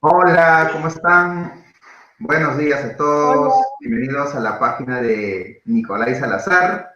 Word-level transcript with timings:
Hola, 0.00 0.70
¿cómo 0.72 0.86
están? 0.86 1.64
Buenos 2.20 2.56
días 2.56 2.84
a 2.84 2.96
todos. 2.96 3.52
Bienvenidos 3.80 4.32
a 4.32 4.38
la 4.38 4.56
página 4.56 5.02
de 5.02 5.60
Nicolai 5.64 6.14
Salazar. 6.14 6.94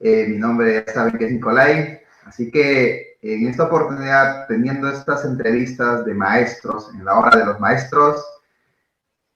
Eh, 0.00 0.26
mi 0.28 0.36
nombre 0.36 0.84
ya 0.86 0.92
saben 0.92 1.16
que 1.16 1.24
es 1.24 1.32
Nicolai. 1.32 2.02
Así 2.26 2.50
que 2.50 3.16
en 3.22 3.48
esta 3.48 3.64
oportunidad, 3.64 4.46
teniendo 4.48 4.90
estas 4.90 5.24
entrevistas 5.24 6.04
de 6.04 6.12
maestros 6.12 6.90
en 6.92 7.06
la 7.06 7.18
hora 7.18 7.38
de 7.38 7.46
los 7.46 7.58
maestros, 7.58 8.22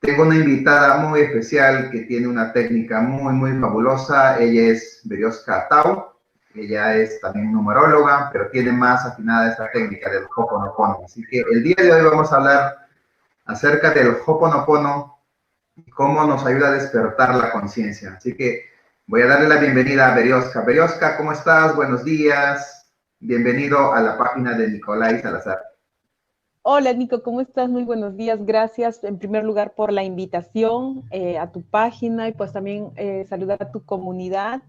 tengo 0.00 0.24
una 0.24 0.36
invitada 0.36 0.98
muy 0.98 1.20
especial 1.20 1.90
que 1.90 2.00
tiene 2.00 2.28
una 2.28 2.52
técnica 2.52 3.00
muy, 3.00 3.32
muy 3.32 3.58
fabulosa. 3.58 4.38
Ella 4.38 4.72
es 4.72 5.00
Berioska 5.04 5.68
Tau. 5.68 6.17
Ella 6.58 6.96
es 6.96 7.20
también 7.20 7.52
numeróloga, 7.52 8.30
pero 8.32 8.50
tiene 8.50 8.72
más 8.72 9.04
afinada 9.06 9.50
esta 9.50 9.70
técnica 9.70 10.10
del 10.10 10.24
Hoponopono. 10.24 11.00
Así 11.04 11.22
que 11.30 11.42
el 11.52 11.62
día 11.62 11.76
de 11.78 11.92
hoy 11.92 12.04
vamos 12.04 12.32
a 12.32 12.36
hablar 12.36 12.88
acerca 13.46 13.90
del 13.90 14.16
Hoponopono 14.26 15.18
y 15.76 15.88
cómo 15.90 16.24
nos 16.24 16.44
ayuda 16.44 16.68
a 16.68 16.72
despertar 16.72 17.34
la 17.36 17.52
conciencia. 17.52 18.14
Así 18.16 18.36
que 18.36 18.64
voy 19.06 19.22
a 19.22 19.26
darle 19.26 19.48
la 19.48 19.60
bienvenida 19.60 20.10
a 20.10 20.16
Berioska. 20.16 20.62
Berioska, 20.62 21.16
¿cómo 21.16 21.30
estás? 21.30 21.76
Buenos 21.76 22.04
días. 22.04 22.90
Bienvenido 23.20 23.92
a 23.92 24.00
la 24.00 24.18
página 24.18 24.58
de 24.58 24.68
Nicolai 24.68 25.20
Salazar. 25.20 25.60
Hola 26.62 26.92
Nico, 26.92 27.22
¿cómo 27.22 27.40
estás? 27.40 27.68
Muy 27.68 27.84
buenos 27.84 28.16
días. 28.16 28.44
Gracias 28.44 29.02
en 29.04 29.18
primer 29.18 29.44
lugar 29.44 29.74
por 29.74 29.92
la 29.92 30.02
invitación 30.02 31.04
eh, 31.10 31.38
a 31.38 31.52
tu 31.52 31.62
página 31.62 32.28
y 32.28 32.32
pues 32.32 32.52
también 32.52 32.90
eh, 32.96 33.24
saludar 33.28 33.62
a 33.62 33.70
tu 33.70 33.84
comunidad. 33.84 34.60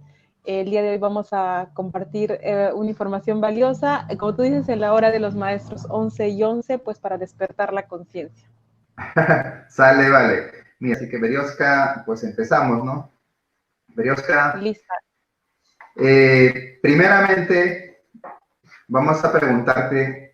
El 0.46 0.70
día 0.70 0.82
de 0.82 0.92
hoy 0.92 0.98
vamos 0.98 1.30
a 1.32 1.70
compartir 1.74 2.40
eh, 2.42 2.72
una 2.74 2.90
información 2.90 3.42
valiosa, 3.42 4.08
como 4.18 4.36
tú 4.36 4.44
dices, 4.44 4.70
en 4.70 4.80
la 4.80 4.94
hora 4.94 5.12
de 5.12 5.20
los 5.20 5.36
maestros 5.36 5.86
11 5.90 6.30
y 6.30 6.44
11, 6.44 6.80
pues 6.80 7.00
para 7.00 7.18
despertar 7.18 7.74
la 7.74 7.88
conciencia. 7.88 8.48
Sale, 9.70 10.10
vale. 10.10 10.52
Mira, 10.80 10.96
así 10.96 11.10
que 11.10 11.18
Berioska, 11.18 12.04
pues 12.06 12.24
empezamos, 12.24 12.84
¿no? 12.84 13.12
Berioska. 13.90 14.56
Lista. 14.56 14.94
primeramente, 16.82 18.04
vamos 18.88 19.24
a 19.24 19.32
preguntarte 19.32 20.30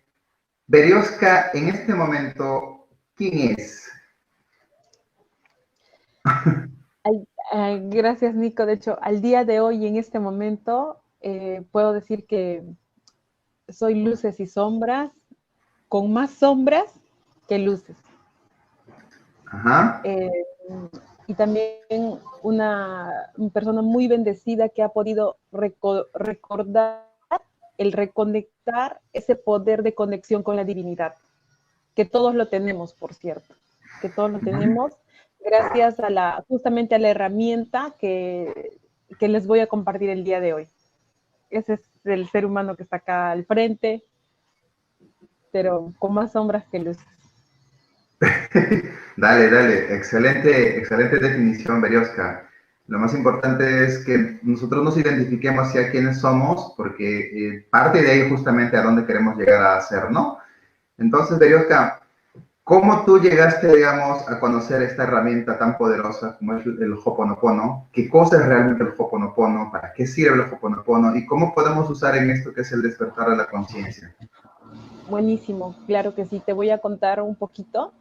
Berioska, 0.68 1.50
en 1.52 1.68
este 1.68 1.94
momento, 1.94 2.88
¿quién 3.14 3.54
es? 3.58 3.88
gracias, 7.52 8.34
Nico. 8.34 8.66
De 8.66 8.74
hecho, 8.74 8.98
al 9.00 9.20
día 9.20 9.44
de 9.44 9.60
hoy, 9.60 9.86
en 9.86 9.96
este 9.96 10.18
momento, 10.18 11.00
eh, 11.20 11.64
puedo 11.72 11.92
decir 11.92 12.26
que 12.26 12.62
soy 13.68 13.94
luces 14.02 14.38
y 14.40 14.46
sombras, 14.46 15.12
con 15.88 16.12
más 16.12 16.30
sombras 16.30 16.92
que 17.48 17.58
luces. 17.58 17.96
Ajá. 19.46 20.00
Eh, 20.04 20.30
y 21.26 21.34
también 21.34 22.20
una, 22.42 23.32
persona 23.52 23.82
muy 23.82 24.06
bendecida 24.06 24.68
que 24.68 24.82
ha 24.82 24.90
podido 24.90 25.36
recordar 25.52 27.06
el 27.78 27.92
reconectar 27.92 29.00
ese 29.12 29.36
poder 29.36 29.82
de 29.82 29.94
conexión 29.94 30.42
con 30.42 30.56
la 30.56 30.64
divinidad, 30.64 31.14
que 31.94 32.04
todos 32.04 32.34
lo 32.34 32.48
tenemos, 32.48 32.94
por 32.94 33.14
cierto, 33.14 33.54
que 34.00 34.08
todos 34.08 34.30
lo 34.30 34.38
tenemos 34.38 34.92
gracias 35.46 36.00
a 36.00 36.10
la, 36.10 36.44
justamente 36.48 36.94
a 36.94 36.98
la 36.98 37.10
herramienta 37.10 37.94
que, 37.98 38.78
que 39.18 39.28
les 39.28 39.46
voy 39.46 39.60
a 39.60 39.66
compartir 39.66 40.10
el 40.10 40.24
día 40.24 40.40
de 40.40 40.52
hoy. 40.52 40.68
Ese 41.50 41.74
es 41.74 41.80
el 42.04 42.28
ser 42.28 42.44
humano 42.44 42.76
que 42.76 42.82
está 42.82 42.96
acá 42.96 43.30
al 43.30 43.46
frente, 43.46 44.02
pero 45.52 45.92
con 45.98 46.14
más 46.14 46.32
sombras 46.32 46.64
que 46.70 46.80
luces. 46.80 47.06
dale, 49.16 49.50
dale, 49.50 49.94
excelente, 49.94 50.78
excelente 50.78 51.18
definición, 51.18 51.80
Berioska. 51.80 52.48
Lo 52.88 52.98
más 52.98 53.14
importante 53.14 53.84
es 53.84 54.04
que 54.04 54.38
nosotros 54.42 54.84
nos 54.84 54.96
identifiquemos 54.96 55.68
hacia 55.68 55.90
quiénes 55.90 56.20
somos, 56.20 56.74
porque 56.76 57.18
eh, 57.18 57.66
parte 57.70 58.02
de 58.02 58.10
ahí 58.10 58.28
justamente 58.28 58.76
a 58.76 58.82
dónde 58.82 59.04
queremos 59.04 59.36
llegar 59.36 59.62
a 59.62 59.80
ser, 59.80 60.10
¿no? 60.10 60.38
Entonces, 60.96 61.38
Berioska, 61.38 62.00
¿cómo 62.66 63.04
tú 63.04 63.20
llegaste, 63.20 63.68
digamos, 63.72 64.28
a 64.28 64.40
conocer 64.40 64.82
esta 64.82 65.04
herramienta 65.04 65.56
tan 65.56 65.78
poderosa 65.78 66.36
como 66.36 66.54
es 66.54 66.66
el 66.66 66.94
Hoponopono? 66.94 67.86
¿Qué 67.92 68.10
cosa 68.10 68.40
es 68.40 68.46
realmente 68.46 68.82
el 68.82 68.92
Hoponopono? 68.98 69.70
¿Para 69.70 69.92
qué 69.92 70.04
sirve 70.04 70.34
el 70.34 70.52
Hoponopono? 70.52 71.14
¿Y 71.14 71.24
cómo 71.26 71.54
podemos 71.54 71.88
usar 71.88 72.16
en 72.16 72.28
esto 72.28 72.52
que 72.52 72.62
es 72.62 72.72
el 72.72 72.82
despertar 72.82 73.30
de 73.30 73.36
la 73.36 73.46
conciencia? 73.46 74.12
Buenísimo, 75.08 75.76
claro 75.86 76.12
que 76.16 76.24
sí. 76.24 76.42
Te 76.44 76.52
voy 76.52 76.70
a 76.70 76.78
contar 76.78 77.22
un 77.22 77.36
poquito. 77.36 77.92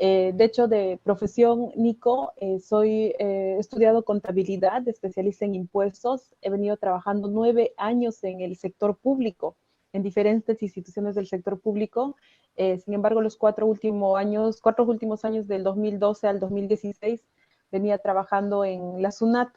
Eh, 0.00 0.32
de 0.34 0.44
hecho, 0.44 0.66
de 0.66 0.98
profesión, 1.04 1.70
Nico, 1.76 2.32
eh, 2.38 2.58
soy 2.58 3.14
eh, 3.20 3.56
estudiado 3.60 4.04
contabilidad, 4.04 4.86
especialista 4.88 5.44
en 5.44 5.54
impuestos. 5.54 6.34
He 6.42 6.50
venido 6.50 6.76
trabajando 6.76 7.28
nueve 7.28 7.72
años 7.76 8.24
en 8.24 8.40
el 8.40 8.56
sector 8.56 8.96
público, 8.96 9.54
en 9.92 10.02
diferentes 10.02 10.62
instituciones 10.62 11.14
del 11.14 11.26
sector 11.26 11.60
público. 11.60 12.16
sin 12.56 12.94
embargo, 12.94 13.20
los 13.20 13.36
cuatro 13.36 13.66
últimos 13.66 14.18
años, 14.18 14.60
cuatro 14.60 14.84
últimos 14.84 15.24
años 15.24 15.46
del 15.46 15.62
2012 15.62 16.26
al 16.26 16.40
2016, 16.40 17.22
venía 17.70 17.98
trabajando 17.98 18.64
en 18.64 19.00
la 19.02 19.12
SUNAT, 19.12 19.48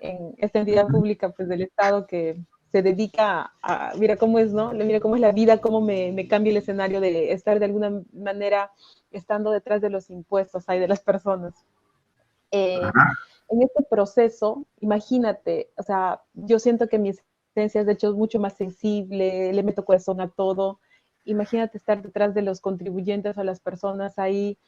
en 0.00 0.34
esta 0.38 0.60
entidad 0.60 0.86
pública 0.88 1.30
pues, 1.30 1.48
del 1.48 1.62
Estado 1.62 2.06
que 2.06 2.40
se 2.70 2.82
dedica 2.82 3.52
a, 3.62 3.92
mira 3.98 4.16
cómo 4.16 4.38
es, 4.38 4.52
¿no? 4.52 4.72
Mira 4.72 5.00
cómo 5.00 5.14
es 5.14 5.20
la 5.20 5.32
vida, 5.32 5.60
cómo 5.60 5.80
me, 5.80 6.12
me 6.12 6.28
cambia 6.28 6.50
el 6.50 6.58
escenario 6.58 7.00
de 7.00 7.32
estar 7.32 7.58
de 7.58 7.64
alguna 7.64 8.02
manera 8.12 8.70
estando 9.10 9.50
detrás 9.50 9.80
de 9.80 9.90
los 9.90 10.10
impuestos 10.10 10.68
hay 10.68 10.78
de 10.78 10.88
las 10.88 11.00
personas. 11.00 11.54
Eh, 12.50 12.80
en 13.50 13.62
este 13.62 13.82
proceso, 13.88 14.66
imagínate, 14.80 15.70
o 15.76 15.82
sea, 15.82 16.22
yo 16.34 16.58
siento 16.58 16.88
que 16.88 16.98
mi 16.98 17.10
es 17.64 17.86
de 17.86 17.92
hecho 17.92 18.14
mucho 18.14 18.38
más 18.38 18.56
sensible, 18.56 19.52
le 19.52 19.62
meto 19.62 19.84
corazón 19.84 20.20
a 20.20 20.28
todo. 20.28 20.80
Imagínate 21.24 21.78
estar 21.78 22.02
detrás 22.02 22.34
de 22.34 22.42
los 22.42 22.60
contribuyentes 22.60 23.36
o 23.36 23.44
las 23.44 23.60
personas 23.60 24.18
ahí 24.18 24.58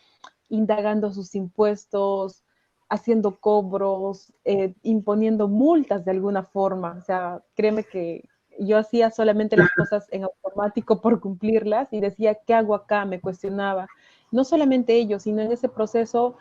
indagando 0.49 1.13
sus 1.13 1.35
impuestos, 1.35 2.45
haciendo 2.89 3.39
cobros, 3.39 4.33
eh, 4.45 4.75
imponiendo 4.83 5.49
multas 5.49 6.05
de 6.05 6.11
alguna 6.11 6.43
forma. 6.43 6.97
O 6.99 7.01
sea, 7.03 7.43
créeme 7.55 7.85
que 7.85 8.29
yo 8.59 8.77
hacía 8.77 9.11
solamente 9.11 9.57
las 9.57 9.71
cosas 9.77 10.07
en 10.11 10.25
automático 10.25 11.01
por 11.01 11.21
cumplirlas 11.21 11.93
y 11.93 12.01
decía, 12.01 12.35
¿qué 12.35 12.55
hago 12.55 12.75
acá? 12.75 13.05
Me 13.05 13.21
cuestionaba 13.21 13.87
no 14.31 14.45
solamente 14.45 14.97
ellos, 14.97 15.23
sino 15.23 15.43
en 15.43 15.53
ese 15.53 15.69
proceso 15.69 16.37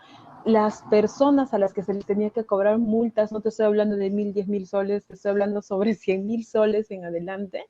las 0.45 0.81
personas 0.83 1.53
a 1.53 1.59
las 1.59 1.73
que 1.73 1.83
se 1.83 1.93
les 1.93 2.05
tenía 2.05 2.29
que 2.29 2.45
cobrar 2.45 2.77
multas, 2.77 3.31
no 3.31 3.41
te 3.41 3.49
estoy 3.49 3.65
hablando 3.65 3.95
de 3.95 4.09
mil, 4.09 4.33
diez 4.33 4.47
mil 4.47 4.67
soles, 4.67 5.05
te 5.05 5.13
estoy 5.13 5.31
hablando 5.31 5.61
sobre 5.61 5.93
cien 5.95 6.25
mil 6.25 6.45
soles 6.45 6.91
en 6.91 7.05
adelante, 7.05 7.65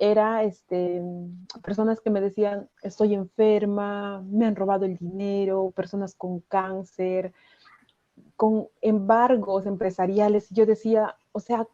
era 0.00 0.44
este, 0.44 1.02
personas 1.62 2.00
que 2.00 2.08
me 2.08 2.22
decían, 2.22 2.70
estoy 2.82 3.14
enferma, 3.14 4.22
me 4.22 4.46
han 4.46 4.56
robado 4.56 4.86
el 4.86 4.96
dinero, 4.96 5.72
personas 5.76 6.14
con 6.14 6.40
cáncer, 6.40 7.34
con 8.34 8.68
embargos 8.80 9.66
empresariales. 9.66 10.48
Yo 10.50 10.64
decía, 10.64 11.16
o 11.32 11.40
sea, 11.40 11.66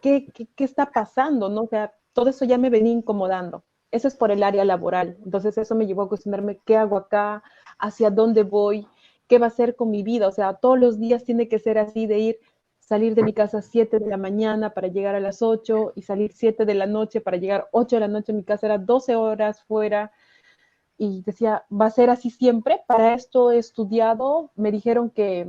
¿qué, 0.00 0.26
qué, 0.32 0.64
está 0.64 0.90
pasando? 0.90 1.50
¿no? 1.50 1.64
O 1.64 1.68
sea, 1.68 1.92
todo 2.14 2.30
eso 2.30 2.46
ya 2.46 2.56
me 2.56 2.70
venía 2.70 2.94
incomodando. 2.94 3.64
Eso 3.90 4.08
es 4.08 4.16
por 4.16 4.30
el 4.30 4.42
área 4.42 4.64
laboral. 4.64 5.18
Entonces 5.22 5.58
eso 5.58 5.74
me 5.74 5.86
llevó 5.86 6.02
a 6.02 6.08
cuestionarme 6.08 6.60
qué 6.64 6.78
hago 6.78 6.96
acá, 6.96 7.42
hacia 7.78 8.08
dónde 8.08 8.44
voy, 8.44 8.86
qué 9.28 9.38
va 9.38 9.46
a 9.46 9.50
ser 9.50 9.76
con 9.76 9.90
mi 9.90 10.02
vida. 10.02 10.28
O 10.28 10.32
sea, 10.32 10.54
todos 10.54 10.78
los 10.78 10.98
días 10.98 11.24
tiene 11.24 11.48
que 11.48 11.58
ser 11.58 11.78
así 11.78 12.06
de 12.06 12.18
ir, 12.18 12.38
salir 12.78 13.14
de 13.14 13.22
mi 13.22 13.32
casa 13.32 13.58
a 13.58 13.62
7 13.62 13.98
de 13.98 14.06
la 14.06 14.16
mañana 14.16 14.70
para 14.74 14.88
llegar 14.88 15.14
a 15.14 15.20
las 15.20 15.42
8 15.42 15.92
y 15.96 16.02
salir 16.02 16.32
7 16.32 16.64
de 16.64 16.74
la 16.74 16.86
noche 16.86 17.20
para 17.20 17.36
llegar 17.36 17.68
8 17.72 17.96
de 17.96 18.00
la 18.00 18.08
noche. 18.08 18.32
Mi 18.32 18.44
casa 18.44 18.66
era 18.66 18.78
12 18.78 19.16
horas 19.16 19.62
fuera. 19.64 20.12
Y 20.96 21.22
decía, 21.22 21.64
va 21.72 21.86
a 21.86 21.90
ser 21.90 22.10
así 22.10 22.30
siempre. 22.30 22.80
Para 22.86 23.14
esto 23.14 23.50
he 23.50 23.58
estudiado. 23.58 24.50
Me 24.54 24.70
dijeron 24.70 25.10
que 25.10 25.48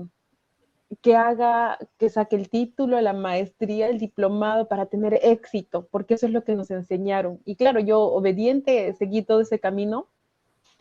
que 1.01 1.16
haga, 1.16 1.78
que 1.98 2.10
saque 2.10 2.36
el 2.36 2.50
título, 2.50 3.00
la 3.01 3.13
maestría, 3.13 3.88
el 3.88 4.00
diplomado 4.00 4.68
para 4.68 4.86
tener 4.86 5.19
éxito, 5.24 5.88
porque 5.92 6.13
eso 6.16 6.28
es 6.28 6.31
lo 6.31 6.44
que 6.44 6.56
nos 6.56 6.71
enseñaron. 6.71 7.39
Y 7.45 7.56
claro, 7.56 7.80
yo 7.80 8.01
obediente 8.01 8.94
seguí 8.94 9.24
todo 9.24 9.42
ese 9.42 9.60
camino, 9.60 10.07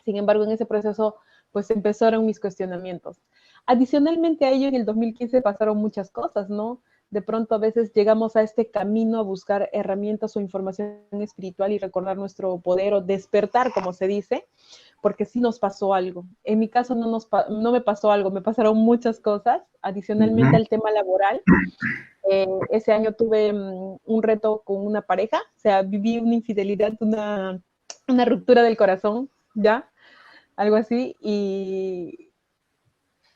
sin 0.03 0.17
embargo, 0.17 0.43
en 0.43 0.51
ese 0.51 0.65
proceso, 0.65 1.15
pues 1.55 1.71
empezaron 1.71 2.25
mis 2.25 2.41
cuestionamientos. 2.41 3.21
Adicionalmente 3.65 4.43
a 4.43 4.51
ello, 4.51 4.67
en 4.67 4.75
el 4.75 4.83
2015 4.83 5.41
pasaron 5.41 5.77
muchas 5.77 6.11
cosas, 6.11 6.49
¿no? 6.49 6.81
De 7.11 7.21
pronto 7.21 7.55
a 7.55 7.59
veces 7.59 7.93
llegamos 7.93 8.35
a 8.35 8.41
este 8.41 8.69
camino 8.69 9.19
a 9.19 9.21
buscar 9.21 9.69
herramientas 9.71 10.35
o 10.35 10.41
información 10.41 10.99
espiritual 11.11 11.71
y 11.71 11.79
recordar 11.79 12.17
nuestro 12.17 12.59
poder 12.59 12.93
o 12.93 12.99
despertar, 12.99 13.71
como 13.71 13.93
se 13.93 14.05
dice, 14.07 14.45
porque 15.01 15.23
sí 15.23 15.39
nos 15.39 15.57
pasó 15.57 15.93
algo. 15.93 16.25
En 16.43 16.59
mi 16.59 16.67
caso 16.67 16.93
no, 16.93 17.09
nos, 17.09 17.29
no 17.49 17.71
me 17.71 17.79
pasó 17.79 18.11
algo, 18.11 18.31
me 18.31 18.41
pasaron 18.41 18.75
muchas 18.75 19.21
cosas, 19.21 19.61
adicionalmente 19.81 20.57
al 20.57 20.67
tema 20.67 20.91
laboral. 20.91 21.41
Eh, 22.29 22.47
ese 22.69 22.91
año 22.91 23.13
tuve 23.13 23.53
mm, 23.53 23.99
un 24.03 24.23
reto 24.23 24.61
con 24.65 24.85
una 24.85 25.03
pareja, 25.03 25.37
o 25.37 25.59
sea, 25.59 25.83
viví 25.83 26.17
una 26.17 26.33
infidelidad, 26.33 26.91
una, 26.99 27.61
una 28.09 28.25
ruptura 28.25 28.61
del 28.61 28.75
corazón, 28.75 29.29
¿ya? 29.53 29.89
Algo 30.55 30.75
así, 30.75 31.15
y 31.19 32.31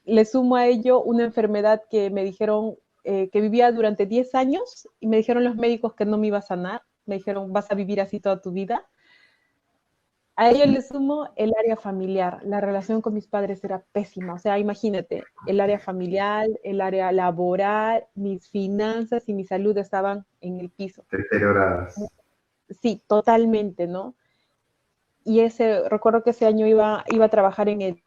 le 0.05 0.25
sumo 0.25 0.55
a 0.55 0.67
ello 0.67 1.01
una 1.01 1.23
enfermedad 1.23 1.83
que 1.89 2.09
me 2.09 2.23
dijeron 2.23 2.75
eh, 3.03 3.29
que 3.29 3.41
vivía 3.41 3.71
durante 3.71 4.05
10 4.05 4.35
años 4.35 4.87
y 4.99 5.07
me 5.07 5.17
dijeron 5.17 5.43
los 5.43 5.55
médicos 5.55 5.93
que 5.93 6.05
no 6.05 6.17
me 6.17 6.27
iba 6.27 6.39
a 6.39 6.41
sanar, 6.41 6.83
me 7.05 7.15
dijeron 7.15 7.53
vas 7.53 7.71
a 7.71 7.75
vivir 7.75 8.01
así 8.01 8.19
toda 8.19 8.41
tu 8.41 8.51
vida. 8.51 8.87
A 10.35 10.51
ello 10.51 10.65
le 10.67 10.81
sumo 10.81 11.33
el 11.35 11.53
área 11.59 11.75
familiar. 11.75 12.39
La 12.43 12.61
relación 12.61 13.01
con 13.01 13.13
mis 13.13 13.27
padres 13.27 13.61
era 13.61 13.83
pésima. 13.91 14.35
O 14.35 14.39
sea, 14.39 14.57
imagínate, 14.57 15.25
el 15.47 15.59
área 15.59 15.79
familiar, 15.79 16.47
el 16.63 16.79
área 16.79 17.11
laboral, 17.11 18.05
mis 18.15 18.47
finanzas 18.49 19.27
y 19.27 19.33
mi 19.33 19.43
salud 19.43 19.77
estaban 19.77 20.25
en 20.39 20.61
el 20.61 20.69
piso. 20.69 21.03
Deterioradas. 21.11 21.95
Sí, 22.69 23.03
totalmente, 23.05 23.85
¿no? 23.85 24.15
Y 25.25 25.41
ese, 25.41 25.87
recuerdo 25.89 26.23
que 26.23 26.31
ese 26.31 26.45
año 26.45 26.65
iba, 26.65 27.03
iba 27.09 27.25
a 27.25 27.29
trabajar 27.29 27.69
en 27.69 27.81
el, 27.81 28.03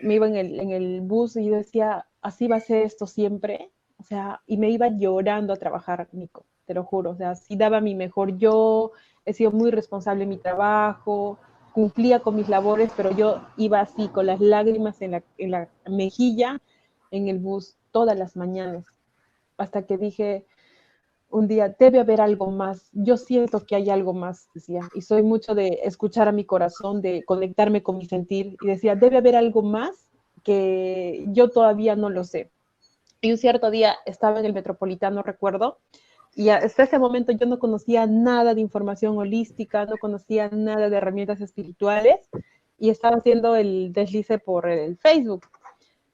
me 0.00 0.14
iba 0.14 0.26
en 0.26 0.36
el, 0.36 0.60
en 0.60 0.70
el 0.70 1.00
bus 1.00 1.36
y 1.36 1.48
decía, 1.48 2.06
así 2.20 2.48
va 2.48 2.56
a 2.56 2.60
ser 2.60 2.82
esto 2.82 3.06
siempre. 3.06 3.70
O 3.98 4.02
sea, 4.02 4.42
y 4.46 4.58
me 4.58 4.70
iba 4.70 4.88
llorando 4.88 5.52
a 5.52 5.56
trabajar, 5.56 6.08
Nico, 6.12 6.44
te 6.66 6.74
lo 6.74 6.84
juro. 6.84 7.10
O 7.10 7.16
sea, 7.16 7.34
sí 7.34 7.56
daba 7.56 7.80
mi 7.80 7.94
mejor 7.94 8.36
yo, 8.36 8.92
he 9.24 9.32
sido 9.32 9.52
muy 9.52 9.70
responsable 9.70 10.24
en 10.24 10.30
mi 10.30 10.38
trabajo, 10.38 11.38
cumplía 11.76 12.20
con 12.20 12.36
mis 12.36 12.48
labores, 12.48 12.90
pero 12.96 13.10
yo 13.10 13.42
iba 13.58 13.80
así, 13.80 14.08
con 14.08 14.24
las 14.24 14.40
lágrimas 14.40 15.02
en 15.02 15.10
la, 15.50 15.68
mejilla, 15.86 16.62
en 17.10 17.28
el 17.28 17.38
bus, 17.38 17.76
todas 17.90 18.16
las 18.16 18.34
mañanas, 18.34 18.86
hasta 19.58 19.84
que 19.84 19.98
dije 19.98 20.46
un 21.28 21.48
día, 21.48 21.74
debe 21.78 22.00
haber 22.00 22.20
algo 22.20 22.50
más, 22.50 22.88
yo 22.92 23.16
siento 23.16 23.64
que 23.66 23.76
hay 23.76 23.90
algo 23.90 24.14
más, 24.14 24.48
decía, 24.54 24.80
y 24.94 25.02
soy 25.02 25.22
mucho 25.22 25.54
de 25.54 25.80
escuchar 25.84 26.28
a 26.28 26.32
mi 26.32 26.44
corazón, 26.44 27.02
de 27.02 27.24
conectarme 27.24 27.82
con 27.82 27.98
mi 27.98 28.06
sentir, 28.06 28.56
y 28.62 28.66
decía, 28.66 28.94
debe 28.94 29.18
haber 29.18 29.36
algo 29.36 29.62
más 29.62 30.08
que 30.42 31.24
yo 31.28 31.50
todavía 31.50 31.96
no 31.96 32.10
lo 32.10 32.24
sé. 32.24 32.50
Y 33.20 33.32
un 33.32 33.38
cierto 33.38 33.70
día 33.70 33.96
estaba 34.06 34.38
en 34.38 34.46
el 34.46 34.52
Metropolitano, 34.52 35.22
recuerdo, 35.22 35.78
y 36.36 36.50
hasta 36.50 36.82
ese 36.82 36.98
momento 36.98 37.32
yo 37.32 37.46
no 37.46 37.58
conocía 37.58 38.06
nada 38.06 38.54
de 38.54 38.60
información 38.60 39.16
holística, 39.16 39.86
no 39.86 39.96
conocía 39.96 40.50
nada 40.50 40.90
de 40.90 40.96
herramientas 40.96 41.40
espirituales 41.40 42.28
y 42.78 42.90
estaba 42.90 43.16
haciendo 43.16 43.56
el 43.56 43.94
deslice 43.94 44.38
por 44.38 44.68
el 44.68 44.98
Facebook. 44.98 45.46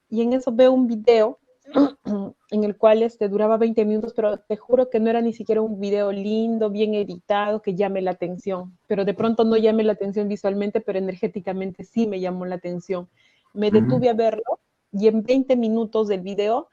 Y 0.08 0.22
en 0.22 0.32
eso 0.32 0.52
veo 0.52 0.70
un 0.70 0.86
video 0.86 1.40
en 2.50 2.64
el 2.64 2.76
cual 2.76 3.02
este, 3.02 3.28
duraba 3.28 3.56
20 3.56 3.84
minutos, 3.84 4.12
pero 4.14 4.38
te 4.38 4.56
juro 4.56 4.90
que 4.90 5.00
no 5.00 5.10
era 5.10 5.20
ni 5.20 5.32
siquiera 5.32 5.62
un 5.62 5.80
video 5.80 6.12
lindo, 6.12 6.70
bien 6.70 6.94
editado, 6.94 7.62
que 7.62 7.74
llame 7.74 8.02
la 8.02 8.12
atención. 8.12 8.78
Pero 8.86 9.04
de 9.04 9.14
pronto 9.14 9.44
no 9.44 9.56
llame 9.56 9.82
la 9.82 9.92
atención 9.92 10.28
visualmente, 10.28 10.80
pero 10.80 10.98
energéticamente 10.98 11.84
sí 11.84 12.06
me 12.06 12.20
llamó 12.20 12.44
la 12.46 12.56
atención. 12.56 13.08
Me 13.54 13.70
detuve 13.70 14.08
a 14.08 14.14
verlo 14.14 14.60
y 14.92 15.08
en 15.08 15.22
20 15.22 15.56
minutos 15.56 16.08
del 16.08 16.20
video 16.20 16.68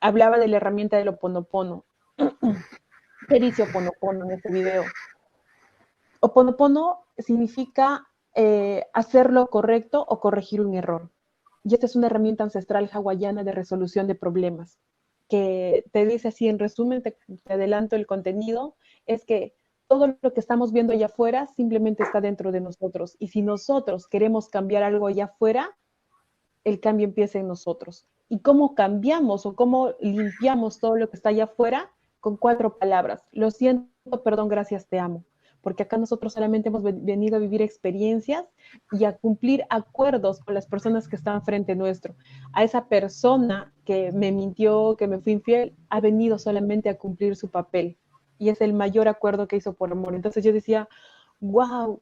hablaba 0.00 0.38
de 0.38 0.48
la 0.48 0.56
herramienta 0.56 0.96
del 0.96 1.08
Oponopono 1.08 1.84
¿Qué 3.28 3.40
dice 3.40 3.62
Oponopono 3.62 4.24
en 4.24 4.32
este 4.32 4.52
video? 4.52 4.84
Oponopono 6.20 7.06
significa 7.18 8.06
eh, 8.34 8.84
hacer 8.92 9.30
lo 9.30 9.46
correcto 9.48 10.04
o 10.06 10.20
corregir 10.20 10.60
un 10.60 10.74
error. 10.74 11.10
Y 11.64 11.74
esta 11.74 11.86
es 11.86 11.96
una 11.96 12.06
herramienta 12.06 12.44
ancestral 12.44 12.88
hawaiana 12.92 13.42
de 13.42 13.52
resolución 13.52 14.06
de 14.06 14.14
problemas, 14.14 14.78
que 15.28 15.84
te 15.92 16.06
dice 16.06 16.28
así, 16.28 16.48
en 16.48 16.58
resumen, 16.58 17.02
te, 17.02 17.16
adelanto 17.46 17.96
el 17.96 18.06
contenido, 18.06 18.76
es 19.06 19.24
que 19.24 19.54
todo 19.88 20.16
lo 20.20 20.32
que 20.32 20.40
estamos 20.40 20.72
viendo 20.72 20.92
allá 20.92 21.06
afuera 21.06 21.46
simplemente 21.56 22.02
está 22.02 22.20
dentro 22.20 22.52
de 22.52 22.60
nosotros. 22.60 23.16
Y 23.18 23.28
si 23.28 23.42
nosotros 23.42 24.06
queremos 24.06 24.48
cambiar 24.48 24.82
algo 24.82 25.06
allá 25.06 25.24
afuera, 25.24 25.76
el 26.64 26.80
cambio 26.80 27.06
empieza 27.06 27.38
en 27.38 27.48
nosotros. 27.48 28.06
¿Y 28.28 28.40
cómo 28.40 28.74
cambiamos 28.74 29.44
o 29.44 29.54
cómo 29.54 29.94
limpiamos 30.00 30.78
todo 30.78 30.96
lo 30.96 31.10
que 31.10 31.16
está 31.16 31.30
allá 31.30 31.44
afuera? 31.44 31.90
con 32.24 32.38
cuatro 32.38 32.78
palabras. 32.78 33.22
Lo 33.32 33.50
siento, 33.50 34.22
perdón, 34.22 34.48
gracias, 34.48 34.88
te 34.88 34.98
amo. 34.98 35.26
Porque 35.64 35.82
acá 35.82 35.96
nosotros 35.96 36.34
solamente 36.34 36.68
hemos 36.68 36.82
venido 36.84 37.36
a 37.36 37.40
vivir 37.40 37.62
experiencias 37.62 38.44
y 38.92 39.04
a 39.04 39.16
cumplir 39.16 39.64
acuerdos 39.70 40.38
con 40.38 40.54
las 40.54 40.66
personas 40.66 41.08
que 41.08 41.16
están 41.16 41.42
frente 41.42 41.74
nuestro. 41.74 42.14
A 42.52 42.62
esa 42.62 42.86
persona 42.86 43.72
que 43.84 44.12
me 44.12 44.30
mintió, 44.30 44.96
que 44.96 45.08
me 45.08 45.18
fue 45.18 45.32
infiel, 45.32 45.74
ha 45.88 46.00
venido 46.00 46.38
solamente 46.38 46.88
a 46.88 46.98
cumplir 46.98 47.34
su 47.34 47.50
papel. 47.50 47.98
Y 48.38 48.50
es 48.50 48.60
el 48.60 48.72
mayor 48.74 49.08
acuerdo 49.08 49.48
que 49.48 49.56
hizo 49.56 49.72
por 49.72 49.90
amor. 49.90 50.14
Entonces 50.14 50.44
yo 50.44 50.52
decía, 50.52 50.88
wow. 51.40 52.00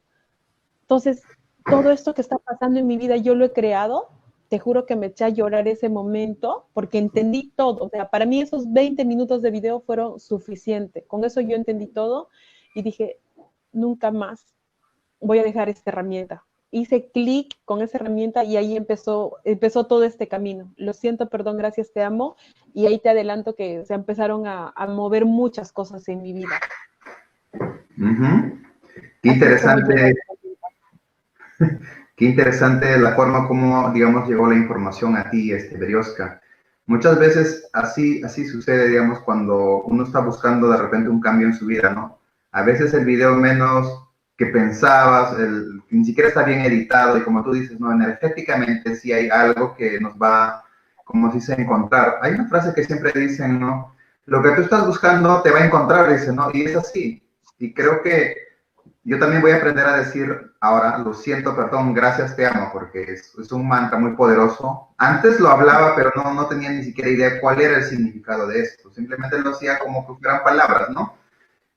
Entonces, 0.82 1.22
todo 1.64 1.90
esto 1.90 2.12
que 2.12 2.20
está 2.20 2.36
pasando 2.38 2.80
en 2.80 2.86
mi 2.86 2.98
vida, 2.98 3.16
yo 3.16 3.34
lo 3.34 3.46
he 3.46 3.52
creado 3.52 4.08
te 4.52 4.58
juro 4.58 4.84
que 4.84 4.96
me 4.96 5.06
eché 5.06 5.24
a 5.24 5.30
llorar 5.30 5.66
ese 5.66 5.88
momento 5.88 6.66
porque 6.74 6.98
entendí 6.98 7.50
todo. 7.56 7.86
O 7.86 7.88
sea, 7.88 8.10
para 8.10 8.26
mí 8.26 8.42
esos 8.42 8.70
20 8.70 9.02
minutos 9.06 9.40
de 9.40 9.50
video 9.50 9.80
fueron 9.80 10.20
suficientes. 10.20 11.04
Con 11.06 11.24
eso 11.24 11.40
yo 11.40 11.56
entendí 11.56 11.86
todo 11.86 12.28
y 12.74 12.82
dije, 12.82 13.18
nunca 13.72 14.10
más 14.10 14.46
voy 15.22 15.38
a 15.38 15.44
dejar 15.44 15.68
esta 15.68 15.90
herramienta. 15.90 16.44
Hice 16.70 17.10
clic 17.12 17.54
con 17.64 17.82
esa 17.82 17.98
herramienta 17.98 18.44
y 18.44 18.56
ahí 18.56 18.76
empezó, 18.76 19.36
empezó 19.44 19.86
todo 19.86 20.04
este 20.04 20.26
camino. 20.26 20.72
Lo 20.76 20.92
siento, 20.94 21.28
perdón, 21.28 21.58
gracias, 21.58 21.92
te 21.92 22.02
amo. 22.02 22.36
Y 22.74 22.86
ahí 22.86 22.98
te 22.98 23.10
adelanto 23.10 23.54
que 23.54 23.84
se 23.84 23.94
empezaron 23.94 24.46
a, 24.46 24.72
mover 24.88 25.26
muchas 25.26 25.70
cosas 25.70 26.08
en 26.08 26.22
mi 26.22 26.32
vida. 26.32 26.58
interesante. 29.22 30.14
Qué 32.16 32.24
interesante 32.24 32.98
la 32.98 33.14
forma 33.14 33.46
como, 33.46 33.90
digamos, 33.92 34.28
llegó 34.28 34.46
la 34.46 34.54
información 34.54 35.16
a 35.16 35.28
ti, 35.30 35.52
este, 35.52 35.76
Berioska. 35.76 36.40
Muchas 36.86 37.18
veces 37.18 37.68
así, 37.72 38.22
así 38.22 38.46
sucede, 38.46 38.88
digamos, 38.88 39.20
cuando 39.20 39.82
uno 39.82 40.04
está 40.04 40.20
buscando 40.20 40.68
de 40.70 40.78
repente 40.78 41.10
un 41.10 41.20
cambio 41.20 41.48
en 41.48 41.54
su 41.54 41.66
vida, 41.66 41.90
¿no? 41.90 42.21
A 42.52 42.62
veces 42.62 42.94
el 42.94 43.04
video 43.04 43.34
menos 43.34 44.08
que 44.36 44.46
pensabas, 44.46 45.36
ni 45.90 46.04
siquiera 46.04 46.28
está 46.28 46.42
bien 46.42 46.60
editado 46.60 47.16
y 47.16 47.22
como 47.22 47.42
tú 47.42 47.52
dices, 47.52 47.78
¿no? 47.78 47.92
Energéticamente 47.92 48.94
sí 48.96 49.12
hay 49.12 49.28
algo 49.28 49.74
que 49.74 50.00
nos 50.00 50.14
va, 50.16 50.64
como 51.04 51.32
si 51.32 51.40
se 51.40 51.54
encontrar. 51.54 52.18
Hay 52.22 52.32
una 52.32 52.48
frase 52.48 52.72
que 52.74 52.84
siempre 52.84 53.12
dicen, 53.14 53.60
¿no? 53.60 53.94
Lo 54.26 54.42
que 54.42 54.50
tú 54.52 54.62
estás 54.62 54.86
buscando 54.86 55.42
te 55.42 55.50
va 55.50 55.60
a 55.60 55.66
encontrar, 55.66 56.12
dice, 56.12 56.32
¿no? 56.32 56.50
Y 56.52 56.64
es 56.64 56.76
así. 56.76 57.22
Y 57.58 57.74
creo 57.74 58.02
que 58.02 58.36
yo 59.04 59.18
también 59.18 59.42
voy 59.42 59.50
a 59.50 59.56
aprender 59.56 59.84
a 59.86 59.96
decir 59.96 60.52
ahora, 60.60 60.98
lo 60.98 61.12
siento, 61.12 61.56
perdón, 61.56 61.92
gracias, 61.92 62.36
te 62.36 62.46
amo, 62.46 62.70
porque 62.72 63.02
es, 63.02 63.34
es, 63.36 63.50
un 63.50 63.66
mantra 63.66 63.98
muy 63.98 64.12
poderoso. 64.12 64.94
Antes 64.96 65.40
lo 65.40 65.48
hablaba, 65.48 65.96
pero 65.96 66.12
no, 66.14 66.32
no 66.34 66.46
tenía 66.46 66.70
ni 66.70 66.84
siquiera 66.84 67.10
idea 67.10 67.40
cuál 67.40 67.60
era 67.60 67.78
el 67.78 67.84
significado 67.84 68.46
de 68.46 68.60
esto. 68.60 68.90
Simplemente 68.92 69.38
lo 69.38 69.50
hacía 69.50 69.78
como 69.78 70.06
que 70.06 70.20
fueran 70.20 70.44
palabras, 70.44 70.90
¿no? 70.90 71.21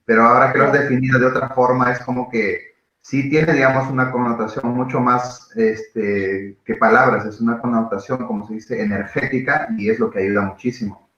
Pero 0.05 0.23
ahora 0.23 0.51
que 0.51 0.59
lo 0.59 0.65
has 0.65 0.73
definido 0.73 1.19
de 1.19 1.25
otra 1.25 1.49
forma, 1.49 1.91
es 1.91 1.99
como 1.99 2.29
que 2.29 2.75
sí 3.01 3.29
tiene, 3.29 3.53
digamos, 3.53 3.89
una 3.89 4.11
connotación 4.11 4.73
mucho 4.73 4.99
más 4.99 5.49
este, 5.55 6.57
que 6.65 6.75
palabras, 6.75 7.25
es 7.25 7.41
una 7.41 7.59
connotación, 7.59 8.25
como 8.25 8.47
se 8.47 8.55
dice, 8.55 8.81
energética 8.81 9.67
y 9.77 9.89
es 9.89 9.99
lo 9.99 10.09
que 10.09 10.19
ayuda 10.19 10.41
muchísimo. 10.41 11.09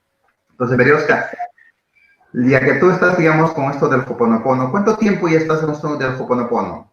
Entonces, 0.51 0.77
Berioska, 0.77 1.29
ya 2.33 2.59
que 2.59 2.73
tú 2.75 2.89
estás, 2.89 3.17
digamos, 3.17 3.53
con 3.53 3.65
esto 3.71 3.87
del 3.87 4.01
Hoponopono, 4.01 4.71
¿cuánto 4.71 4.97
tiempo 4.97 5.27
ya 5.27 5.37
estás 5.37 5.63
en 5.63 5.69
esto 5.69 5.97
del 5.97 6.15
Hoponopono? 6.19 6.91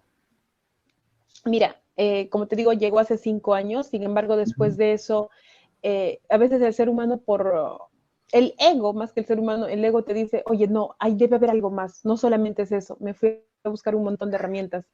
Mira, 1.45 1.77
eh, 1.97 2.29
como 2.29 2.47
te 2.47 2.57
digo, 2.57 2.73
llegó 2.73 2.99
hace 2.99 3.19
cinco 3.19 3.55
años, 3.55 3.89
sin 3.89 4.03
embargo, 4.03 4.37
después 4.37 4.77
de 4.77 4.93
eso, 4.93 5.31
eh, 5.83 6.21
a 6.31 6.39
veces 6.39 6.61
el 6.63 6.73
ser 6.73 6.89
humano 6.89 7.19
por 7.19 7.81
el 8.33 8.55
ego, 8.59 8.93
más 8.93 9.13
que 9.13 9.21
el 9.21 9.27
ser 9.27 9.39
humano, 9.39 9.67
el 9.67 9.85
ego 9.85 10.03
te 10.03 10.15
dice, 10.15 10.43
oye, 10.47 10.67
no, 10.69 10.97
ahí 10.99 11.15
debe 11.15 11.37
haber 11.37 11.51
algo 11.51 11.71
más, 11.71 12.05
no 12.05 12.17
solamente 12.17 12.63
es 12.63 12.73
eso, 12.73 12.97
me 13.01 13.15
fui 13.15 13.43
a 13.65 13.69
buscar 13.69 13.95
un 13.95 14.05
montón 14.05 14.31
de 14.31 14.37
herramientas, 14.37 14.87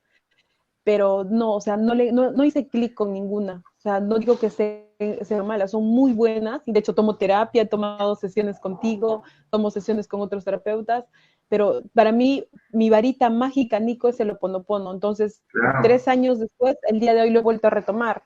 pero 0.85 1.25
no, 1.25 1.55
o 1.55 1.61
sea, 1.61 1.77
no, 1.77 1.95
le, 1.95 2.13
no, 2.13 2.45
hice 2.45 2.69
clic 2.69 2.95
con 2.95 3.13
ninguna, 3.13 3.63
o 3.79 3.81
sea, 3.81 4.01
no 4.01 4.19
digo 4.19 4.39
que 4.39 4.51
sean 4.51 5.47
malas, 5.47 5.71
son 5.71 5.85
muy 5.85 6.13
buenas, 6.13 6.63
y 6.67 6.73
de 6.73 6.81
hecho 6.81 6.95
tomo 6.95 7.17
terapia, 7.17 7.63
he 7.63 7.67
tomado 7.67 8.15
sesiones 8.17 8.59
contigo, 8.61 9.23
tomo 9.51 9.71
sesiones 9.71 10.09
con 10.09 10.21
otros 10.21 10.45
terapeutas, 10.45 11.05
pero 11.51 11.83
para 11.95 12.13
mí, 12.13 12.47
mi 12.71 12.91
varita 12.91 13.29
mágica, 13.29 13.81
Nico, 13.81 14.09
es 14.09 14.21
el 14.21 14.31
oponopono. 14.31 14.93
Entonces, 14.93 15.43
tres 15.83 16.07
años 16.07 16.39
después, 16.39 16.77
el 16.89 17.01
día 17.01 17.13
de 17.13 17.23
hoy 17.23 17.31
lo 17.31 17.41
he 17.41 17.43
vuelto 17.43 17.67
a 17.67 17.71
retomar. 17.71 18.23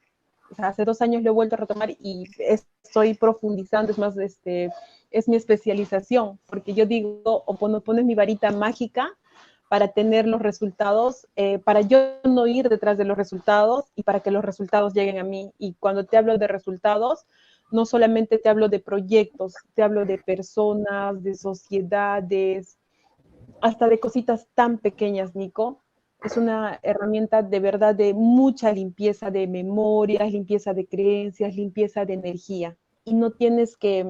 Hace 0.59 0.85
dos 0.85 1.03
años 1.03 1.23
lo 1.23 1.31
he 1.31 1.35
vuelto 1.35 1.57
a 1.57 1.59
retomar 1.59 1.91
y 1.91 2.25
estoy 2.39 3.15
profundizando, 3.15 3.93
es 3.93 3.99
más, 3.99 4.17
este, 4.19 4.71
es 5.11 5.29
mi 5.29 5.37
especialización, 5.37 6.39
porque 6.47 6.75
yo 6.75 6.87
digo, 6.87 7.21
oponopono 7.25 8.01
es 8.01 8.05
mi 8.05 8.15
varita 8.15 8.51
mágica 8.51 9.17
para 9.69 9.89
tener 9.89 10.27
los 10.27 10.43
resultados, 10.43 11.27
eh, 11.37 11.59
para 11.59 11.81
yo 11.81 11.99
no 12.25 12.47
ir 12.47 12.69
detrás 12.69 12.99
de 12.99 13.05
los 13.05 13.17
resultados 13.17 13.87
y 13.97 14.03
para 14.03 14.21
que 14.21 14.31
los 14.31 14.45
resultados 14.45 14.95
lleguen 14.95 15.19
a 15.19 15.25
mí. 15.25 15.53
Y 15.59 15.75
cuando 15.75 16.05
te 16.05 16.17
hablo 16.17 16.39
de 16.39 16.47
resultados, 16.47 17.27
no 17.73 17.87
solamente 17.87 18.39
te 18.39 18.49
hablo 18.49 18.69
de 18.69 18.81
proyectos, 18.81 19.55
te 19.75 19.83
hablo 19.83 20.05
de 20.05 20.19
personas, 20.19 21.23
de 21.23 21.35
sociedades, 21.35 22.79
hasta 23.61 23.89
de 23.89 23.99
cositas 23.99 24.47
tan 24.55 24.79
pequeñas, 24.79 25.35
Nico, 25.35 25.84
es 26.25 26.37
una 26.37 26.81
herramienta 26.83 27.43
de 27.43 27.61
verdad 27.61 27.95
de 27.95 28.15
mucha 28.15 28.73
limpieza 28.73 29.31
de 29.31 29.47
memorias, 29.47 30.33
limpieza 30.33 30.73
de 30.73 30.87
creencias, 30.87 31.55
limpieza 31.55 32.05
de 32.05 32.15
energía. 32.15 32.77
Y 33.05 33.15
no 33.15 33.33
tienes 33.33 33.77
que, 33.77 34.07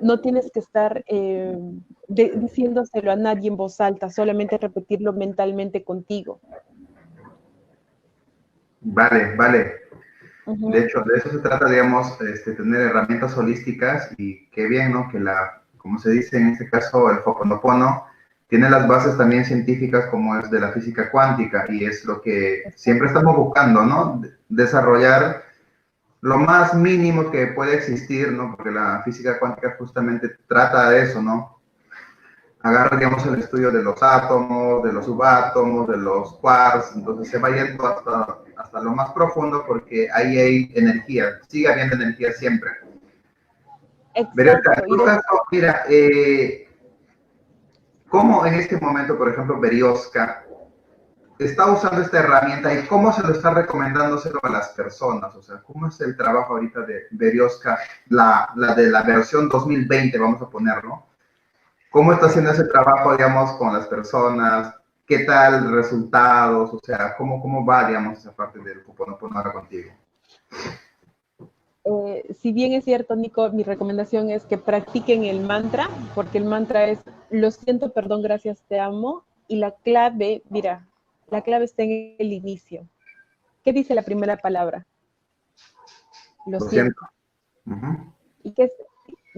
no 0.00 0.20
tienes 0.20 0.50
que 0.52 0.60
estar 0.60 1.02
eh, 1.08 1.56
diciéndoselo 2.08 3.10
a 3.10 3.16
nadie 3.16 3.48
en 3.48 3.56
voz 3.56 3.80
alta, 3.80 4.10
solamente 4.10 4.58
repetirlo 4.58 5.14
mentalmente 5.14 5.82
contigo. 5.82 6.40
Vale, 8.82 9.34
vale. 9.36 9.72
De 10.46 10.78
hecho, 10.78 11.00
de 11.00 11.16
eso 11.16 11.30
se 11.30 11.38
trata, 11.38 11.70
digamos, 11.70 12.20
este, 12.20 12.52
tener 12.52 12.82
herramientas 12.82 13.34
holísticas 13.38 14.12
y 14.18 14.46
qué 14.50 14.68
bien, 14.68 14.92
¿no? 14.92 15.08
Que 15.08 15.18
la, 15.18 15.62
como 15.78 15.98
se 15.98 16.10
dice 16.10 16.36
en 16.36 16.48
este 16.48 16.68
caso, 16.68 17.10
el 17.10 17.20
Hoponopono, 17.24 18.04
tiene 18.54 18.70
las 18.70 18.86
bases 18.86 19.18
también 19.18 19.44
científicas 19.44 20.06
como 20.12 20.38
es 20.38 20.48
de 20.48 20.60
la 20.60 20.70
física 20.70 21.10
cuántica 21.10 21.66
y 21.68 21.86
es 21.86 22.04
lo 22.04 22.20
que 22.22 22.62
siempre 22.76 23.08
estamos 23.08 23.36
buscando, 23.36 23.84
¿no? 23.84 24.22
Desarrollar 24.48 25.42
lo 26.20 26.38
más 26.38 26.72
mínimo 26.72 27.32
que 27.32 27.48
puede 27.48 27.74
existir, 27.74 28.30
¿no? 28.30 28.54
Porque 28.54 28.70
la 28.70 29.02
física 29.04 29.40
cuántica 29.40 29.74
justamente 29.76 30.36
trata 30.46 30.88
de 30.90 31.02
eso, 31.02 31.20
¿no? 31.20 31.58
Agarra, 32.62 32.96
digamos, 32.96 33.26
el 33.26 33.40
estudio 33.40 33.72
de 33.72 33.82
los 33.82 34.00
átomos, 34.00 34.84
de 34.84 34.92
los 34.92 35.04
subatomos, 35.04 35.88
de 35.88 35.96
los 35.96 36.34
quarks, 36.34 36.92
entonces 36.94 37.28
se 37.32 37.38
va 37.38 37.50
yendo 37.50 37.84
hasta, 37.84 38.38
hasta 38.56 38.80
lo 38.80 38.92
más 38.92 39.10
profundo 39.10 39.64
porque 39.66 40.06
ahí 40.14 40.38
hay 40.38 40.72
energía, 40.76 41.40
sigue 41.48 41.72
habiendo 41.72 41.96
energía 41.96 42.30
siempre. 42.30 42.70
Exacto. 44.14 44.94
Mira, 45.50 45.82
eh, 45.88 46.63
¿Cómo 48.14 48.46
en 48.46 48.54
este 48.54 48.78
momento, 48.80 49.18
por 49.18 49.28
ejemplo, 49.28 49.58
Berioska 49.58 50.44
está 51.36 51.66
usando 51.66 52.00
esta 52.00 52.20
herramienta 52.20 52.72
y 52.72 52.86
cómo 52.86 53.12
se 53.12 53.24
lo 53.24 53.30
está 53.30 53.52
recomendándoselo 53.52 54.38
a 54.40 54.50
las 54.50 54.68
personas? 54.68 55.34
O 55.34 55.42
sea, 55.42 55.60
¿cómo 55.62 55.88
es 55.88 56.00
el 56.00 56.16
trabajo 56.16 56.52
ahorita 56.52 56.82
de 56.82 57.06
Berioska, 57.10 57.76
la, 58.10 58.52
de 58.76 58.88
la 58.88 59.02
versión 59.02 59.48
2020, 59.48 60.16
vamos 60.16 60.40
a 60.40 60.48
ponerlo? 60.48 61.08
¿Cómo 61.90 62.12
está 62.12 62.26
haciendo 62.26 62.52
ese 62.52 62.66
trabajo, 62.66 63.16
digamos, 63.16 63.50
con 63.54 63.72
las 63.72 63.88
personas? 63.88 64.76
¿Qué 65.04 65.24
tal 65.24 65.72
resultados? 65.72 66.72
O 66.72 66.78
sea, 66.84 67.16
¿cómo, 67.16 67.42
cómo 67.42 67.66
va, 67.66 67.88
digamos, 67.88 68.18
esa 68.18 68.30
parte 68.30 68.60
del 68.60 68.84
cupón 68.84 69.36
ahora 69.36 69.52
contigo? 69.52 69.90
Eh, 71.84 72.34
si 72.40 72.52
bien 72.52 72.72
es 72.72 72.84
cierto, 72.84 73.14
Nico, 73.14 73.50
mi 73.50 73.62
recomendación 73.62 74.30
es 74.30 74.44
que 74.44 74.56
practiquen 74.56 75.24
el 75.24 75.40
mantra, 75.40 75.88
porque 76.14 76.38
el 76.38 76.44
mantra 76.44 76.86
es 76.86 77.00
lo 77.30 77.50
siento, 77.50 77.92
perdón, 77.92 78.22
gracias, 78.22 78.62
te 78.68 78.80
amo. 78.80 79.24
Y 79.48 79.56
la 79.56 79.72
clave, 79.72 80.42
mira, 80.48 80.88
la 81.30 81.42
clave 81.42 81.66
está 81.66 81.82
en 81.82 82.16
el 82.18 82.32
inicio. 82.32 82.88
¿Qué 83.62 83.72
dice 83.72 83.94
la 83.94 84.02
primera 84.02 84.38
palabra? 84.38 84.86
Lo, 86.46 86.60
siento. 86.60 87.00
Y 88.42 88.52
que, 88.52 88.70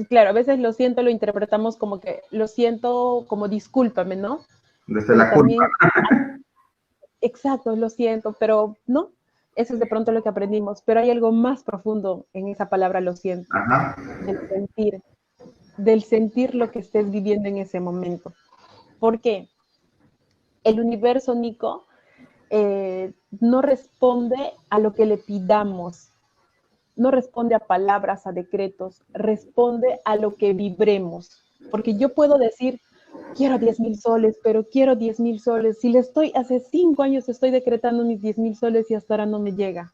claro, 0.09 0.31
a 0.31 0.33
veces 0.33 0.59
lo 0.59 0.73
siento 0.73 1.03
lo 1.03 1.11
interpretamos 1.11 1.77
como 1.77 2.01
que 2.01 2.23
lo 2.31 2.47
siento 2.49 3.25
como 3.29 3.49
discúlpame, 3.49 4.17
¿no? 4.17 4.41
Desde 4.87 5.17
la 5.17 5.33
culpa. 5.33 5.69
exacto, 7.21 7.75
lo 7.75 7.89
siento, 7.89 8.37
pero 8.39 8.77
no, 8.87 9.13
eso 9.57 9.73
es 9.75 9.81
de 9.81 9.87
pronto 9.87 10.13
lo 10.13 10.23
que 10.23 10.29
aprendimos, 10.29 10.83
pero 10.83 11.01
hay 11.01 11.11
algo 11.11 11.33
más 11.33 11.65
profundo 11.65 12.27
en 12.35 12.49
esa 12.49 12.69
palabra 12.69 13.01
lo 13.01 13.17
siento, 13.17 13.49
del 14.27 14.49
sentir, 14.49 15.03
del 15.79 16.03
sentir 16.05 16.55
lo 16.55 16.71
que 16.71 16.81
estés 16.81 17.11
viviendo 17.11 17.49
en 17.49 17.57
ese 17.57 17.81
momento. 17.81 18.35
¿Por 19.01 19.21
qué? 19.21 19.49
El 20.63 20.79
universo, 20.79 21.35
Nico, 21.35 21.87
eh, 22.51 23.15
no 23.41 23.63
responde 23.63 24.53
a 24.69 24.79
lo 24.79 24.93
que 24.93 25.07
le 25.07 25.17
pidamos, 25.17 26.13
no 26.95 27.11
responde 27.11 27.55
a 27.55 27.61
palabras, 27.61 28.27
a 28.27 28.33
decretos, 28.33 29.03
responde 29.13 30.01
a 30.05 30.17
lo 30.17 30.37
que 30.37 30.53
vibremos. 30.53 31.43
Porque 31.71 31.97
yo 31.97 32.15
puedo 32.15 32.37
decir, 32.37 32.81
quiero 33.35 33.59
10 33.59 33.81
mil 33.81 33.99
soles, 33.99 34.39
pero 34.43 34.69
quiero 34.69 34.97
10 34.97 35.21
mil 35.21 35.41
soles. 35.41 35.79
Si 35.81 35.91
le 35.91 36.01
estoy, 36.01 36.33
hace 36.35 36.61
cinco 36.61 37.03
años 37.03 37.29
estoy 37.29 37.51
decretando 37.51 38.05
mis 38.05 38.21
10 38.21 38.39
mil 38.39 38.57
soles 38.57 38.91
y 38.91 38.95
hasta 38.95 39.15
ahora 39.15 39.27
no 39.27 39.39
me 39.39 39.53
llega. 39.53 39.93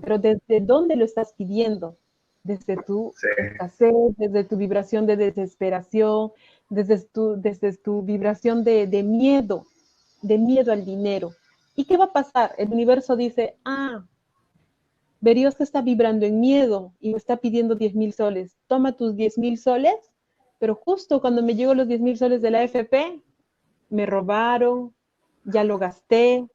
Pero 0.00 0.18
¿desde 0.18 0.60
dónde 0.60 0.96
lo 0.96 1.04
estás 1.04 1.32
pidiendo? 1.36 1.96
Desde 2.44 2.76
tu 2.76 3.12
escasez, 3.38 3.94
desde 4.16 4.44
tu 4.44 4.56
vibración 4.56 5.06
de 5.06 5.16
desesperación, 5.16 6.30
desde 6.68 7.00
tu, 7.00 7.40
desde 7.40 7.72
tu 7.76 8.02
vibración 8.02 8.62
de, 8.62 8.86
de 8.86 9.02
miedo, 9.02 9.64
de 10.22 10.38
miedo 10.38 10.72
al 10.72 10.84
dinero. 10.84 11.32
¿Y 11.74 11.84
qué 11.84 11.96
va 11.96 12.04
a 12.06 12.12
pasar? 12.12 12.54
El 12.56 12.68
universo 12.68 13.16
dice, 13.16 13.56
ah, 13.64 14.04
que 15.56 15.62
está 15.64 15.82
vibrando 15.82 16.24
en 16.24 16.40
miedo 16.40 16.92
y 17.00 17.10
me 17.10 17.16
está 17.16 17.38
pidiendo 17.38 17.74
10 17.74 17.94
mil 17.94 18.12
soles. 18.12 18.56
Toma 18.68 18.96
tus 18.96 19.16
10 19.16 19.38
mil 19.38 19.58
soles 19.58 19.96
pero 20.58 20.74
justo 20.74 21.20
cuando 21.20 21.42
me 21.42 21.54
llegó 21.54 21.74
los 21.74 21.88
10 21.88 22.00
mil 22.00 22.16
soles 22.16 22.42
de 22.42 22.50
la 22.50 22.60
AFP, 22.60 23.22
me 23.90 24.06
robaron, 24.06 24.94
ya 25.44 25.64
lo 25.64 25.78
gasté. 25.78 26.46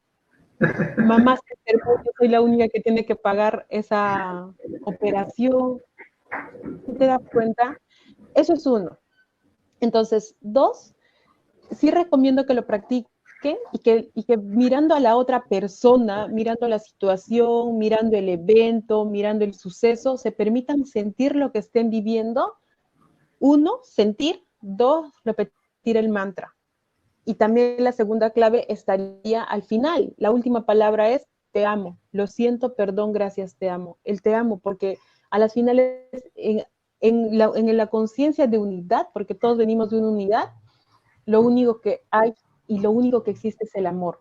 Mamá 0.96 1.36
se 1.36 1.72
yo 1.74 2.10
soy 2.18 2.28
la 2.28 2.40
única 2.40 2.68
que 2.68 2.80
tiene 2.80 3.04
que 3.04 3.16
pagar 3.16 3.66
esa 3.68 4.52
operación. 4.84 5.80
¿Te 6.98 7.06
das 7.06 7.22
cuenta? 7.32 7.78
Eso 8.34 8.54
es 8.54 8.66
uno. 8.66 8.98
Entonces, 9.80 10.36
dos, 10.40 10.94
sí 11.72 11.90
recomiendo 11.90 12.46
que 12.46 12.54
lo 12.54 12.66
practiquen 12.66 13.08
y 13.72 13.78
que, 13.78 14.10
y 14.14 14.24
que 14.24 14.36
mirando 14.36 14.94
a 14.94 15.00
la 15.00 15.16
otra 15.16 15.44
persona, 15.44 16.28
mirando 16.28 16.68
la 16.68 16.78
situación, 16.78 17.78
mirando 17.78 18.16
el 18.16 18.28
evento, 18.28 19.04
mirando 19.04 19.44
el 19.44 19.54
suceso, 19.54 20.16
se 20.16 20.30
permitan 20.30 20.84
sentir 20.86 21.34
lo 21.34 21.50
que 21.50 21.58
estén 21.58 21.90
viviendo 21.90 22.54
uno, 23.42 23.80
sentir. 23.82 24.46
Dos, 24.60 25.12
repetir 25.24 25.96
el 25.96 26.08
mantra. 26.08 26.54
Y 27.24 27.34
también 27.34 27.82
la 27.82 27.90
segunda 27.90 28.30
clave 28.30 28.64
estaría 28.72 29.42
al 29.42 29.64
final. 29.64 30.14
La 30.16 30.30
última 30.30 30.64
palabra 30.64 31.10
es 31.10 31.26
te 31.50 31.66
amo. 31.66 31.98
Lo 32.12 32.28
siento, 32.28 32.74
perdón, 32.74 33.12
gracias, 33.12 33.56
te 33.56 33.68
amo. 33.68 33.98
El 34.04 34.22
te 34.22 34.36
amo, 34.36 34.60
porque 34.60 34.96
a 35.30 35.40
las 35.40 35.54
finales, 35.54 36.06
en, 36.36 36.64
en 37.00 37.36
la, 37.36 37.50
en 37.56 37.76
la 37.76 37.88
conciencia 37.88 38.46
de 38.46 38.58
unidad, 38.58 39.08
porque 39.12 39.34
todos 39.34 39.58
venimos 39.58 39.90
de 39.90 39.98
una 39.98 40.10
unidad, 40.10 40.52
lo 41.26 41.40
único 41.40 41.80
que 41.80 42.02
hay 42.12 42.34
y 42.68 42.78
lo 42.78 42.92
único 42.92 43.24
que 43.24 43.32
existe 43.32 43.64
es 43.64 43.74
el 43.74 43.86
amor. 43.86 44.20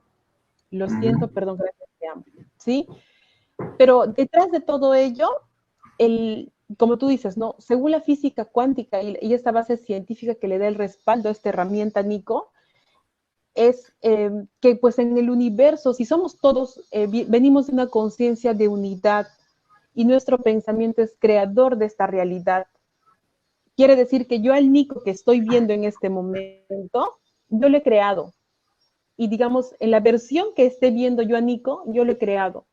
Lo 0.71 0.89
siento, 0.89 1.27
perdón, 1.31 1.57
gracias, 1.57 1.89
te 1.99 2.07
amo. 2.07 2.25
¿Sí? 2.57 2.87
Pero 3.77 4.07
detrás 4.07 4.49
de 4.49 4.61
todo 4.61 4.95
ello, 4.95 5.29
el, 5.99 6.51
como 6.77 6.97
tú 6.97 7.07
dices, 7.07 7.37
¿no? 7.37 7.55
Según 7.59 7.91
la 7.91 8.01
física 8.01 8.45
cuántica 8.45 9.01
y, 9.01 9.33
esta 9.33 9.51
base 9.51 9.77
científica 9.77 10.35
que 10.35 10.47
le 10.47 10.57
da 10.57 10.67
el 10.67 10.75
respaldo 10.75 11.29
a 11.29 11.31
esta 11.31 11.49
herramienta, 11.49 12.03
Nico, 12.03 12.51
es 13.53 13.93
em, 14.01 14.47
que 14.59 14.75
pues 14.75 14.99
en 14.99 15.17
el 15.17 15.29
universo, 15.29 15.93
si 15.93 16.05
somos 16.05 16.37
todos, 16.37 16.81
eh, 16.91 17.07
venimos 17.27 17.67
de 17.67 17.73
una 17.73 17.87
conciencia 17.87 18.53
de 18.53 18.67
unidad 18.67 19.27
y 19.93 20.05
nuestro 20.05 20.37
pensamiento 20.37 21.01
es 21.01 21.15
creador 21.19 21.77
de 21.77 21.85
esta 21.85 22.07
realidad, 22.07 22.67
quiere 23.75 23.95
decir 23.95 24.27
que 24.27 24.41
yo 24.41 24.53
al 24.53 24.71
Nico 24.71 25.01
que 25.03 25.11
estoy 25.11 25.41
viendo 25.41 25.73
en 25.73 25.83
este 25.83 26.09
momento, 26.09 27.19
yo 27.49 27.69
lo 27.69 27.77
he 27.77 27.83
creado. 27.83 28.33
Y 29.17 29.27
digamos, 29.27 29.75
en 29.79 29.91
la 29.91 29.99
versión 29.99 30.53
que 30.55 30.65
esté 30.65 30.91
viendo 30.91 31.21
yo 31.21 31.35
a 31.35 31.41
Nico, 31.41 31.83
yo 31.87 32.05
lo 32.05 32.13
he 32.13 32.17
creado. 32.17 32.65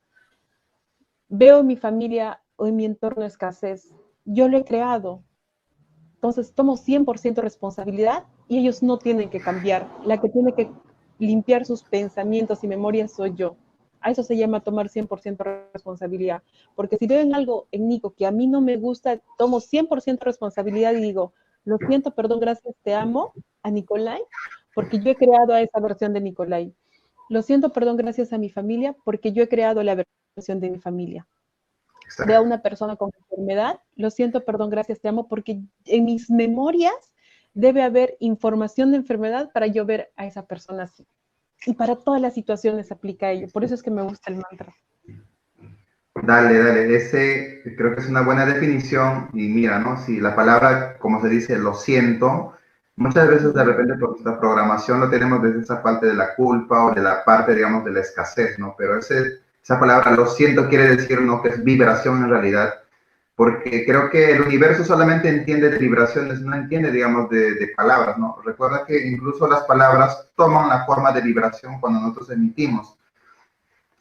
Veo 1.28 1.62
mi 1.62 1.76
familia 1.76 2.40
o 2.58 2.66
en 2.66 2.76
mi 2.76 2.84
entorno 2.84 3.24
escasez. 3.24 3.94
Yo 4.26 4.48
lo 4.48 4.58
he 4.58 4.64
creado. 4.64 5.22
Entonces 6.14 6.52
tomo 6.52 6.76
100% 6.76 7.36
responsabilidad 7.36 8.24
y 8.48 8.58
ellos 8.58 8.82
no 8.82 8.98
tienen 8.98 9.30
que 9.30 9.40
cambiar. 9.40 9.88
La 10.04 10.20
que 10.20 10.28
tiene 10.28 10.52
que 10.52 10.70
limpiar 11.18 11.64
sus 11.64 11.82
pensamientos 11.84 12.62
y 12.64 12.68
memorias 12.68 13.12
soy 13.12 13.34
yo. 13.34 13.56
A 14.00 14.10
eso 14.10 14.22
se 14.22 14.36
llama 14.36 14.60
tomar 14.60 14.88
100% 14.88 15.70
responsabilidad. 15.72 16.42
Porque 16.74 16.96
si 16.98 17.06
veo 17.06 17.20
en 17.20 17.34
algo 17.34 17.68
en 17.70 17.88
Nico 17.88 18.10
que 18.10 18.26
a 18.26 18.32
mí 18.32 18.46
no 18.46 18.60
me 18.60 18.76
gusta, 18.76 19.20
tomo 19.38 19.60
100% 19.60 20.18
responsabilidad 20.20 20.92
y 20.92 21.00
digo, 21.00 21.32
lo 21.64 21.78
siento, 21.78 22.14
perdón, 22.14 22.40
gracias, 22.40 22.74
te 22.82 22.94
amo 22.94 23.32
a 23.62 23.70
Nicolai, 23.70 24.22
porque 24.74 24.98
yo 24.98 25.10
he 25.10 25.16
creado 25.16 25.52
a 25.52 25.60
esa 25.60 25.80
versión 25.80 26.12
de 26.12 26.20
Nicolai. 26.20 26.74
Lo 27.28 27.42
siento, 27.42 27.72
perdón, 27.72 27.96
gracias 27.96 28.32
a 28.32 28.38
mi 28.38 28.50
familia, 28.50 28.96
porque 29.04 29.32
yo 29.32 29.42
he 29.42 29.48
creado 29.48 29.82
la 29.82 30.04
versión 30.36 30.60
de 30.60 30.70
mi 30.70 30.78
familia 30.78 31.26
a 32.34 32.40
una 32.40 32.62
persona 32.62 32.96
con 32.96 33.10
enfermedad, 33.18 33.80
lo 33.96 34.10
siento, 34.10 34.44
perdón, 34.44 34.70
gracias, 34.70 35.00
te 35.00 35.08
amo, 35.08 35.28
porque 35.28 35.60
en 35.84 36.04
mis 36.04 36.30
memorias 36.30 37.12
debe 37.54 37.82
haber 37.82 38.16
información 38.20 38.90
de 38.90 38.98
enfermedad 38.98 39.50
para 39.52 39.66
yo 39.66 39.84
ver 39.84 40.10
a 40.16 40.26
esa 40.26 40.46
persona 40.46 40.84
así. 40.84 41.06
Y 41.66 41.74
para 41.74 41.96
todas 41.96 42.20
las 42.20 42.34
situaciones 42.34 42.92
aplica 42.92 43.30
ello. 43.30 43.48
Por 43.52 43.64
eso 43.64 43.74
es 43.74 43.82
que 43.82 43.90
me 43.90 44.02
gusta 44.02 44.30
el 44.30 44.36
mantra. 44.36 44.72
Dale, 46.22 46.58
dale, 46.58 46.96
ese 46.96 47.62
creo 47.76 47.94
que 47.94 48.00
es 48.00 48.08
una 48.08 48.22
buena 48.22 48.46
definición. 48.46 49.28
Y 49.32 49.48
mira, 49.48 49.78
¿no? 49.78 49.96
Si 49.96 50.20
la 50.20 50.36
palabra, 50.36 50.98
como 50.98 51.20
se 51.20 51.28
dice, 51.28 51.58
lo 51.58 51.74
siento, 51.74 52.54
Muchas 52.98 53.28
veces 53.28 53.54
de 53.54 53.62
repente 53.62 53.94
por 53.94 54.10
nuestra 54.10 54.40
programación 54.40 54.98
lo 54.98 55.08
tenemos 55.08 55.40
desde 55.40 55.60
esa 55.60 55.80
parte 55.80 56.06
de 56.06 56.14
la 56.14 56.34
culpa 56.34 56.84
o 56.84 56.92
de 56.92 57.00
la 57.00 57.24
parte, 57.24 57.54
digamos, 57.54 57.84
de 57.84 57.92
la 57.92 58.00
escasez, 58.00 58.58
¿no? 58.58 58.74
Pero 58.76 58.98
ese, 58.98 59.38
esa 59.68 59.78
palabra, 59.78 60.12
lo 60.12 60.26
siento, 60.26 60.66
quiere 60.66 60.96
decir, 60.96 61.20
¿no? 61.20 61.42
Que 61.42 61.50
es 61.50 61.62
vibración 61.62 62.24
en 62.24 62.30
realidad, 62.30 62.80
porque 63.36 63.84
creo 63.84 64.08
que 64.08 64.32
el 64.32 64.40
universo 64.40 64.82
solamente 64.82 65.28
entiende 65.28 65.68
de 65.68 65.76
vibraciones, 65.76 66.40
no 66.40 66.56
entiende, 66.56 66.90
digamos, 66.90 67.28
de, 67.28 67.52
de 67.52 67.68
palabras, 67.76 68.16
¿no? 68.16 68.38
Recuerda 68.42 68.86
que 68.86 69.06
incluso 69.06 69.46
las 69.46 69.64
palabras 69.64 70.30
toman 70.36 70.70
la 70.70 70.86
forma 70.86 71.12
de 71.12 71.20
vibración 71.20 71.78
cuando 71.80 72.00
nosotros 72.00 72.30
emitimos. 72.30 72.96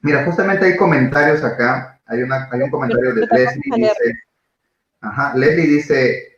Mira, 0.04 0.24
justamente 0.24 0.68
hay 0.68 0.78
comentarios 0.78 1.44
acá, 1.44 2.00
hay, 2.06 2.24
una, 2.24 2.48
hay 2.50 2.62
un 2.62 2.70
comentario 2.70 3.14
de 3.14 3.28
Leslie, 3.30 3.76
dice, 3.76 4.24
ajá, 5.02 5.34
Leslie 5.36 5.68
dice, 5.68 6.38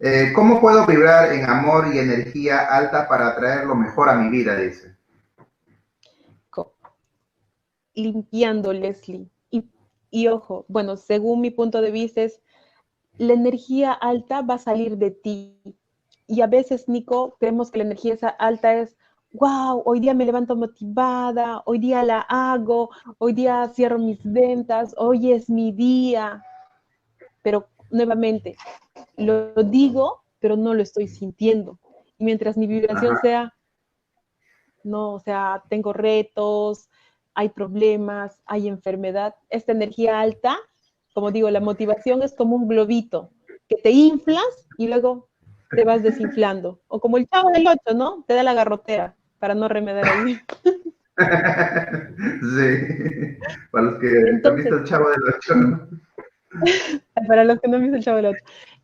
eh, 0.00 0.32
¿Cómo 0.34 0.60
puedo 0.60 0.84
vibrar 0.84 1.32
en 1.32 1.48
amor 1.48 1.94
y 1.94 2.00
energía 2.00 2.58
alta 2.58 3.06
para 3.06 3.28
atraer 3.28 3.66
lo 3.66 3.76
mejor 3.76 4.08
a 4.08 4.14
mi 4.14 4.28
vida? 4.30 4.56
Dice. 4.56 4.97
Limpiando, 8.02 8.72
Leslie. 8.72 9.28
Y, 9.50 9.64
y 10.10 10.28
ojo, 10.28 10.64
bueno, 10.68 10.96
según 10.96 11.40
mi 11.40 11.50
punto 11.50 11.80
de 11.80 11.90
vista 11.90 12.22
es, 12.22 12.40
la 13.18 13.32
energía 13.32 13.92
alta 13.92 14.42
va 14.42 14.54
a 14.54 14.58
salir 14.58 14.96
de 14.96 15.10
ti. 15.10 15.60
Y 16.26 16.40
a 16.40 16.46
veces, 16.46 16.88
Nico, 16.88 17.36
creemos 17.38 17.70
que 17.70 17.78
la 17.78 17.84
energía 17.84 18.16
alta 18.38 18.74
es, 18.74 18.96
wow, 19.32 19.82
hoy 19.84 20.00
día 20.00 20.14
me 20.14 20.24
levanto 20.24 20.56
motivada, 20.56 21.62
hoy 21.66 21.78
día 21.78 22.02
la 22.04 22.20
hago, 22.20 22.90
hoy 23.18 23.32
día 23.32 23.70
cierro 23.74 23.98
mis 23.98 24.20
ventas, 24.22 24.94
hoy 24.96 25.32
es 25.32 25.50
mi 25.50 25.72
día. 25.72 26.42
Pero 27.42 27.68
nuevamente, 27.90 28.56
lo 29.16 29.52
digo, 29.64 30.22
pero 30.38 30.56
no 30.56 30.74
lo 30.74 30.82
estoy 30.82 31.08
sintiendo. 31.08 31.78
Y 32.18 32.24
mientras 32.24 32.56
mi 32.56 32.66
vibración 32.66 33.16
sea, 33.20 33.54
no, 34.84 35.14
o 35.14 35.20
sea, 35.20 35.62
tengo 35.68 35.92
retos, 35.92 36.88
hay 37.38 37.50
problemas, 37.50 38.42
hay 38.46 38.66
enfermedad, 38.66 39.36
esta 39.48 39.70
energía 39.70 40.18
alta, 40.18 40.58
como 41.14 41.30
digo, 41.30 41.48
la 41.50 41.60
motivación 41.60 42.24
es 42.24 42.34
como 42.34 42.56
un 42.56 42.66
globito, 42.66 43.30
que 43.68 43.76
te 43.76 43.92
inflas 43.92 44.66
y 44.76 44.88
luego 44.88 45.28
te 45.70 45.84
vas 45.84 46.02
desinflando. 46.02 46.80
O 46.88 46.98
como 46.98 47.16
el 47.16 47.28
chavo 47.28 47.50
del 47.50 47.64
8, 47.64 47.94
¿no? 47.94 48.24
Te 48.26 48.34
da 48.34 48.42
la 48.42 48.54
garrotera 48.54 49.14
para 49.38 49.54
no 49.54 49.68
remediar 49.68 50.08
ahí. 50.08 50.36
sí, 52.42 53.38
para 53.70 53.84
los 53.84 54.00
que 54.00 54.08
han 54.44 54.56
visto 54.56 54.76
el 54.76 54.84
chavo 54.84 55.08
del 55.08 55.20
8, 55.36 55.54
¿no? 55.54 55.88
Para 57.28 57.44
los 57.44 57.60
que 57.60 57.68
no 57.68 57.78
me 57.78 57.96
el 57.96 58.02
chavo 58.02 58.16
del 58.16 58.34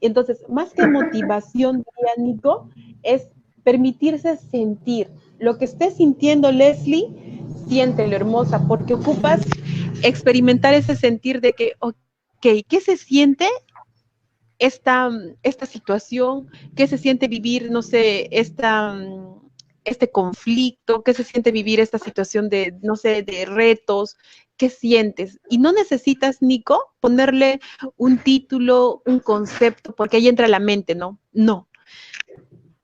Entonces, 0.01 0.45
más 0.49 0.73
que 0.75 0.87
motivación, 0.87 1.85
Nico, 2.19 2.71
es 3.03 3.31
permitirse 3.65 4.37
sentir. 4.37 5.11
Lo 5.41 5.59
que 5.59 5.65
esté 5.65 5.91
sintiendo 5.91 6.53
Leslie, 6.53 7.44
siéntelo 7.75 8.15
hermosa, 8.15 8.69
porque 8.69 8.95
ocupas 8.95 9.41
experimentar 10.05 10.75
ese 10.75 10.95
sentir 10.95 11.41
de 11.41 11.55
que, 11.55 11.73
ok, 11.81 11.97
¿qué 12.69 12.81
se 12.81 12.97
siente 12.97 13.49
esta, 14.61 15.11
esta 15.43 15.67
situación? 15.67 16.49
¿Qué 16.77 16.87
se 16.87 16.99
siente 16.99 17.27
vivir, 17.27 17.73
no 17.73 17.83
sé, 17.83 18.29
esta 18.31 18.97
este 19.85 20.11
conflicto, 20.11 21.03
qué 21.03 21.13
se 21.15 21.25
siente 21.25 21.51
vivir 21.51 21.79
esta 21.81 21.99
situación 21.99 22.49
de, 22.49 22.79
no 22.81 22.95
sé, 22.97 23.23
de 23.23 23.45
retos, 23.45 24.17
qué 24.57 24.71
sientes. 24.71 25.41
Y 25.51 25.59
no 25.59 25.73
necesitas, 25.73 26.41
Nico, 26.41 26.95
ponerle 27.01 27.61
un 27.97 28.17
título, 28.17 29.03
un 29.05 29.19
concepto, 29.19 29.95
porque 29.95 30.17
ahí 30.17 30.29
entra 30.29 30.49
la 30.49 30.61
mente, 30.61 30.95
¿no? 30.95 31.19
No. 31.33 31.69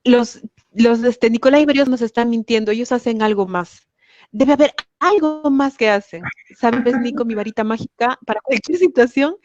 Los, 0.03 0.41
los 0.73 1.03
este, 1.03 1.31
Nicolás 1.31 1.61
y 1.61 1.65
nos 1.65 2.01
están 2.01 2.29
mintiendo, 2.29 2.71
ellos 2.71 2.91
hacen 2.91 3.23
algo 3.23 3.47
más. 3.47 3.87
Debe 4.31 4.53
haber 4.53 4.73
algo 4.99 5.49
más 5.49 5.77
que 5.77 5.89
hacen. 5.89 6.23
¿Sabes, 6.57 6.97
Nico, 6.99 7.25
mi 7.25 7.35
varita 7.35 7.63
mágica 7.63 8.17
para 8.25 8.41
cualquier 8.41 8.77
situación? 8.77 9.35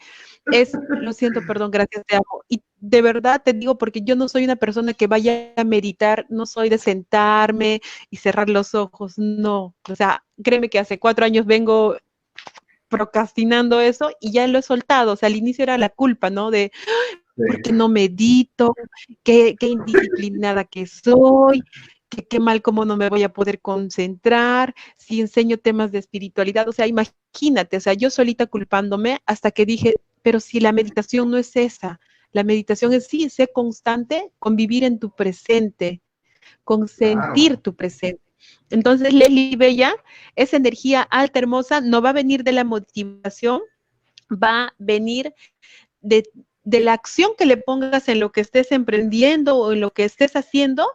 es, 0.51 0.71
lo 0.89 1.13
siento, 1.13 1.41
perdón, 1.45 1.71
gracias, 1.71 2.05
te 2.05 2.15
amo. 2.15 2.43
Y 2.47 2.61
de 2.79 3.01
verdad 3.01 3.41
te 3.43 3.53
digo, 3.53 3.77
porque 3.77 4.01
yo 4.01 4.15
no 4.15 4.27
soy 4.27 4.43
una 4.45 4.55
persona 4.55 4.93
que 4.93 5.07
vaya 5.07 5.53
a 5.55 5.63
meditar, 5.63 6.25
no 6.29 6.45
soy 6.45 6.69
de 6.69 6.77
sentarme 6.77 7.81
y 8.09 8.17
cerrar 8.17 8.49
los 8.49 8.75
ojos, 8.75 9.17
no. 9.17 9.75
O 9.89 9.95
sea, 9.95 10.23
créeme 10.43 10.69
que 10.69 10.79
hace 10.79 10.99
cuatro 10.99 11.25
años 11.25 11.45
vengo 11.45 11.97
procrastinando 12.87 13.81
eso 13.81 14.11
y 14.19 14.31
ya 14.31 14.47
lo 14.47 14.59
he 14.59 14.61
soltado. 14.61 15.13
O 15.13 15.15
sea, 15.15 15.27
al 15.27 15.35
inicio 15.35 15.63
era 15.63 15.77
la 15.77 15.89
culpa, 15.89 16.29
¿no? 16.29 16.51
De, 16.51 16.71
¿por 17.35 17.61
qué 17.61 17.71
no 17.71 17.89
medito? 17.89 18.73
¿Qué, 19.23 19.55
qué 19.59 19.67
indisciplinada 19.67 20.63
que 20.63 20.87
soy? 20.87 21.63
Que 22.09 22.25
qué 22.25 22.39
mal 22.39 22.61
cómo 22.61 22.85
no 22.85 22.97
me 22.97 23.09
voy 23.09 23.23
a 23.23 23.33
poder 23.33 23.59
concentrar, 23.61 24.73
si 24.97 25.19
enseño 25.19 25.57
temas 25.57 25.91
de 25.91 25.99
espiritualidad, 25.99 26.67
o 26.67 26.71
sea, 26.71 26.87
imagínate, 26.87 27.77
o 27.77 27.79
sea, 27.79 27.93
yo 27.93 28.09
solita 28.09 28.45
culpándome 28.45 29.19
hasta 29.25 29.51
que 29.51 29.65
dije, 29.65 29.95
pero 30.21 30.39
si 30.39 30.59
la 30.59 30.71
meditación 30.71 31.29
no 31.29 31.37
es 31.37 31.55
esa, 31.55 31.99
la 32.31 32.43
meditación 32.43 32.93
es 32.93 33.07
sí, 33.07 33.29
ser 33.29 33.51
constante, 33.53 34.31
convivir 34.39 34.83
en 34.83 34.99
tu 34.99 35.13
presente, 35.15 36.01
consentir 36.63 37.57
tu 37.57 37.75
presente. 37.75 38.21
Entonces, 38.69 39.13
Leslie 39.13 39.55
Bella, 39.55 39.95
esa 40.35 40.57
energía 40.57 41.01
alta, 41.01 41.39
hermosa, 41.39 41.81
no 41.81 42.01
va 42.01 42.09
a 42.09 42.13
venir 42.13 42.43
de 42.43 42.51
la 42.51 42.63
motivación, 42.63 43.61
va 44.31 44.65
a 44.65 44.73
venir 44.77 45.33
de, 46.01 46.23
de 46.63 46.79
la 46.81 46.93
acción 46.93 47.31
que 47.37 47.45
le 47.45 47.57
pongas 47.57 48.09
en 48.09 48.19
lo 48.19 48.31
que 48.31 48.41
estés 48.41 48.71
emprendiendo 48.71 49.57
o 49.57 49.71
en 49.71 49.79
lo 49.79 49.91
que 49.91 50.03
estés 50.03 50.35
haciendo 50.35 50.85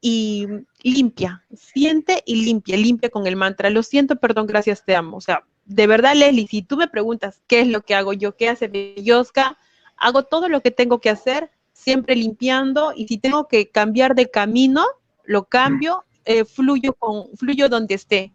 y 0.00 0.46
limpia, 0.82 1.44
siente 1.54 2.22
y 2.24 2.44
limpia, 2.44 2.76
limpia 2.76 3.10
con 3.10 3.26
el 3.26 3.36
mantra. 3.36 3.70
Lo 3.70 3.82
siento, 3.82 4.16
perdón, 4.16 4.46
gracias, 4.46 4.84
te 4.84 4.94
amo. 4.94 5.16
O 5.16 5.20
sea, 5.20 5.44
de 5.64 5.86
verdad, 5.86 6.14
Leslie, 6.14 6.46
si 6.46 6.62
tú 6.62 6.76
me 6.76 6.88
preguntas 6.88 7.40
qué 7.46 7.60
es 7.60 7.68
lo 7.68 7.82
que 7.82 7.94
hago 7.94 8.12
yo, 8.12 8.36
qué 8.36 8.48
hace 8.48 8.68
Belloska, 8.68 9.58
hago 9.96 10.24
todo 10.24 10.48
lo 10.48 10.60
que 10.60 10.70
tengo 10.70 11.00
que 11.00 11.10
hacer, 11.10 11.50
siempre 11.72 12.16
limpiando, 12.16 12.92
y 12.94 13.08
si 13.08 13.18
tengo 13.18 13.48
que 13.48 13.70
cambiar 13.70 14.14
de 14.14 14.30
camino, 14.30 14.84
lo 15.24 15.44
cambio, 15.44 16.04
eh, 16.24 16.44
fluyo, 16.44 16.94
con, 16.94 17.36
fluyo 17.36 17.68
donde 17.68 17.94
esté, 17.94 18.32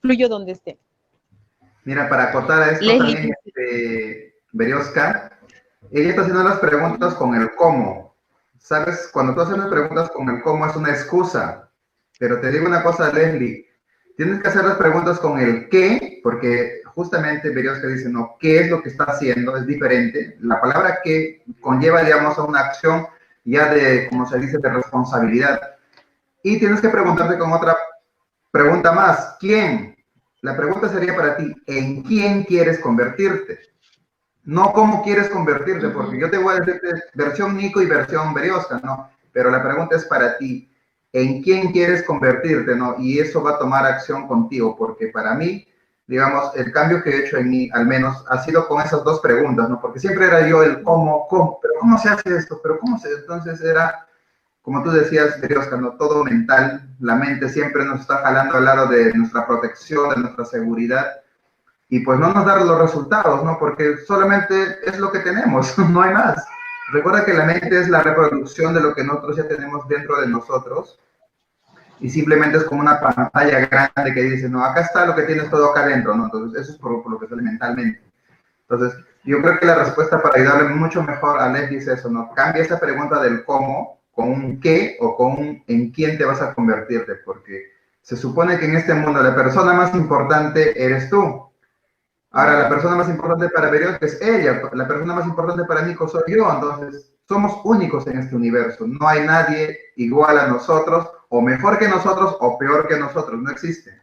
fluyo 0.00 0.28
donde 0.28 0.52
esté. 0.52 0.78
Mira, 1.84 2.08
para 2.08 2.24
acotar 2.30 2.62
a 2.62 2.70
esto 2.72 2.86
también, 2.86 3.32
este, 3.44 4.34
Berioska, 4.52 5.38
ella 5.92 6.10
está 6.10 6.22
haciendo 6.22 6.42
las 6.42 6.58
preguntas 6.58 7.14
con 7.14 7.34
el 7.34 7.54
cómo. 7.54 8.05
¿Sabes? 8.66 9.10
Cuando 9.12 9.32
tú 9.32 9.42
haces 9.42 9.58
las 9.58 9.68
preguntas 9.68 10.10
con 10.10 10.28
el 10.28 10.42
cómo 10.42 10.66
es 10.66 10.74
una 10.74 10.90
excusa. 10.90 11.70
Pero 12.18 12.40
te 12.40 12.50
digo 12.50 12.66
una 12.66 12.82
cosa, 12.82 13.12
Leslie, 13.12 13.64
Tienes 14.16 14.40
que 14.40 14.48
hacer 14.48 14.64
las 14.64 14.78
preguntas 14.78 15.20
con 15.20 15.38
el 15.38 15.68
qué, 15.68 16.20
porque 16.22 16.80
justamente 16.86 17.50
verías 17.50 17.78
que 17.80 17.88
dice, 17.88 18.08
no, 18.08 18.36
¿qué 18.40 18.60
es 18.60 18.70
lo 18.70 18.82
que 18.82 18.88
está 18.88 19.04
haciendo? 19.04 19.56
Es 19.56 19.66
diferente. 19.66 20.36
La 20.40 20.58
palabra 20.58 20.98
que 21.04 21.44
conlleva, 21.60 22.02
digamos, 22.02 22.38
a 22.38 22.44
una 22.44 22.60
acción 22.60 23.06
ya 23.44 23.72
de, 23.72 24.08
como 24.08 24.26
se 24.26 24.38
dice, 24.38 24.56
de 24.58 24.70
responsabilidad. 24.70 25.60
Y 26.42 26.58
tienes 26.58 26.80
que 26.80 26.88
preguntarte 26.88 27.38
con 27.38 27.52
otra 27.52 27.76
pregunta 28.50 28.90
más, 28.90 29.36
¿quién? 29.38 29.94
La 30.40 30.56
pregunta 30.56 30.88
sería 30.88 31.14
para 31.14 31.36
ti, 31.36 31.54
¿en 31.66 32.02
quién 32.02 32.42
quieres 32.44 32.80
convertirte? 32.80 33.60
No 34.46 34.72
cómo 34.72 35.02
quieres 35.02 35.28
convertirte, 35.28 35.88
porque 35.88 36.20
yo 36.20 36.30
te 36.30 36.38
voy 36.38 36.54
a 36.54 36.60
decir 36.60 36.80
versión 37.14 37.56
Nico 37.56 37.82
y 37.82 37.86
versión 37.86 38.32
Berioska, 38.32 38.80
¿no? 38.82 39.10
Pero 39.32 39.50
la 39.50 39.60
pregunta 39.60 39.96
es 39.96 40.04
para 40.04 40.38
ti, 40.38 40.70
en 41.12 41.42
quién 41.42 41.72
quieres 41.72 42.04
convertirte, 42.04 42.76
¿no? 42.76 42.94
Y 42.96 43.18
eso 43.18 43.42
va 43.42 43.52
a 43.52 43.58
tomar 43.58 43.84
acción 43.84 44.28
contigo, 44.28 44.76
porque 44.76 45.08
para 45.08 45.34
mí, 45.34 45.66
digamos, 46.06 46.54
el 46.54 46.70
cambio 46.70 47.02
que 47.02 47.10
he 47.10 47.26
hecho 47.26 47.38
en 47.38 47.50
mí, 47.50 47.68
al 47.72 47.86
menos, 47.86 48.24
ha 48.28 48.38
sido 48.44 48.68
con 48.68 48.80
esas 48.80 49.02
dos 49.02 49.18
preguntas, 49.18 49.68
¿no? 49.68 49.80
Porque 49.80 49.98
siempre 49.98 50.26
era 50.26 50.48
yo 50.48 50.62
el 50.62 50.80
cómo, 50.84 51.26
cómo, 51.28 51.58
pero 51.60 51.74
¿cómo 51.80 51.98
se 51.98 52.10
hace 52.10 52.36
esto? 52.36 52.60
Pero 52.62 52.78
¿cómo 52.78 52.98
se...? 53.00 53.08
Entonces 53.12 53.60
era, 53.60 54.06
como 54.62 54.80
tú 54.84 54.92
decías, 54.92 55.40
Dios, 55.40 55.66
cuando 55.66 55.96
todo 55.96 56.22
mental, 56.22 56.88
la 57.00 57.16
mente 57.16 57.48
siempre 57.48 57.84
nos 57.84 58.02
está 58.02 58.18
jalando 58.18 58.58
al 58.58 58.64
lado 58.64 58.86
de 58.86 59.12
nuestra 59.12 59.44
protección, 59.44 60.10
de 60.10 60.16
nuestra 60.18 60.44
seguridad, 60.44 61.06
y 61.88 62.00
pues 62.00 62.18
no 62.18 62.32
nos 62.32 62.44
da 62.44 62.56
los 62.64 62.80
resultados, 62.80 63.44
¿no? 63.44 63.58
Porque 63.58 63.98
solamente 64.06 64.78
es 64.84 64.98
lo 64.98 65.12
que 65.12 65.20
tenemos, 65.20 65.78
no 65.90 66.02
hay 66.02 66.12
más. 66.12 66.46
Recuerda 66.92 67.24
que 67.24 67.34
la 67.34 67.44
mente 67.44 67.80
es 67.80 67.88
la 67.88 68.02
reproducción 68.02 68.74
de 68.74 68.80
lo 68.80 68.94
que 68.94 69.04
nosotros 69.04 69.36
ya 69.36 69.48
tenemos 69.48 69.86
dentro 69.88 70.20
de 70.20 70.28
nosotros 70.28 70.98
y 71.98 72.10
simplemente 72.10 72.58
es 72.58 72.64
como 72.64 72.82
una 72.82 73.00
pantalla 73.00 73.66
grande 73.66 74.14
que 74.14 74.22
dice, 74.22 74.48
no, 74.48 74.64
acá 74.64 74.82
está 74.82 75.06
lo 75.06 75.14
que 75.14 75.22
tienes 75.22 75.50
todo 75.50 75.70
acá 75.70 75.82
adentro, 75.82 76.14
¿no? 76.14 76.24
Entonces, 76.24 76.62
eso 76.62 76.72
es 76.72 76.78
por, 76.78 77.10
lo 77.10 77.18
que 77.18 77.26
sale 77.26 77.42
mentalmente. 77.42 78.02
Entonces, 78.68 78.98
yo 79.24 79.40
creo 79.40 79.58
que 79.58 79.66
la 79.66 79.76
respuesta 79.76 80.20
para 80.22 80.38
ayudarle 80.38 80.68
mucho 80.74 81.02
mejor 81.02 81.40
a 81.40 81.50
Leslie 81.50 81.78
es 81.78 81.88
eso, 81.88 82.10
¿no? 82.10 82.32
Cambia 82.34 82.62
esa 82.62 82.78
pregunta 82.78 83.20
del 83.20 83.44
cómo 83.44 84.00
con 84.12 84.30
un 84.30 84.60
qué 84.60 84.96
o 85.00 85.16
con 85.16 85.32
un 85.32 85.64
en 85.66 85.90
quién 85.90 86.18
te 86.18 86.24
vas 86.24 86.40
a 86.42 86.54
convertirte, 86.54 87.14
porque 87.24 87.72
se 88.02 88.16
supone 88.16 88.58
que 88.58 88.66
en 88.66 88.76
este 88.76 88.94
mundo 88.94 89.22
la 89.22 89.34
persona 89.34 89.72
más 89.72 89.94
importante 89.94 90.82
eres 90.82 91.10
tú. 91.10 91.46
Ahora, 92.36 92.58
la 92.58 92.68
persona 92.68 92.96
más 92.96 93.08
importante 93.08 93.48
para 93.48 93.70
Berioska 93.70 94.04
es 94.04 94.20
ella, 94.20 94.60
la 94.74 94.86
persona 94.86 95.14
más 95.14 95.24
importante 95.24 95.64
para 95.64 95.80
Nico 95.80 96.06
soy 96.06 96.20
yo, 96.26 96.52
entonces 96.52 97.10
somos 97.26 97.62
únicos 97.64 98.06
en 98.08 98.18
este 98.18 98.36
universo, 98.36 98.86
no 98.86 99.08
hay 99.08 99.24
nadie 99.24 99.78
igual 99.96 100.38
a 100.38 100.46
nosotros, 100.46 101.10
o 101.30 101.40
mejor 101.40 101.78
que 101.78 101.88
nosotros, 101.88 102.36
o 102.40 102.58
peor 102.58 102.88
que 102.88 102.98
nosotros, 102.98 103.40
no 103.40 103.50
existe. 103.50 104.02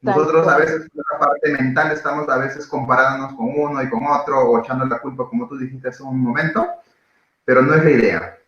Nosotros 0.00 0.48
a 0.48 0.56
veces, 0.56 0.88
en 0.94 1.02
la 1.12 1.18
parte 1.18 1.52
mental, 1.52 1.92
estamos 1.92 2.26
a 2.30 2.38
veces 2.38 2.66
comparándonos 2.66 3.34
con 3.34 3.50
uno 3.54 3.82
y 3.82 3.90
con 3.90 4.06
otro, 4.06 4.40
o 4.40 4.58
echando 4.58 4.86
la 4.86 5.00
culpa, 5.00 5.28
como 5.28 5.46
tú 5.46 5.58
dijiste 5.58 5.90
hace 5.90 6.02
un 6.02 6.22
momento, 6.22 6.66
pero 7.44 7.60
no 7.60 7.74
es 7.74 7.84
la 7.84 7.90
idea. 7.90 8.38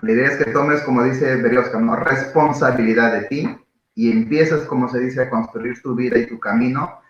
La 0.00 0.10
idea 0.10 0.26
es 0.26 0.44
que 0.44 0.50
tomes, 0.50 0.80
como 0.82 1.04
dice 1.04 1.36
Berioska, 1.36 1.78
¿no? 1.78 1.94
responsabilidad 1.94 3.12
de 3.12 3.22
ti 3.26 3.56
y 3.94 4.10
empiezas, 4.10 4.62
como 4.62 4.88
se 4.88 4.98
dice, 4.98 5.22
a 5.22 5.30
construir 5.30 5.80
tu 5.80 5.94
vida 5.94 6.18
y 6.18 6.26
tu 6.26 6.40
camino 6.40 7.01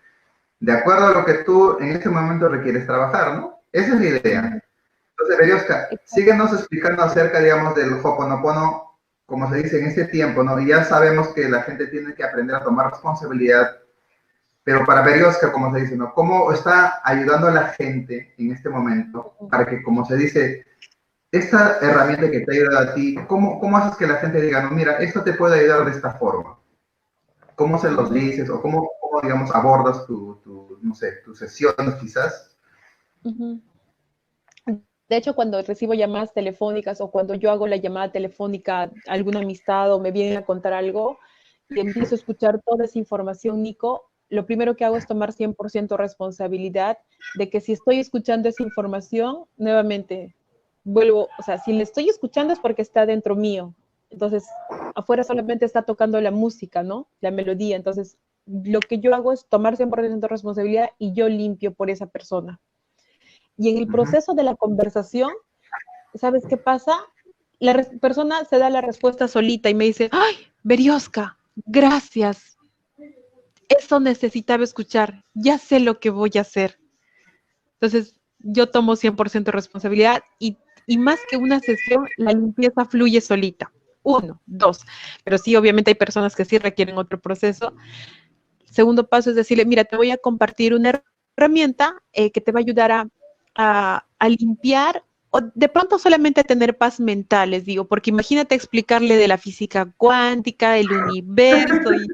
de 0.62 0.72
acuerdo 0.72 1.08
a 1.08 1.12
lo 1.12 1.24
que 1.24 1.34
tú 1.42 1.76
en 1.80 1.90
este 1.90 2.08
momento 2.08 2.48
requieres 2.48 2.86
trabajar, 2.86 3.34
¿no? 3.34 3.58
Esa 3.72 3.94
es 3.94 4.00
la 4.00 4.06
idea. 4.06 4.62
Entonces, 5.10 5.38
Berioska, 5.38 5.88
síguenos 6.04 6.52
explicando 6.52 7.02
acerca, 7.02 7.40
digamos, 7.40 7.74
del 7.74 7.94
Hoponopono, 7.94 8.96
como 9.26 9.50
se 9.50 9.56
dice 9.56 9.80
en 9.80 9.86
este 9.86 10.04
tiempo, 10.04 10.44
¿no? 10.44 10.60
Y 10.60 10.68
ya 10.68 10.84
sabemos 10.84 11.28
que 11.34 11.48
la 11.48 11.62
gente 11.62 11.88
tiene 11.88 12.14
que 12.14 12.22
aprender 12.22 12.54
a 12.54 12.62
tomar 12.62 12.92
responsabilidad, 12.92 13.76
pero 14.62 14.84
para 14.84 15.02
Berioska, 15.02 15.50
como 15.50 15.74
se 15.74 15.80
dice, 15.80 15.96
¿no? 15.96 16.14
¿Cómo 16.14 16.52
está 16.52 17.00
ayudando 17.02 17.48
a 17.48 17.52
la 17.52 17.68
gente 17.70 18.32
en 18.38 18.52
este 18.52 18.68
momento 18.68 19.34
para 19.50 19.66
que, 19.66 19.82
como 19.82 20.06
se 20.06 20.16
dice, 20.16 20.64
esta 21.32 21.78
herramienta 21.80 22.30
que 22.30 22.40
te 22.40 22.52
ha 22.52 22.54
ayudado 22.54 22.90
a 22.90 22.94
ti, 22.94 23.16
¿cómo, 23.26 23.58
cómo 23.58 23.78
haces 23.78 23.96
que 23.96 24.06
la 24.06 24.18
gente 24.18 24.40
diga, 24.40 24.62
no, 24.62 24.70
mira, 24.70 24.98
esto 24.98 25.24
te 25.24 25.32
puede 25.32 25.58
ayudar 25.58 25.86
de 25.86 25.90
esta 25.90 26.12
forma? 26.12 26.56
¿Cómo 27.56 27.80
se 27.80 27.90
los 27.90 28.12
dices 28.12 28.48
o 28.48 28.62
cómo, 28.62 28.88
digamos, 29.22 29.54
abordas 29.54 30.06
tu, 30.06 30.78
no 30.80 30.94
sé, 30.94 31.12
tus 31.24 31.38
sesiones 31.38 31.94
quizás? 32.00 32.56
De 35.08 35.16
hecho, 35.16 35.34
cuando 35.34 35.60
recibo 35.62 35.94
llamadas 35.94 36.32
telefónicas 36.32 37.00
o 37.00 37.10
cuando 37.10 37.34
yo 37.34 37.50
hago 37.50 37.66
la 37.66 37.76
llamada 37.76 38.10
telefónica 38.10 38.82
a 38.82 38.90
alguna 39.08 39.40
amistad 39.40 39.92
o 39.92 40.00
me 40.00 40.10
vienen 40.10 40.38
a 40.38 40.44
contar 40.44 40.72
algo 40.72 41.18
y 41.68 41.80
empiezo 41.80 42.14
a 42.14 42.18
escuchar 42.18 42.60
toda 42.64 42.84
esa 42.84 42.98
información, 42.98 43.62
Nico, 43.62 44.10
lo 44.28 44.46
primero 44.46 44.74
que 44.76 44.84
hago 44.84 44.96
es 44.96 45.06
tomar 45.06 45.32
100% 45.32 45.96
responsabilidad 45.96 46.98
de 47.34 47.50
que 47.50 47.60
si 47.60 47.72
estoy 47.72 48.00
escuchando 48.00 48.48
esa 48.48 48.62
información, 48.62 49.44
nuevamente 49.56 50.34
vuelvo, 50.84 51.28
o 51.38 51.42
sea, 51.42 51.58
si 51.58 51.72
le 51.72 51.82
estoy 51.82 52.08
escuchando 52.08 52.52
es 52.52 52.58
porque 52.58 52.82
está 52.82 53.06
dentro 53.06 53.36
mío, 53.36 53.74
entonces, 54.12 54.46
afuera 54.94 55.24
solamente 55.24 55.64
está 55.64 55.82
tocando 55.82 56.20
la 56.20 56.30
música, 56.30 56.82
¿no? 56.82 57.08
La 57.20 57.30
melodía. 57.30 57.76
Entonces, 57.76 58.18
lo 58.46 58.80
que 58.80 58.98
yo 58.98 59.14
hago 59.14 59.32
es 59.32 59.46
tomar 59.48 59.76
100% 59.76 60.20
de 60.20 60.28
responsabilidad 60.28 60.90
y 60.98 61.12
yo 61.12 61.28
limpio 61.28 61.72
por 61.72 61.90
esa 61.90 62.06
persona. 62.06 62.60
Y 63.56 63.70
en 63.70 63.78
el 63.78 63.86
proceso 63.86 64.34
de 64.34 64.42
la 64.42 64.56
conversación, 64.56 65.30
¿sabes 66.14 66.44
qué 66.48 66.56
pasa? 66.56 66.98
La 67.58 67.74
persona 68.00 68.44
se 68.44 68.58
da 68.58 68.70
la 68.70 68.80
respuesta 68.80 69.28
solita 69.28 69.70
y 69.70 69.74
me 69.74 69.84
dice, 69.84 70.08
ay, 70.10 70.34
Berioska, 70.62 71.38
gracias. 71.66 72.56
Eso 73.68 74.00
necesitaba 74.00 74.64
escuchar. 74.64 75.24
Ya 75.34 75.58
sé 75.58 75.80
lo 75.80 76.00
que 76.00 76.10
voy 76.10 76.32
a 76.36 76.40
hacer. 76.40 76.78
Entonces, 77.74 78.14
yo 78.38 78.68
tomo 78.68 78.96
100% 78.96 79.44
de 79.44 79.52
responsabilidad 79.52 80.22
y, 80.38 80.56
y 80.86 80.98
más 80.98 81.20
que 81.30 81.36
una 81.36 81.60
sesión, 81.60 82.08
la 82.16 82.32
limpieza 82.32 82.84
fluye 82.84 83.20
solita 83.20 83.70
uno, 84.02 84.40
dos. 84.46 84.80
Pero 85.24 85.38
sí, 85.38 85.56
obviamente 85.56 85.90
hay 85.90 85.94
personas 85.94 86.34
que 86.34 86.44
sí 86.44 86.58
requieren 86.58 86.98
otro 86.98 87.20
proceso. 87.20 87.74
Segundo 88.72 89.06
paso 89.06 89.30
es 89.30 89.36
decirle, 89.36 89.66
mira, 89.66 89.84
te 89.84 89.96
voy 89.96 90.10
a 90.10 90.16
compartir 90.16 90.74
una 90.74 91.02
herramienta 91.36 92.02
eh, 92.12 92.32
que 92.32 92.40
te 92.40 92.52
va 92.52 92.60
a 92.60 92.62
ayudar 92.62 92.90
a, 92.90 93.08
a, 93.54 94.28
limpiar 94.28 95.04
o 95.30 95.40
de 95.54 95.68
pronto 95.68 95.98
solamente 95.98 96.40
a 96.40 96.44
tener 96.44 96.78
paz 96.78 96.98
mental, 96.98 97.50
les 97.50 97.64
digo, 97.64 97.86
porque 97.86 98.10
imagínate 98.10 98.54
explicarle 98.54 99.16
de 99.16 99.28
la 99.28 99.38
física 99.38 99.92
cuántica, 99.96 100.78
el 100.78 100.90
universo 100.90 101.92
y 101.92 102.06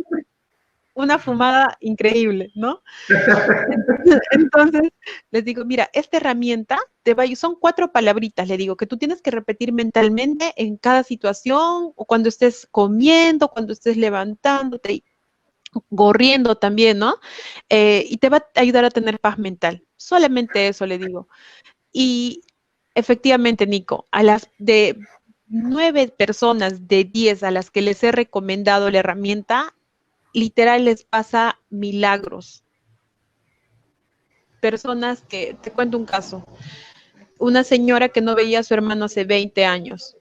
una 0.98 1.18
fumada 1.20 1.76
increíble, 1.80 2.50
¿no? 2.56 2.82
Entonces, 4.32 4.90
les 5.30 5.44
digo, 5.44 5.64
mira, 5.64 5.88
esta 5.92 6.16
herramienta 6.16 6.76
te 7.04 7.14
va, 7.14 7.24
son 7.36 7.54
cuatro 7.54 7.92
palabritas, 7.92 8.48
le 8.48 8.56
digo, 8.56 8.76
que 8.76 8.86
tú 8.86 8.96
tienes 8.96 9.22
que 9.22 9.30
repetir 9.30 9.72
mentalmente 9.72 10.52
en 10.56 10.76
cada 10.76 11.04
situación, 11.04 11.92
o 11.94 12.04
cuando 12.04 12.28
estés 12.28 12.66
comiendo, 12.72 13.48
cuando 13.48 13.72
estés 13.72 13.96
levantándote, 13.96 15.04
corriendo 15.94 16.56
también, 16.56 16.98
¿no? 16.98 17.16
Eh, 17.68 18.06
y 18.08 18.18
te 18.18 18.28
va 18.28 18.38
a 18.38 18.60
ayudar 18.60 18.84
a 18.84 18.90
tener 18.90 19.18
paz 19.18 19.38
mental. 19.38 19.84
Solamente 19.96 20.68
eso 20.68 20.86
le 20.86 20.98
digo. 20.98 21.28
Y 21.92 22.42
efectivamente, 22.94 23.66
Nico, 23.66 24.06
a 24.10 24.22
las 24.22 24.50
de 24.58 24.98
nueve 25.46 26.08
personas 26.08 26.86
de 26.88 27.04
diez 27.04 27.42
a 27.42 27.50
las 27.50 27.70
que 27.70 27.82
les 27.82 28.02
he 28.04 28.12
recomendado 28.12 28.90
la 28.90 28.98
herramienta, 28.98 29.74
literal 30.32 30.84
les 30.84 31.04
pasa 31.04 31.58
milagros. 31.70 32.64
Personas 34.60 35.22
que, 35.22 35.56
te 35.62 35.70
cuento 35.70 35.96
un 35.96 36.04
caso, 36.04 36.44
una 37.38 37.64
señora 37.64 38.08
que 38.08 38.20
no 38.20 38.34
veía 38.34 38.60
a 38.60 38.64
su 38.64 38.74
hermano 38.74 39.06
hace 39.06 39.24
20 39.24 39.64
años. 39.64 40.17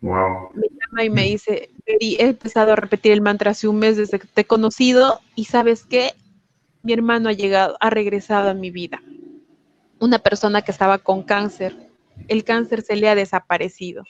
Wow. 0.00 0.50
Me 0.54 0.68
llama 0.68 1.04
y 1.04 1.10
me 1.10 1.22
dice, 1.24 1.70
he 1.86 2.24
empezado 2.24 2.72
a 2.72 2.76
repetir 2.76 3.12
el 3.12 3.20
mantra 3.20 3.50
hace 3.50 3.66
un 3.68 3.78
mes 3.78 3.96
desde 3.96 4.18
que 4.18 4.26
te 4.26 4.42
he 4.42 4.46
conocido 4.46 5.20
y 5.34 5.46
sabes 5.46 5.84
qué, 5.84 6.14
mi 6.82 6.92
hermano 6.92 7.28
ha 7.28 7.32
llegado, 7.32 7.76
ha 7.80 7.90
regresado 7.90 8.50
a 8.50 8.54
mi 8.54 8.70
vida. 8.70 9.02
Una 9.98 10.20
persona 10.20 10.62
que 10.62 10.70
estaba 10.70 10.98
con 10.98 11.22
cáncer, 11.22 11.74
el 12.28 12.44
cáncer 12.44 12.82
se 12.82 12.96
le 12.96 13.08
ha 13.08 13.14
desaparecido. 13.14 14.04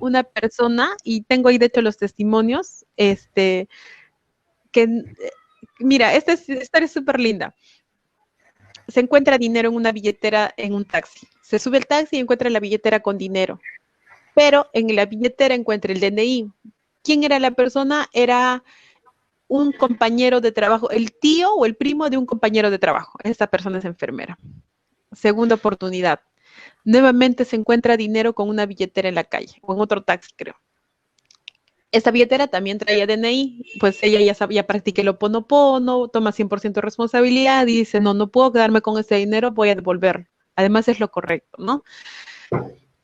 Una 0.00 0.22
persona, 0.22 0.90
y 1.04 1.22
tengo 1.22 1.48
ahí 1.48 1.58
de 1.58 1.66
hecho 1.66 1.82
los 1.82 1.96
testimonios, 1.96 2.84
este, 2.96 3.68
mira, 5.78 6.14
esta, 6.14 6.34
historia 6.34 6.84
es 6.84 6.92
súper 6.92 7.20
linda. 7.20 7.54
Se 8.88 9.00
encuentra 9.00 9.38
dinero 9.38 9.68
en 9.70 9.74
una 9.74 9.92
billetera 9.92 10.52
en 10.56 10.74
un 10.74 10.84
taxi. 10.84 11.26
Se 11.42 11.58
sube 11.58 11.78
el 11.78 11.86
taxi 11.86 12.16
y 12.16 12.20
encuentra 12.20 12.50
la 12.50 12.60
billetera 12.60 13.00
con 13.00 13.18
dinero. 13.18 13.60
Pero 14.36 14.68
en 14.74 14.94
la 14.94 15.06
billetera 15.06 15.54
encuentra 15.54 15.94
el 15.94 16.00
DNI. 16.00 16.52
¿Quién 17.02 17.24
era 17.24 17.40
la 17.40 17.52
persona? 17.52 18.06
Era 18.12 18.62
un 19.48 19.72
compañero 19.72 20.42
de 20.42 20.52
trabajo, 20.52 20.90
el 20.90 21.14
tío 21.18 21.54
o 21.54 21.64
el 21.64 21.74
primo 21.74 22.10
de 22.10 22.18
un 22.18 22.26
compañero 22.26 22.70
de 22.70 22.78
trabajo. 22.78 23.18
Esta 23.24 23.46
persona 23.46 23.78
es 23.78 23.86
enfermera. 23.86 24.38
Segunda 25.10 25.54
oportunidad. 25.54 26.20
Nuevamente 26.84 27.46
se 27.46 27.56
encuentra 27.56 27.96
dinero 27.96 28.34
con 28.34 28.50
una 28.50 28.66
billetera 28.66 29.08
en 29.08 29.14
la 29.14 29.24
calle 29.24 29.56
o 29.62 29.72
en 29.72 29.80
otro 29.80 30.02
taxi, 30.02 30.30
creo. 30.36 30.56
Esta 31.90 32.10
billetera 32.10 32.46
también 32.46 32.76
traía 32.76 33.06
DNI, 33.06 33.62
pues 33.80 34.02
ella 34.02 34.20
ya 34.20 34.34
sabía, 34.34 34.66
practiqué 34.66 35.00
el 35.00 35.08
oponopono, 35.08 36.08
toma 36.08 36.32
100% 36.32 36.74
de 36.74 36.80
responsabilidad 36.82 37.64
dice, 37.64 38.02
no, 38.02 38.12
no 38.12 38.26
puedo 38.26 38.52
quedarme 38.52 38.82
con 38.82 38.98
ese 38.98 39.14
dinero, 39.14 39.52
voy 39.52 39.70
a 39.70 39.76
devolver. 39.76 40.28
Además 40.56 40.88
es 40.88 41.00
lo 41.00 41.10
correcto, 41.10 41.56
¿no? 41.56 41.84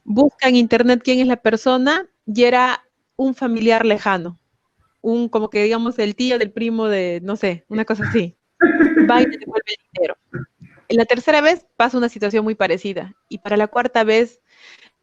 Busca 0.04 0.48
en 0.48 0.56
internet 0.56 1.00
quién 1.04 1.20
es 1.20 1.26
la 1.26 1.36
persona 1.36 2.08
y 2.26 2.44
era 2.44 2.82
un 3.16 3.34
familiar 3.34 3.86
lejano, 3.86 4.38
un 5.00 5.28
como 5.28 5.50
que 5.50 5.62
digamos 5.64 5.98
el 5.98 6.16
tío 6.16 6.38
del 6.38 6.52
primo 6.52 6.88
de, 6.88 7.20
no 7.22 7.36
sé, 7.36 7.64
una 7.68 7.84
cosa 7.84 8.04
así. 8.08 8.36
Va 9.10 9.22
y 9.22 9.26
devuelve 9.26 9.64
el 9.68 9.84
dinero. 9.94 10.16
En 10.88 10.96
la 10.98 11.04
tercera 11.06 11.40
vez 11.40 11.66
pasa 11.76 11.98
una 11.98 12.08
situación 12.08 12.44
muy 12.44 12.54
parecida 12.54 13.14
y 13.28 13.38
para 13.38 13.56
la 13.56 13.68
cuarta 13.68 14.04
vez 14.04 14.40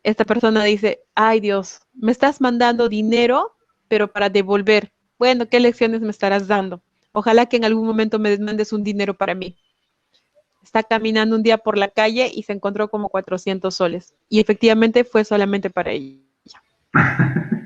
esta 0.03 0.25
persona 0.25 0.63
dice, 0.63 1.01
ay 1.15 1.39
Dios, 1.41 1.81
me 1.93 2.12
estás 2.12 2.41
mandando 2.41 2.89
dinero 2.89 3.55
pero 3.88 4.12
para 4.12 4.29
devolver. 4.29 4.93
Bueno, 5.19 5.47
¿qué 5.47 5.59
lecciones 5.59 6.01
me 6.01 6.12
estarás 6.12 6.47
dando? 6.47 6.83
Ojalá 7.13 7.47
que 7.47 7.57
en 7.57 7.65
algún 7.65 7.88
momento 7.88 8.19
me 8.19 8.38
mandes 8.38 8.73
un 8.73 8.83
dinero 8.83 9.15
para 9.15 9.35
mí. 9.35 9.57
Está 10.63 10.84
caminando 10.84 11.36
un 11.36 11.43
día 11.43 11.58
por 11.58 11.78
la 11.78 11.88
calle 11.88 12.30
y 12.34 12.43
se 12.43 12.54
encontró 12.54 12.89
como 12.89 13.10
400 13.10 13.74
soles. 13.74 14.13
Y 14.28 14.39
efectivamente 14.39 15.04
fue 15.04 15.24
solamente 15.24 15.69
para 15.69 15.91
ella. 15.91 16.17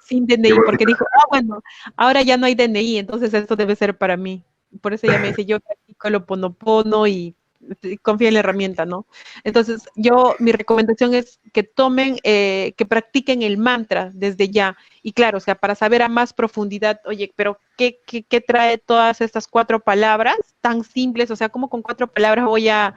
Sin 0.00 0.26
DNI, 0.26 0.52
porque 0.66 0.84
dijo, 0.84 1.04
ah, 1.12 1.26
bueno, 1.30 1.62
ahora 1.96 2.22
ya 2.22 2.36
no 2.36 2.46
hay 2.46 2.54
DNI, 2.54 2.98
entonces 2.98 3.32
esto 3.32 3.54
debe 3.54 3.76
ser 3.76 3.96
para 3.96 4.16
mí. 4.16 4.42
Por 4.80 4.92
eso 4.92 5.06
ella 5.06 5.18
me 5.18 5.28
dice, 5.28 5.44
yo 5.44 5.60
practico 5.60 6.08
el 6.08 6.16
oponopono 6.16 7.06
y 7.06 7.36
confía 8.02 8.28
en 8.28 8.34
la 8.34 8.40
herramienta, 8.40 8.84
¿no? 8.84 9.06
Entonces, 9.44 9.88
yo, 9.94 10.34
mi 10.38 10.52
recomendación 10.52 11.14
es 11.14 11.40
que 11.52 11.62
tomen, 11.62 12.18
eh, 12.22 12.74
que 12.76 12.86
practiquen 12.86 13.42
el 13.42 13.58
mantra 13.58 14.10
desde 14.12 14.48
ya. 14.48 14.76
Y 15.02 15.12
claro, 15.12 15.38
o 15.38 15.40
sea, 15.40 15.54
para 15.54 15.74
saber 15.74 16.02
a 16.02 16.08
más 16.08 16.32
profundidad, 16.32 17.00
oye, 17.06 17.32
pero 17.36 17.58
¿qué, 17.76 18.00
qué, 18.06 18.40
trae 18.40 18.78
todas 18.78 19.20
estas 19.20 19.46
cuatro 19.46 19.80
palabras 19.80 20.36
tan 20.60 20.84
simples? 20.84 21.30
O 21.30 21.36
sea, 21.36 21.48
¿cómo 21.48 21.68
con 21.68 21.82
cuatro 21.82 22.06
palabras 22.06 22.44
voy 22.44 22.68
a, 22.68 22.94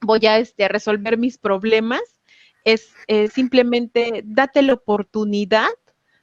voy 0.00 0.26
a 0.26 0.38
este, 0.38 0.68
resolver 0.68 1.18
mis 1.18 1.38
problemas? 1.38 2.02
Es 2.64 2.92
eh, 3.06 3.28
simplemente 3.28 4.22
date 4.24 4.62
la 4.62 4.74
oportunidad, 4.74 5.68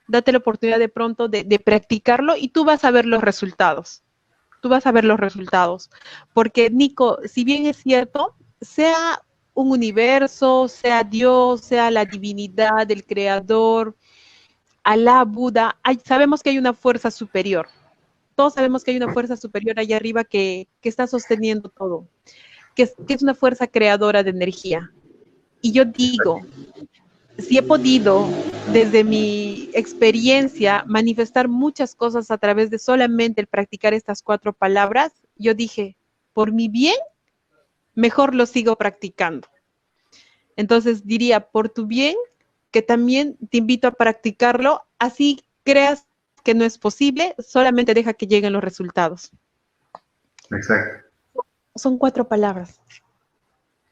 date 0.07 0.31
la 0.31 0.37
oportunidad 0.37 0.79
de 0.79 0.89
pronto 0.89 1.27
de 1.27 1.59
practicarlo 1.59 2.35
y 2.37 2.49
tú 2.49 2.63
vas 2.63 2.83
a 2.85 2.91
ver 2.91 3.05
los 3.05 3.21
resultados. 3.21 4.03
Tú 4.61 4.69
vas 4.69 4.85
a 4.85 4.91
ver 4.91 5.05
los 5.05 5.19
resultados. 5.19 5.89
Porque, 6.33 6.69
Nico, 6.69 7.19
si 7.25 7.43
bien 7.43 7.65
es 7.65 7.77
cierto, 7.77 8.35
sea 8.61 9.21
un 9.53 9.71
universo, 9.71 10.67
sea 10.67 11.03
Dios, 11.03 11.61
sea 11.61 11.89
la 11.91 12.05
divinidad, 12.05 12.89
el 12.91 13.05
creador, 13.05 13.95
Alá, 14.83 15.25
Buda, 15.25 15.77
sabemos 16.05 16.41
que 16.41 16.51
hay 16.51 16.57
una 16.57 16.73
fuerza 16.73 17.11
superior. 17.11 17.67
Todos 18.35 18.53
sabemos 18.53 18.83
que 18.83 18.91
hay 18.91 18.97
una 18.97 19.11
fuerza 19.11 19.35
superior 19.35 19.77
allá 19.79 19.97
arriba 19.97 20.23
que, 20.23 20.69
está 20.81 21.07
sosteniendo 21.07 21.67
todo, 21.67 22.07
que 22.73 22.93
es 23.09 23.21
una 23.21 23.35
fuerza 23.35 23.67
creadora 23.67 24.23
de 24.23 24.29
energía. 24.29 24.91
Y 25.61 25.73
yo 25.73 25.83
digo, 25.83 26.41
si 27.37 27.57
he 27.57 27.63
podido, 27.63 28.27
desde 28.73 29.03
mi 29.03 29.69
experiencia, 29.73 30.83
manifestar 30.87 31.47
muchas 31.47 31.95
cosas 31.95 32.31
a 32.31 32.37
través 32.37 32.69
de 32.69 32.79
solamente 32.79 33.41
el 33.41 33.47
practicar 33.47 33.93
estas 33.93 34.21
cuatro 34.21 34.53
palabras, 34.53 35.13
yo 35.35 35.53
dije, 35.53 35.97
por 36.33 36.51
mi 36.51 36.67
bien, 36.67 36.95
mejor 37.93 38.33
lo 38.33 38.45
sigo 38.45 38.75
practicando. 38.75 39.47
Entonces 40.55 41.05
diría, 41.05 41.47
por 41.49 41.69
tu 41.69 41.85
bien, 41.85 42.15
que 42.71 42.81
también 42.81 43.37
te 43.49 43.57
invito 43.57 43.87
a 43.87 43.91
practicarlo, 43.91 44.81
así 44.97 45.43
creas 45.63 46.07
que 46.43 46.55
no 46.55 46.65
es 46.65 46.77
posible, 46.77 47.35
solamente 47.39 47.93
deja 47.93 48.13
que 48.13 48.27
lleguen 48.27 48.53
los 48.53 48.63
resultados. 48.63 49.31
Exacto. 50.49 51.05
Son 51.75 51.97
cuatro 51.97 52.27
palabras. 52.27 52.81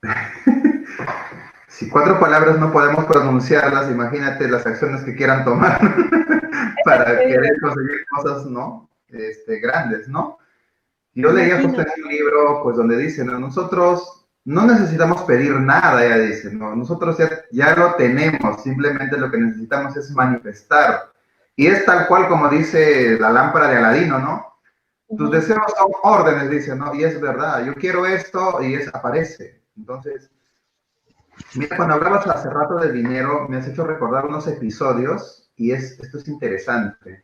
si 1.76 1.90
cuatro 1.90 2.18
palabras 2.22 2.58
no 2.58 2.72
podemos 2.72 3.04
pronunciarlas, 3.04 3.92
imagínate 3.92 4.48
las 4.48 4.66
acciones 4.66 5.04
que 5.04 5.14
quieran 5.14 5.44
tomar 5.44 5.78
para 6.86 7.20
querer 7.20 7.60
conseguir 7.60 8.06
cosas, 8.08 8.46
¿no? 8.46 8.90
Este, 9.10 9.60
grandes, 9.60 10.08
¿no? 10.08 10.38
Yo 11.16 11.34
leía 11.34 11.62
justo 11.62 11.82
en 11.82 11.88
un 12.02 12.10
libro, 12.10 12.64
pues, 12.64 12.78
donde 12.78 12.96
dice, 12.96 13.26
¿no? 13.26 13.38
Nosotros 13.40 14.26
no 14.46 14.66
necesitamos 14.66 15.24
pedir 15.24 15.52
nada, 15.60 16.06
ella 16.06 16.18
dice, 16.20 16.50
¿no? 16.54 16.74
Nosotros 16.78 17.18
ya, 17.18 17.30
ya 17.52 17.76
lo 17.76 17.96
tenemos, 17.96 18.64
simplemente 18.64 19.18
lo 19.18 19.30
que 19.30 19.38
necesitamos 19.38 19.98
es 19.98 20.12
manifestar. 20.12 21.12
Y 21.58 21.68
es 21.68 21.84
tal 21.84 22.08
cual 22.08 22.30
como 22.30 22.48
dice 22.48 23.20
la 23.20 23.32
lámpara 23.32 23.68
de 23.68 23.78
Aladino, 23.78 24.20
¿no? 24.20 24.46
Tus 25.18 25.30
deseos 25.30 25.74
son 25.78 25.92
órdenes, 26.04 26.50
dice, 26.50 26.74
¿no? 26.74 26.96
Y 26.96 27.04
es 27.04 27.20
verdad, 27.20 27.66
yo 27.66 27.76
quiero 27.76 28.06
esto 28.06 28.62
y 28.62 28.76
es 28.76 28.88
aparece. 28.94 29.62
Entonces, 29.76 30.30
Mira, 31.56 31.78
cuando 31.78 31.96
hablabas 31.96 32.28
hace 32.28 32.50
rato 32.50 32.76
de 32.76 32.92
dinero, 32.92 33.48
me 33.50 33.58
has 33.58 33.68
hecho 33.68 33.86
recordar 33.86 34.26
unos 34.26 34.48
episodios 34.48 35.50
y 35.56 35.72
es, 35.72 36.00
esto 36.00 36.18
es 36.18 36.28
interesante. 36.28 37.24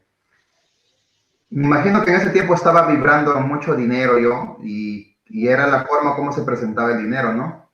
Me 1.50 1.65
imagino 1.65 2.04
que 2.04 2.12
en 2.12 2.17
ese 2.17 2.30
tiempo 2.30 2.54
estaba 2.54 2.88
vibrando 2.88 3.38
mucho 3.41 3.76
dinero 3.76 4.17
yo 4.17 4.58
y, 4.63 5.17
y 5.26 5.47
era 5.47 5.67
la 5.67 5.84
forma 5.84 6.15
como 6.15 6.32
se 6.32 6.43
presentaba 6.43 6.91
el 6.91 7.00
dinero, 7.00 7.34
¿no? 7.34 7.69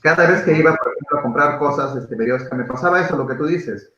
Cada 0.00 0.26
vez 0.26 0.42
que 0.42 0.52
iba, 0.52 0.74
por 0.74 0.92
ejemplo, 0.92 1.18
a 1.18 1.22
comprar 1.22 1.58
cosas 1.58 1.96
este, 1.96 2.16
me 2.16 2.64
pasaba 2.64 3.00
eso, 3.00 3.16
lo 3.16 3.26
que 3.26 3.34
tú 3.34 3.46
dices. 3.46 3.92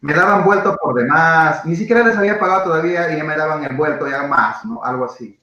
Me 0.00 0.12
daban 0.12 0.44
vuelto 0.44 0.76
por 0.76 0.94
demás, 0.94 1.64
ni 1.64 1.74
siquiera 1.74 2.04
les 2.04 2.16
había 2.16 2.38
pagado 2.38 2.64
todavía 2.64 3.12
y 3.12 3.16
ya 3.16 3.24
me 3.24 3.36
daban 3.36 3.64
el 3.64 3.76
vuelto 3.76 4.08
ya 4.08 4.24
más, 4.24 4.64
¿no? 4.64 4.82
Algo 4.84 5.06
así. 5.06 5.40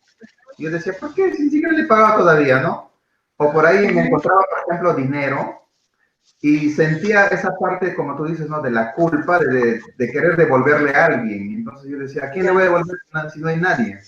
Y 0.58 0.64
yo 0.64 0.72
decía, 0.72 0.94
¿por 1.00 1.14
qué? 1.14 1.34
Si 1.34 1.44
ni 1.44 1.50
siquiera 1.50 1.74
le 1.74 1.86
pagaba 1.86 2.18
todavía, 2.18 2.62
¿no? 2.62 2.93
O 3.44 3.52
por 3.52 3.66
ahí 3.66 3.94
me 3.94 4.06
encontraba, 4.06 4.46
por 4.50 4.60
ejemplo, 4.60 4.94
dinero 4.94 5.60
y 6.42 6.72
sentía 6.72 7.28
esa 7.28 7.56
parte, 7.58 7.96
como 7.96 8.16
tú 8.16 8.26
dices, 8.26 8.50
¿no? 8.50 8.62
De 8.62 8.72
la 8.72 8.94
culpa 8.94 9.40
de, 9.40 9.82
de, 9.98 10.12
querer 10.12 10.36
devolverle 10.36 10.92
a 10.92 11.06
alguien. 11.06 11.54
Entonces 11.56 11.90
yo 11.90 11.98
decía, 11.98 12.26
¿a 12.26 12.32
quién 12.32 12.46
le 12.46 12.52
voy 12.52 12.62
a 12.62 12.66
devolver 12.66 12.98
si 13.34 13.40
no 13.40 13.48
hay 13.48 13.58
nadie? 13.58 14.00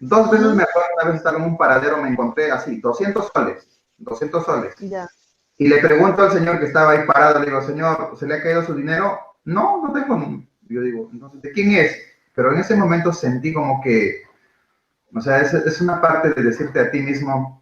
Dos 0.00 0.30
veces 0.30 0.54
me 0.54 0.62
acuerdo, 0.62 0.88
una 0.96 1.10
vez 1.10 1.16
estaba 1.18 1.36
en 1.38 1.44
un 1.44 1.58
paradero, 1.58 2.02
me 2.02 2.08
encontré 2.08 2.50
así, 2.50 2.80
200 2.80 3.30
soles, 3.32 3.68
200 3.98 4.44
soles. 4.44 4.74
Y 5.58 5.68
le 5.68 5.78
pregunto 5.78 6.22
al 6.22 6.32
señor 6.32 6.58
que 6.58 6.66
estaba 6.66 6.92
ahí 6.92 7.06
parado, 7.06 7.38
le 7.38 7.46
digo, 7.46 7.60
señor, 7.62 8.16
¿se 8.18 8.26
le 8.26 8.34
ha 8.34 8.42
caído 8.42 8.64
su 8.64 8.74
dinero? 8.74 9.18
No, 9.44 9.82
no 9.86 9.92
tengo. 9.92 10.42
Yo 10.68 10.80
digo, 10.80 11.10
entonces, 11.12 11.42
¿de 11.42 11.52
quién 11.52 11.72
es? 11.72 11.96
Pero 12.34 12.52
en 12.52 12.60
ese 12.60 12.74
momento 12.76 13.12
sentí 13.12 13.52
como 13.52 13.82
que, 13.82 14.22
o 15.14 15.20
sea, 15.20 15.40
es, 15.40 15.52
es 15.52 15.80
una 15.80 16.00
parte 16.00 16.30
de 16.30 16.42
decirte 16.42 16.80
a 16.80 16.90
ti 16.90 17.00
mismo, 17.00 17.59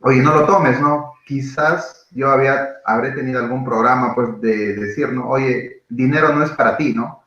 oye, 0.00 0.22
no 0.22 0.34
lo 0.34 0.46
tomes, 0.46 0.80
¿no? 0.80 1.14
Quizás 1.26 2.08
yo 2.10 2.30
había, 2.30 2.76
habré 2.84 3.12
tenido 3.12 3.40
algún 3.40 3.64
programa, 3.64 4.14
pues, 4.14 4.40
de 4.40 4.74
decir, 4.74 5.12
¿no? 5.12 5.28
Oye, 5.28 5.82
dinero 5.88 6.32
no 6.32 6.42
es 6.44 6.50
para 6.50 6.76
ti, 6.76 6.94
¿no? 6.94 7.22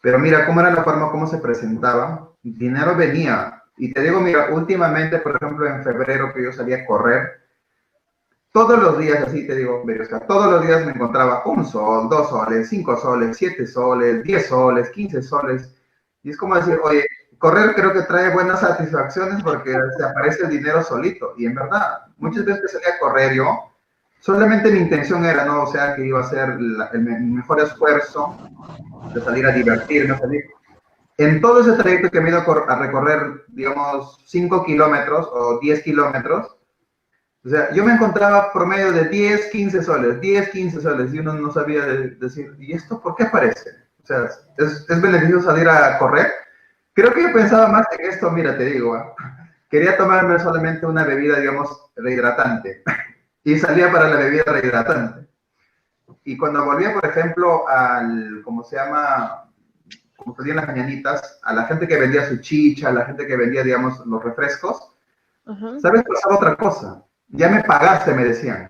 Pero 0.00 0.18
mira 0.18 0.46
cómo 0.46 0.60
era 0.60 0.70
la 0.70 0.84
forma 0.84 1.10
como 1.10 1.26
se 1.26 1.38
presentaba. 1.38 2.28
Dinero 2.42 2.96
venía. 2.96 3.62
Y 3.76 3.92
te 3.92 4.02
digo, 4.02 4.20
mira, 4.20 4.48
últimamente, 4.50 5.18
por 5.18 5.36
ejemplo, 5.36 5.66
en 5.66 5.82
febrero 5.82 6.32
que 6.32 6.44
yo 6.44 6.52
salía 6.52 6.78
a 6.78 6.86
correr, 6.86 7.40
todos 8.52 8.80
los 8.80 8.98
días, 8.98 9.22
así 9.26 9.46
te 9.46 9.54
digo, 9.54 9.84
todos 10.26 10.52
los 10.52 10.66
días 10.66 10.84
me 10.84 10.92
encontraba 10.92 11.42
un 11.46 11.64
sol, 11.64 12.08
dos 12.08 12.30
soles, 12.30 12.68
cinco 12.68 12.96
soles, 12.96 13.36
siete 13.36 13.66
soles, 13.66 14.24
diez 14.24 14.48
soles, 14.48 14.90
quince 14.90 15.22
soles. 15.22 15.72
Y 16.22 16.30
es 16.30 16.36
como 16.36 16.56
decir, 16.56 16.78
oye, 16.82 17.06
correr 17.40 17.74
creo 17.74 17.92
que 17.94 18.02
trae 18.02 18.28
buenas 18.34 18.60
satisfacciones 18.60 19.42
porque 19.42 19.74
se 19.96 20.04
aparece 20.04 20.44
el 20.44 20.50
dinero 20.50 20.82
solito. 20.84 21.32
Y 21.38 21.46
en 21.46 21.54
verdad, 21.54 22.02
muchas 22.18 22.44
veces 22.44 22.60
que 22.60 22.68
salía 22.68 22.90
a 22.90 22.98
correr 22.98 23.32
yo, 23.34 23.72
solamente 24.20 24.70
mi 24.70 24.80
intención 24.80 25.24
era, 25.24 25.46
¿no? 25.46 25.62
O 25.62 25.72
sea, 25.72 25.96
que 25.96 26.06
iba 26.06 26.20
a 26.20 26.22
hacer 26.22 26.50
el, 26.50 27.00
mejor 27.00 27.60
esfuerzo 27.60 28.36
de 29.14 29.22
salir 29.22 29.46
a 29.46 29.52
divertirme, 29.52 30.18
salir. 30.18 30.44
En 31.16 31.40
todo 31.40 31.62
ese 31.62 31.82
trayecto 31.82 32.10
que 32.10 32.20
me 32.20 32.28
he 32.28 32.32
ido 32.32 32.40
a, 32.40 32.76
recorrer, 32.76 33.44
digamos, 33.48 34.18
5 34.26 34.64
kilómetros 34.64 35.26
o 35.32 35.58
10 35.60 35.82
kilómetros, 35.82 36.56
o 37.42 37.48
sea, 37.48 37.72
yo 37.72 37.82
me 37.84 37.94
encontraba 37.94 38.52
promedio 38.52 38.92
de 38.92 39.08
10, 39.08 39.46
15 39.46 39.82
soles, 39.82 40.20
10, 40.20 40.50
15 40.50 40.82
soles, 40.82 41.14
y 41.14 41.20
uno 41.20 41.32
no 41.32 41.50
sabía 41.50 41.86
decir, 41.86 42.54
¿y 42.58 42.74
esto 42.74 43.00
por 43.00 43.16
qué 43.16 43.24
aparece? 43.24 43.70
O 44.02 44.06
sea, 44.06 44.28
¿es, 44.58 44.86
es 44.86 45.00
beneficioso 45.00 45.46
salir 45.50 45.66
a 45.66 45.96
correr? 45.98 46.30
Creo 47.00 47.14
que 47.14 47.22
yo 47.22 47.32
pensaba 47.32 47.66
más 47.68 47.86
en 47.98 48.10
esto, 48.10 48.30
mira, 48.30 48.58
te 48.58 48.66
digo, 48.66 48.94
¿ah? 48.94 49.14
quería 49.70 49.96
tomarme 49.96 50.38
solamente 50.38 50.84
una 50.84 51.02
bebida, 51.02 51.40
digamos, 51.40 51.90
rehidratante, 51.96 52.82
y 53.44 53.58
salía 53.58 53.90
para 53.90 54.10
la 54.10 54.16
bebida 54.16 54.42
rehidratante. 54.44 55.26
Y 56.24 56.36
cuando 56.36 56.62
volvía, 56.62 56.92
por 56.92 57.06
ejemplo, 57.06 57.66
al, 57.66 58.42
¿cómo 58.44 58.62
se 58.64 58.76
llama? 58.76 59.50
Como 60.14 60.36
se 60.36 60.52
las 60.52 60.66
mañanitas, 60.66 61.40
a 61.42 61.54
la 61.54 61.64
gente 61.64 61.88
que 61.88 61.96
vendía 61.96 62.28
su 62.28 62.36
chicha, 62.36 62.90
a 62.90 62.92
la 62.92 63.06
gente 63.06 63.26
que 63.26 63.34
vendía, 63.34 63.62
digamos, 63.62 64.04
los 64.04 64.22
refrescos, 64.22 64.94
¿sabes? 65.80 66.02
Pasaba 66.02 66.36
otra 66.36 66.54
cosa. 66.56 67.02
Ya 67.28 67.48
me 67.48 67.64
pagaste, 67.64 68.12
me 68.12 68.26
decían. 68.26 68.68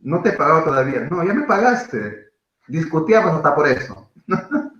No 0.00 0.20
te 0.20 0.30
he 0.30 0.32
pagado 0.32 0.64
todavía. 0.64 1.06
No, 1.08 1.22
ya 1.22 1.32
me 1.32 1.46
pagaste. 1.46 2.32
Discutíamos 2.66 3.34
hasta 3.34 3.54
por 3.54 3.68
eso. 3.68 4.10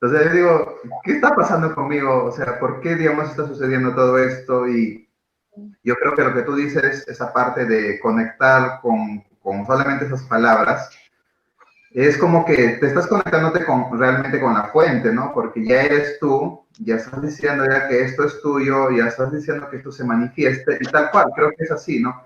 Entonces 0.00 0.28
yo 0.28 0.32
digo, 0.34 0.80
¿qué 1.04 1.12
está 1.12 1.34
pasando 1.34 1.74
conmigo? 1.74 2.24
O 2.24 2.32
sea, 2.32 2.58
¿por 2.58 2.80
qué, 2.80 2.94
digamos, 2.94 3.28
está 3.28 3.46
sucediendo 3.46 3.94
todo 3.94 4.18
esto? 4.18 4.66
Y 4.66 5.06
yo 5.84 5.94
creo 5.96 6.14
que 6.14 6.24
lo 6.24 6.34
que 6.34 6.42
tú 6.42 6.54
dices, 6.54 7.06
esa 7.06 7.32
parte 7.34 7.66
de 7.66 8.00
conectar 8.00 8.80
con, 8.80 9.22
solamente 9.66 10.06
esas 10.06 10.22
palabras, 10.22 10.90
es 11.92 12.16
como 12.16 12.46
que 12.46 12.78
te 12.80 12.86
estás 12.86 13.08
conectándote 13.08 13.66
con, 13.66 13.98
realmente 13.98 14.40
con 14.40 14.54
la 14.54 14.68
fuente, 14.68 15.12
¿no? 15.12 15.32
Porque 15.34 15.66
ya 15.66 15.82
eres 15.82 16.18
tú, 16.18 16.64
ya 16.78 16.94
estás 16.94 17.20
diciendo 17.20 17.66
ya 17.68 17.86
que 17.88 18.02
esto 18.02 18.24
es 18.24 18.40
tuyo, 18.40 18.90
ya 18.92 19.08
estás 19.08 19.32
diciendo 19.32 19.68
que 19.68 19.78
esto 19.78 19.92
se 19.92 20.04
manifieste 20.04 20.78
y 20.80 20.84
tal 20.86 21.10
cual, 21.10 21.26
creo 21.34 21.50
que 21.50 21.64
es 21.64 21.70
así, 21.70 22.00
¿no? 22.00 22.24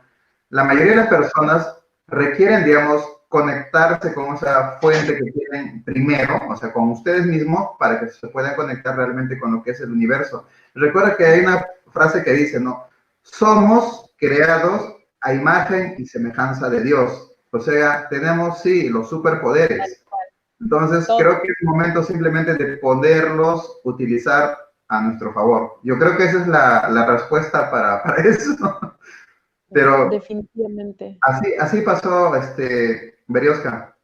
La 0.51 0.63
mayoría 0.63 0.91
de 0.91 0.97
las 0.97 1.09
personas 1.09 1.77
requieren, 2.07 2.65
digamos, 2.65 3.05
conectarse 3.35 4.15
con 4.15 4.37
esa 4.37 4.79
fuente 4.81 5.17
que 5.17 5.33
tienen 5.33 5.83
primero, 5.83 6.41
o 6.49 6.55
sea, 6.55 6.73
con 6.73 6.93
ustedes 6.93 7.27
mismos, 7.27 7.71
para 7.81 7.99
que 7.99 8.09
se 8.09 8.29
puedan 8.29 8.55
conectar 8.55 8.97
realmente 8.97 9.41
con 9.41 9.53
lo 9.53 9.61
que 9.61 9.73
es 9.73 9.81
el 9.81 9.91
universo. 9.91 10.47
Recuerda 10.73 11.17
que 11.17 11.27
hay 11.27 11.41
una 11.41 11.67
frase 11.91 12.23
que 12.23 12.33
dice, 12.33 12.61
¿no? 12.61 12.87
Somos 13.23 14.15
creados 14.19 14.99
a 15.21 15.35
imagen 15.35 15.97
y 15.99 16.07
semejanza 16.07 16.71
de 16.71 16.85
Dios. 16.85 17.33
O 17.51 17.59
sea, 17.59 18.09
tenemos, 18.09 18.61
sí, 18.61 18.89
los 18.89 19.11
superpoderes. 19.11 20.05
Entonces, 20.61 21.05
creo 21.19 21.43
que 21.43 21.49
es 21.49 21.57
momento 21.65 22.05
simplemente 22.05 22.55
de 22.55 22.77
poderlos 22.77 23.81
utilizar 23.83 24.57
a 24.87 25.01
nuestro 25.01 25.33
favor. 25.33 25.81
Yo 25.83 25.99
creo 25.99 26.17
que 26.17 26.27
esa 26.27 26.41
es 26.41 26.47
la, 26.47 26.89
la 26.89 27.05
respuesta 27.05 27.69
para, 27.69 28.01
para 28.01 28.23
eso. 28.29 28.97
Pero 29.73 30.09
definitivamente. 30.09 31.19
Así, 31.23 31.53
así 31.59 31.81
pasó, 31.81 32.37
este, 32.37 33.14
Berioska. 33.27 33.97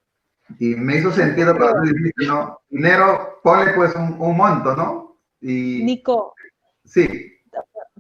Y 0.59 0.75
me 0.75 0.97
hizo 0.97 1.13
sentido 1.13 1.57
para 1.57 1.73
tú 1.73 1.91
¿no? 2.27 2.59
Dinero, 2.69 3.41
pone 3.43 3.73
pues 3.75 3.95
un, 3.95 4.37
monto, 4.37 4.75
¿no? 4.75 5.17
Y, 5.41 5.83
Nico. 5.85 6.35
Sí. 6.85 7.33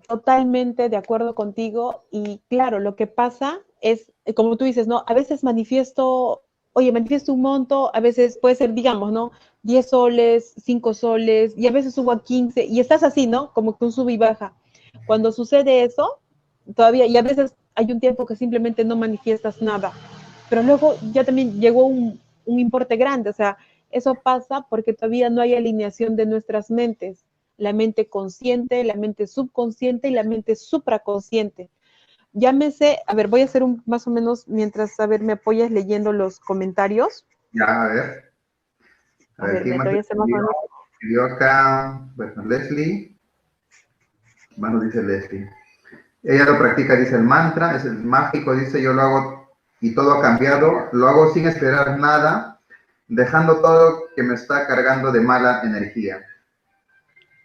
Totalmente 0.08 0.88
de 0.88 0.96
acuerdo 0.96 1.34
contigo. 1.34 2.04
Y 2.10 2.40
claro, 2.48 2.80
lo 2.80 2.96
que 2.96 3.06
pasa 3.06 3.60
es, 3.80 4.12
como 4.34 4.56
tú 4.56 4.64
dices, 4.64 4.88
¿no? 4.88 5.04
A 5.06 5.14
veces 5.14 5.44
manifiesto, 5.44 6.42
oye, 6.72 6.90
manifiesto 6.92 7.32
un 7.32 7.42
monto, 7.42 7.94
a 7.94 8.00
veces 8.00 8.38
puede 8.38 8.56
ser, 8.56 8.74
digamos, 8.74 9.12
¿no? 9.12 9.30
10 9.62 9.88
soles, 9.88 10.54
5 10.64 10.94
soles, 10.94 11.54
y 11.56 11.66
a 11.66 11.70
veces 11.70 11.94
subo 11.94 12.12
a 12.12 12.22
15, 12.22 12.64
y 12.64 12.80
estás 12.80 13.02
así, 13.02 13.26
¿no? 13.26 13.52
Como 13.52 13.76
que 13.76 13.84
un 13.84 13.92
sub 13.92 14.08
y 14.08 14.16
baja. 14.16 14.54
Cuando 15.06 15.32
sucede 15.32 15.84
eso, 15.84 16.20
todavía, 16.74 17.06
y 17.06 17.16
a 17.16 17.22
veces 17.22 17.54
hay 17.74 17.92
un 17.92 18.00
tiempo 18.00 18.26
que 18.26 18.36
simplemente 18.36 18.84
no 18.84 18.96
manifiestas 18.96 19.62
nada, 19.62 19.92
pero 20.50 20.62
luego 20.64 20.98
ya 21.12 21.24
también 21.24 21.60
llegó 21.60 21.86
un, 21.86 22.20
un 22.44 22.58
importe 22.58 22.96
grande, 22.96 23.30
o 23.30 23.32
sea, 23.32 23.56
eso 23.90 24.16
pasa 24.16 24.66
porque 24.68 24.92
todavía 24.92 25.30
no 25.30 25.40
hay 25.40 25.54
alineación 25.54 26.16
de 26.16 26.26
nuestras 26.26 26.70
mentes, 26.70 27.24
la 27.56 27.72
mente 27.72 28.08
consciente, 28.08 28.84
la 28.84 28.94
mente 28.94 29.26
subconsciente 29.26 30.08
y 30.08 30.12
la 30.12 30.24
mente 30.24 30.56
supraconsciente. 30.56 31.70
Llámese, 32.32 32.98
a 33.06 33.14
ver, 33.14 33.28
voy 33.28 33.42
a 33.42 33.44
hacer 33.44 33.62
un 33.62 33.82
más 33.86 34.06
o 34.06 34.10
menos 34.10 34.46
mientras, 34.48 34.98
a 35.00 35.06
ver, 35.06 35.20
me 35.22 35.32
apoyas 35.32 35.70
leyendo 35.70 36.12
los 36.12 36.38
comentarios. 36.38 37.26
Ya, 37.52 37.82
a 37.82 37.88
ver. 37.88 38.32
A, 39.38 39.46
ver, 39.46 39.62
¿quién 39.62 39.78
más 39.78 39.86
escribió, 39.88 41.24
acá? 41.24 42.08
Bueno, 42.14 42.44
Leslie. 42.44 43.16
Bueno, 44.56 44.80
dice 44.80 45.02
Leslie. 45.02 45.50
Ella 46.22 46.44
lo 46.44 46.58
practica, 46.58 46.96
dice 46.96 47.16
el 47.16 47.22
mantra, 47.22 47.76
es 47.76 47.84
el 47.84 47.98
mágico, 47.98 48.54
dice 48.54 48.80
yo 48.82 48.92
lo 48.92 49.02
hago 49.02 49.39
y 49.80 49.94
todo 49.94 50.14
ha 50.14 50.22
cambiado, 50.22 50.88
lo 50.92 51.08
hago 51.08 51.32
sin 51.32 51.46
esperar 51.46 51.98
nada, 51.98 52.60
dejando 53.08 53.60
todo 53.60 54.04
que 54.14 54.22
me 54.22 54.34
está 54.34 54.66
cargando 54.66 55.10
de 55.10 55.20
mala 55.20 55.62
energía. 55.64 56.22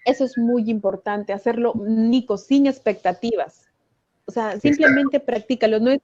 Eso 0.06 0.26
es 0.26 0.38
muy 0.38 0.70
importante, 0.70 1.34
hacerlo, 1.34 1.74
Nico, 1.76 2.38
sin 2.38 2.68
expectativas. 2.68 3.68
O 4.26 4.32
sea, 4.32 4.60
simplemente 4.60 5.20
practícalo. 5.20 5.80
No 5.80 5.92
es, 5.92 6.02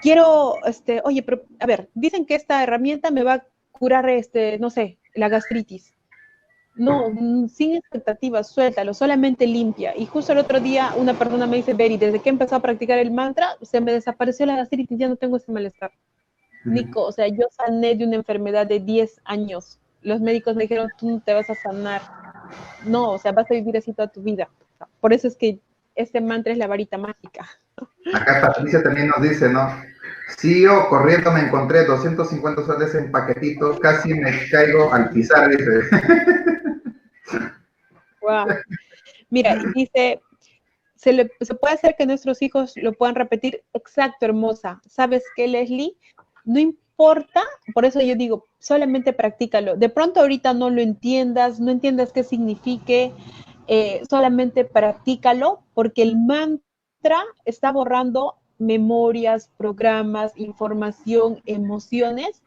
quiero, 0.00 0.54
este, 0.64 1.00
oye, 1.04 1.22
pero, 1.22 1.42
a 1.58 1.66
ver, 1.66 1.88
dicen 1.94 2.26
que 2.26 2.34
esta 2.34 2.62
herramienta 2.62 3.10
me 3.10 3.24
va 3.24 3.34
a 3.34 3.46
curar, 3.72 4.08
este, 4.08 4.58
no 4.58 4.70
sé, 4.70 4.98
la 5.14 5.28
gastritis. 5.28 5.94
No, 6.74 7.10
mm, 7.10 7.48
sin 7.48 7.76
expectativas, 7.76 8.48
suéltalo, 8.48 8.94
solamente 8.94 9.46
limpia. 9.46 9.96
Y 9.96 10.06
justo 10.06 10.32
el 10.32 10.38
otro 10.38 10.60
día 10.60 10.92
una 10.96 11.14
persona 11.14 11.46
me 11.46 11.56
dice, 11.56 11.74
Beri, 11.74 11.98
desde 11.98 12.20
que 12.20 12.30
empezó 12.30 12.56
a 12.56 12.60
practicar 12.60 12.98
el 12.98 13.10
mantra, 13.10 13.56
se 13.60 13.80
me 13.80 13.92
desapareció 13.92 14.46
la 14.46 14.56
gastritis, 14.56 14.98
ya 14.98 15.08
no 15.08 15.16
tengo 15.16 15.36
ese 15.36 15.52
malestar. 15.52 15.92
Nico, 16.64 17.02
o 17.02 17.12
sea, 17.12 17.26
yo 17.28 17.46
sané 17.50 17.96
de 17.96 18.06
una 18.06 18.16
enfermedad 18.16 18.66
de 18.66 18.80
10 18.80 19.20
años. 19.24 19.78
Los 20.00 20.20
médicos 20.20 20.54
me 20.54 20.62
dijeron, 20.62 20.88
tú 20.96 21.10
no 21.10 21.20
te 21.20 21.34
vas 21.34 21.50
a 21.50 21.54
sanar. 21.54 22.02
No, 22.86 23.10
o 23.10 23.18
sea, 23.18 23.32
vas 23.32 23.50
a 23.50 23.54
vivir 23.54 23.76
así 23.76 23.92
toda 23.92 24.08
tu 24.08 24.22
vida. 24.22 24.48
Por 25.00 25.12
eso 25.12 25.28
es 25.28 25.36
que 25.36 25.58
este 25.94 26.20
mantra 26.20 26.52
es 26.52 26.58
la 26.58 26.68
varita 26.68 26.98
mágica. 26.98 27.48
Acá 28.14 28.40
Patricia 28.40 28.82
también 28.82 29.08
nos 29.08 29.22
dice, 29.22 29.48
¿no? 29.48 29.68
Sí, 30.38 30.62
yo 30.62 30.88
corriendo 30.88 31.30
me 31.32 31.40
encontré 31.40 31.84
250 31.84 32.64
soles 32.64 32.94
en 32.94 33.10
paquetitos, 33.10 33.78
casi 33.80 34.14
me 34.14 34.48
caigo 34.50 34.92
al 34.92 35.10
pisar, 35.10 35.50
dice. 35.50 35.82
Wow. 38.20 38.46
Mira, 39.30 39.62
dice, 39.74 40.20
se, 40.96 41.28
puede 41.60 41.74
hacer 41.74 41.96
que 41.96 42.06
nuestros 42.06 42.42
hijos 42.42 42.74
lo 42.76 42.92
puedan 42.92 43.14
repetir. 43.14 43.64
Exacto, 43.72 44.26
hermosa. 44.26 44.80
¿Sabes 44.88 45.24
qué, 45.34 45.48
Leslie? 45.48 45.96
No 46.44 46.60
importa, 46.60 47.42
por 47.74 47.84
eso 47.84 48.00
yo 48.00 48.14
digo, 48.14 48.46
solamente 48.58 49.12
practícalo. 49.12 49.76
De 49.76 49.88
pronto 49.88 50.20
ahorita 50.20 50.54
no 50.54 50.70
lo 50.70 50.80
entiendas, 50.80 51.58
no 51.58 51.70
entiendas 51.72 52.12
qué 52.12 52.22
signifique, 52.22 53.12
eh, 53.66 54.02
solamente 54.08 54.64
practícalo, 54.64 55.64
porque 55.74 56.02
el 56.02 56.16
mantra 56.16 57.24
está 57.44 57.72
borrando 57.72 58.36
memorias, 58.58 59.50
programas, 59.56 60.32
información, 60.36 61.42
emociones 61.46 62.42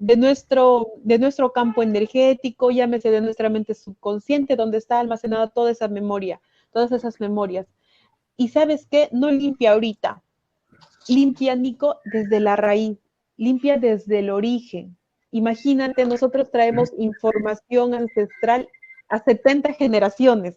de 0.00 0.16
nuestro, 0.16 0.94
de 1.04 1.18
nuestro 1.18 1.52
campo 1.52 1.82
energético, 1.82 2.70
llámese 2.70 3.10
de 3.10 3.20
nuestra 3.20 3.50
mente 3.50 3.74
subconsciente, 3.74 4.56
donde 4.56 4.78
está 4.78 4.98
almacenada 4.98 5.48
toda 5.48 5.70
esa 5.70 5.88
memoria, 5.88 6.40
todas 6.72 6.90
esas 6.90 7.20
memorias. 7.20 7.66
Y 8.36 8.48
sabes 8.48 8.86
qué, 8.90 9.10
no 9.12 9.30
limpia 9.30 9.72
ahorita, 9.72 10.22
limpia, 11.06 11.54
Nico, 11.54 12.00
desde 12.06 12.40
la 12.40 12.56
raíz, 12.56 12.98
limpia 13.36 13.76
desde 13.76 14.20
el 14.20 14.30
origen. 14.30 14.96
Imagínate, 15.32 16.06
nosotros 16.06 16.50
traemos 16.50 16.92
información 16.96 17.92
ancestral 17.92 18.68
a 19.10 19.22
70 19.22 19.74
generaciones. 19.74 20.56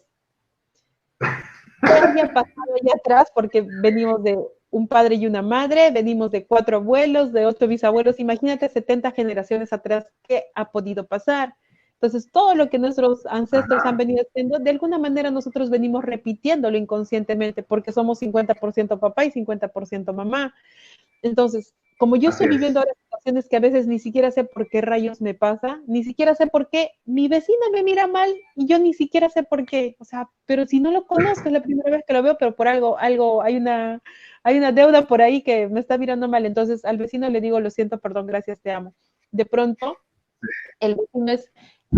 ¿Qué 1.20 2.26
pasado 2.32 2.74
allá 2.80 2.94
atrás? 2.96 3.28
Porque 3.34 3.60
venimos 3.82 4.22
de 4.24 4.38
un 4.74 4.88
padre 4.88 5.14
y 5.14 5.26
una 5.26 5.40
madre, 5.40 5.92
venimos 5.92 6.32
de 6.32 6.46
cuatro 6.46 6.78
abuelos, 6.78 7.32
de 7.32 7.46
ocho 7.46 7.68
bisabuelos, 7.68 8.18
imagínate 8.18 8.68
70 8.68 9.12
generaciones 9.12 9.72
atrás, 9.72 10.08
¿qué 10.24 10.46
ha 10.52 10.72
podido 10.72 11.06
pasar? 11.06 11.54
Entonces, 11.92 12.28
todo 12.32 12.56
lo 12.56 12.68
que 12.68 12.80
nuestros 12.80 13.24
ancestros 13.26 13.84
han 13.84 13.96
venido 13.96 14.24
haciendo, 14.28 14.58
de 14.58 14.70
alguna 14.70 14.98
manera 14.98 15.30
nosotros 15.30 15.70
venimos 15.70 16.04
repitiéndolo 16.04 16.76
inconscientemente, 16.76 17.62
porque 17.62 17.92
somos 17.92 18.20
50% 18.20 18.98
papá 18.98 19.24
y 19.24 19.30
50% 19.30 20.12
mamá. 20.12 20.52
Entonces, 21.22 21.72
como 21.98 22.16
yo 22.16 22.30
estoy 22.30 22.48
viviendo 22.48 22.80
ahora 22.80 22.92
situaciones 23.04 23.48
que 23.48 23.56
a 23.56 23.60
veces 23.60 23.86
ni 23.86 23.98
siquiera 23.98 24.30
sé 24.30 24.44
por 24.44 24.68
qué 24.68 24.80
rayos 24.80 25.20
me 25.20 25.34
pasa, 25.34 25.80
ni 25.86 26.02
siquiera 26.02 26.34
sé 26.34 26.46
por 26.46 26.68
qué 26.68 26.90
mi 27.04 27.28
vecina 27.28 27.66
me 27.72 27.82
mira 27.82 28.06
mal 28.06 28.34
y 28.56 28.66
yo 28.66 28.78
ni 28.78 28.94
siquiera 28.94 29.30
sé 29.30 29.44
por 29.44 29.64
qué, 29.64 29.96
o 29.98 30.04
sea, 30.04 30.28
pero 30.46 30.66
si 30.66 30.80
no 30.80 30.90
lo 30.90 31.06
conozco, 31.06 31.46
es 31.46 31.52
la 31.52 31.62
primera 31.62 31.90
vez 31.90 32.04
que 32.06 32.12
lo 32.12 32.22
veo, 32.22 32.36
pero 32.38 32.56
por 32.56 32.68
algo, 32.68 32.98
algo, 32.98 33.42
hay 33.42 33.56
una, 33.56 34.02
hay 34.42 34.58
una 34.58 34.72
deuda 34.72 35.06
por 35.06 35.22
ahí 35.22 35.42
que 35.42 35.68
me 35.68 35.80
está 35.80 35.96
mirando 35.96 36.28
mal, 36.28 36.46
entonces 36.46 36.84
al 36.84 36.98
vecino 36.98 37.28
le 37.30 37.40
digo, 37.40 37.60
lo 37.60 37.70
siento, 37.70 37.98
perdón, 37.98 38.26
gracias, 38.26 38.60
te 38.60 38.72
amo. 38.72 38.94
De 39.30 39.46
pronto, 39.46 39.96
el 40.80 40.96
vecino 40.96 41.32
es 41.32 41.52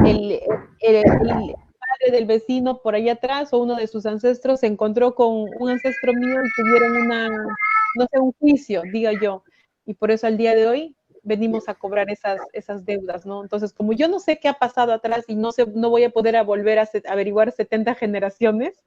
el, 0.05 0.41
el, 0.81 1.05
padre 1.05 2.13
del 2.13 2.27
vecino 2.27 2.83
por 2.83 2.95
ahí 2.95 3.09
atrás 3.09 3.53
o 3.53 3.59
uno 3.59 3.77
de 3.77 3.87
sus 3.87 4.07
ancestros 4.07 4.61
se 4.61 4.67
encontró 4.67 5.15
con 5.15 5.47
un 5.59 5.71
ancestro 5.71 6.13
mío 6.13 6.37
y 6.45 6.63
tuvieron 6.63 6.97
una, 6.97 7.29
no 7.29 8.07
sé, 8.11 8.19
un 8.19 8.33
juicio, 8.33 8.83
diga 8.93 9.13
yo. 9.21 9.43
Y 9.87 9.95
por 9.95 10.11
eso 10.11 10.27
al 10.27 10.37
día 10.37 10.55
de 10.55 10.67
hoy 10.67 10.97
venimos 11.23 11.69
a 11.69 11.75
cobrar 11.75 12.11
esas, 12.11 12.41
esas 12.53 12.85
deudas, 12.85 13.25
¿no? 13.25 13.43
Entonces, 13.43 13.73
como 13.73 13.93
yo 13.93 14.09
no 14.09 14.21
sé 14.21 14.39
qué 14.39 14.49
ha 14.49 14.55
pasado 14.55 14.93
atrás 14.93 15.25
y 15.29 15.35
no, 15.35 15.53
sé, 15.53 15.67
no 15.75 15.91
voy 15.91 16.05
a 16.05 16.11
poder 16.11 16.37
a 16.37 16.43
volver 16.43 16.79
a 16.79 16.89
averiguar 17.09 17.53
70 17.53 17.95
generaciones 17.95 18.81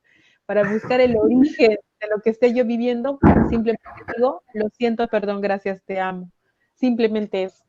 para 0.45 0.71
buscar 0.71 0.99
el 0.99 1.15
origen 1.15 1.77
de 2.01 2.07
lo 2.07 2.21
que 2.21 2.31
esté 2.31 2.53
yo 2.53 2.65
viviendo, 2.65 3.19
simplemente 3.49 3.83
digo, 4.15 4.41
lo 4.53 4.69
siento, 4.69 5.07
perdón, 5.07 5.41
gracias, 5.41 5.83
te 5.85 5.99
amo. 5.99 6.31
Simplemente 6.75 7.43
es. 7.43 7.63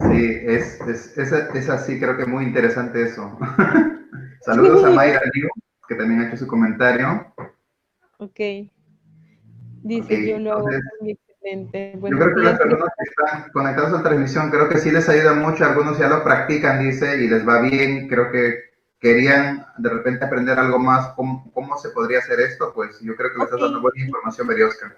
Sí, 0.00 0.38
es, 0.46 0.80
es, 0.80 1.18
es, 1.18 1.68
así, 1.68 1.98
creo 1.98 2.16
que 2.16 2.22
es 2.22 2.28
muy 2.28 2.44
interesante 2.44 3.02
eso. 3.02 3.38
Saludos 4.40 4.84
a 4.84 4.90
Mayra 4.90 5.20
que 5.86 5.94
también 5.94 6.20
ha 6.20 6.28
hecho 6.28 6.38
su 6.38 6.46
comentario. 6.46 7.34
Ok. 8.18 8.40
Dice, 9.82 10.28
yo 10.28 10.38
lo 10.38 10.52
hago 10.52 10.68
excelente. 11.42 11.92
yo 11.94 12.18
creo 12.18 12.34
que 12.34 12.42
las 12.42 12.58
personas 12.58 12.88
que 12.96 13.04
están 13.04 13.50
conectadas 13.52 13.92
a 13.92 13.96
la 13.96 14.02
transmisión, 14.02 14.50
creo 14.50 14.68
que 14.68 14.78
sí 14.78 14.90
les 14.90 15.08
ayuda 15.08 15.34
mucho, 15.34 15.64
algunos 15.64 15.98
ya 15.98 16.08
lo 16.08 16.22
practican, 16.22 16.80
dice, 16.80 17.22
y 17.22 17.28
les 17.28 17.46
va 17.46 17.60
bien, 17.60 18.08
creo 18.08 18.30
que 18.30 18.70
querían 19.00 19.66
de 19.78 19.88
repente 19.88 20.24
aprender 20.24 20.58
algo 20.58 20.78
más, 20.78 21.08
cómo, 21.14 21.50
cómo 21.52 21.78
se 21.78 21.90
podría 21.90 22.18
hacer 22.18 22.40
esto, 22.40 22.72
pues 22.74 23.00
yo 23.00 23.16
creo 23.16 23.32
que 23.32 23.38
les 23.38 23.46
estás 23.46 23.60
dando 23.60 23.80
buena 23.80 24.04
información, 24.04 24.48
Oscar. 24.66 24.96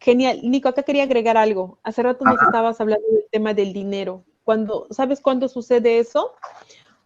Genial. 0.00 0.40
Nico, 0.42 0.68
acá 0.68 0.82
quería 0.82 1.04
agregar 1.04 1.36
algo. 1.36 1.78
Hace 1.82 2.02
rato 2.02 2.24
nos 2.24 2.40
estabas 2.42 2.80
hablando 2.80 3.06
del 3.12 3.24
tema 3.30 3.54
del 3.54 3.72
dinero. 3.72 4.24
Cuando, 4.44 4.86
¿Sabes 4.90 5.20
cuándo 5.20 5.48
sucede 5.48 5.98
eso? 5.98 6.34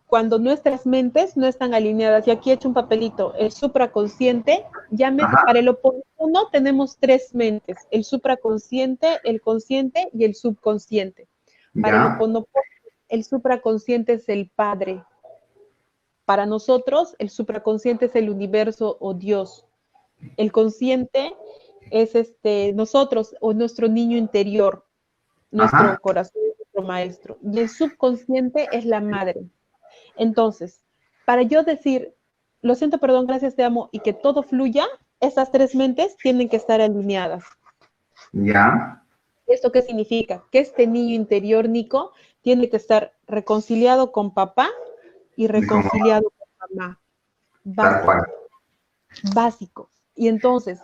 Cuando 0.07 0.39
nuestras 0.39 0.87
mentes 0.87 1.37
no 1.37 1.47
están 1.47 1.75
alineadas. 1.75 2.27
Y 2.27 2.31
aquí 2.31 2.51
he 2.51 2.55
hecho 2.55 2.69
un 2.69 2.75
papelito. 2.75 3.35
El 3.35 3.53
supraconsciente, 3.53 4.65
ya 4.91 5.11
me, 5.11 5.23
para 5.47 5.59
el 5.59 5.69
oportuno 5.69 6.49
tenemos 6.53 6.99
tres 6.99 7.35
mentes. 7.35 7.79
El 7.91 8.05
supraconsciente, 8.05 9.21
el 9.25 9.41
consciente 9.41 10.09
y 10.13 10.25
el 10.25 10.35
subconsciente. 10.35 11.27
Para 11.81 12.17
el 12.21 12.45
el 13.09 13.25
supraconsciente 13.25 14.15
es 14.15 14.29
el 14.29 14.51
padre, 14.55 15.05
para 16.25 16.47
nosotros, 16.47 17.15
el 17.19 17.29
supraconsciente 17.29 18.07
es 18.07 18.17
el 18.17 18.31
universo 18.31 18.97
o 19.01 19.13
Dios. 19.15 19.67
El 20.37 20.53
consciente 20.53 21.35
es 21.91 22.15
este, 22.15 22.73
nosotros 22.73 23.37
o 23.41 23.53
nuestro 23.53 23.89
niño 23.89 24.17
interior, 24.17 24.87
nuestro 25.51 25.99
corazón, 26.01 26.41
nuestro 26.57 26.83
maestro. 26.83 27.39
Y 27.43 27.61
el 27.61 27.69
subconsciente 27.69 28.69
es 28.73 28.87
la 28.87 29.01
madre. 29.01 29.45
Entonces, 30.17 30.83
para 31.25 31.43
yo 31.43 31.63
decir, 31.63 32.15
lo 32.63 32.75
siento, 32.75 32.99
perdón, 32.99 33.27
gracias, 33.27 33.57
te 33.57 33.65
amo, 33.65 33.89
y 33.93 34.01
que 34.01 34.13
todo 34.13 34.43
fluya, 34.43 34.87
esas 35.21 35.51
tres 35.51 35.75
mentes 35.75 36.17
tienen 36.17 36.49
que 36.49 36.57
estar 36.57 36.81
alineadas. 36.81 37.45
Ya. 38.33 39.05
¿Esto 39.47 39.71
qué 39.73 39.83
significa? 39.83 40.45
Que 40.51 40.61
este 40.61 40.87
niño 40.87 41.15
interior, 41.15 41.69
Nico, 41.69 42.13
tiene 42.43 42.69
que 42.69 42.77
estar 42.77 43.13
reconciliado 43.27 44.13
con 44.13 44.33
papá 44.33 44.69
y 45.37 45.47
reconciliado 45.47 46.31
con 46.37 46.77
mamá. 46.79 47.01
Básico. 47.65 48.27
Básico. 49.35 49.91
Y 50.15 50.29
entonces, 50.29 50.81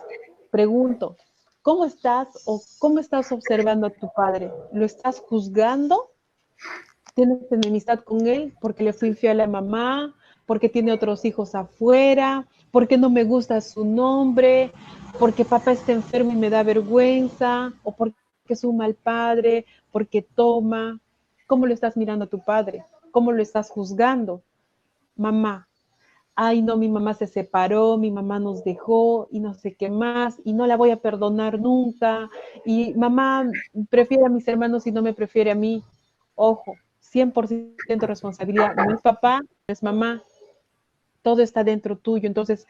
pregunto, 0.51 1.17
¿cómo 1.61 1.85
estás 1.85 2.43
o 2.45 2.61
cómo 2.79 2.99
estás 2.99 3.31
observando 3.31 3.87
a 3.87 3.91
tu 3.91 4.11
padre? 4.13 4.51
¿Lo 4.73 4.85
estás 4.85 5.19
juzgando? 5.19 6.11
¿Tienes 7.13 7.51
enemistad 7.51 7.99
con 7.99 8.27
él 8.27 8.53
porque 8.61 8.83
le 8.83 8.93
fui 8.93 9.09
infiel 9.09 9.41
a 9.41 9.45
la 9.45 9.47
mamá? 9.47 10.15
porque 10.51 10.67
tiene 10.67 10.91
otros 10.91 11.23
hijos 11.23 11.55
afuera, 11.55 12.45
porque 12.71 12.97
no 12.97 13.09
me 13.09 13.23
gusta 13.23 13.61
su 13.61 13.85
nombre, 13.85 14.73
porque 15.17 15.45
papá 15.45 15.71
está 15.71 15.93
enfermo 15.93 16.33
y 16.33 16.35
me 16.35 16.49
da 16.49 16.61
vergüenza, 16.61 17.71
o 17.83 17.95
porque 17.95 18.15
es 18.49 18.65
un 18.65 18.75
mal 18.75 18.95
padre, 18.95 19.65
porque 19.93 20.21
toma. 20.21 20.99
¿Cómo 21.47 21.67
lo 21.67 21.73
estás 21.73 21.95
mirando 21.95 22.25
a 22.25 22.27
tu 22.27 22.43
padre? 22.43 22.83
¿Cómo 23.11 23.31
lo 23.31 23.41
estás 23.41 23.69
juzgando? 23.69 24.41
Mamá, 25.15 25.69
ay 26.35 26.61
no, 26.61 26.75
mi 26.75 26.89
mamá 26.89 27.13
se 27.13 27.27
separó, 27.27 27.97
mi 27.97 28.11
mamá 28.11 28.37
nos 28.37 28.65
dejó 28.65 29.29
y 29.31 29.39
no 29.39 29.53
sé 29.53 29.75
qué 29.75 29.89
más, 29.89 30.41
y 30.43 30.51
no 30.51 30.67
la 30.67 30.75
voy 30.75 30.91
a 30.91 30.97
perdonar 30.97 31.61
nunca, 31.61 32.29
y 32.65 32.93
mamá 32.95 33.49
prefiere 33.89 34.25
a 34.25 34.29
mis 34.29 34.45
hermanos 34.49 34.85
y 34.85 34.91
no 34.91 35.01
me 35.01 35.13
prefiere 35.13 35.51
a 35.51 35.55
mí. 35.55 35.81
Ojo, 36.35 36.75
100% 37.01 38.07
responsabilidad, 38.07 38.75
no 38.75 38.93
es 38.93 39.01
papá, 39.01 39.41
no 39.41 39.47
es 39.67 39.83
mamá, 39.83 40.23
todo 41.21 41.41
está 41.41 41.63
dentro 41.63 41.97
tuyo. 41.97 42.27
Entonces, 42.27 42.67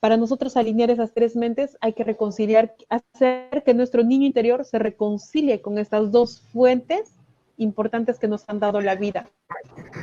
para 0.00 0.16
nosotros 0.16 0.56
alinear 0.56 0.90
esas 0.90 1.12
tres 1.12 1.36
mentes 1.36 1.76
hay 1.80 1.92
que 1.92 2.04
reconciliar, 2.04 2.74
hacer 2.88 3.62
que 3.64 3.74
nuestro 3.74 4.02
niño 4.02 4.26
interior 4.26 4.64
se 4.64 4.78
reconcilie 4.78 5.60
con 5.60 5.78
estas 5.78 6.10
dos 6.10 6.40
fuentes 6.52 7.14
importantes 7.56 8.18
que 8.18 8.28
nos 8.28 8.48
han 8.48 8.60
dado 8.60 8.80
la 8.80 8.96
vida. 8.96 9.30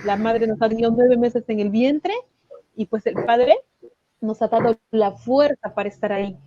La 0.05 0.15
madre 0.15 0.47
nos 0.47 0.61
ha 0.61 0.69
tenido 0.69 0.91
nueve 0.91 1.17
meses 1.17 1.43
en 1.47 1.59
el 1.59 1.69
vientre 1.69 2.13
y 2.75 2.85
pues 2.85 3.05
el 3.05 3.15
padre 3.25 3.57
nos 4.21 4.41
ha 4.41 4.47
dado 4.47 4.79
la 4.91 5.11
fuerza 5.11 5.73
para 5.73 5.89
estar 5.89 6.11
ahí, 6.11 6.37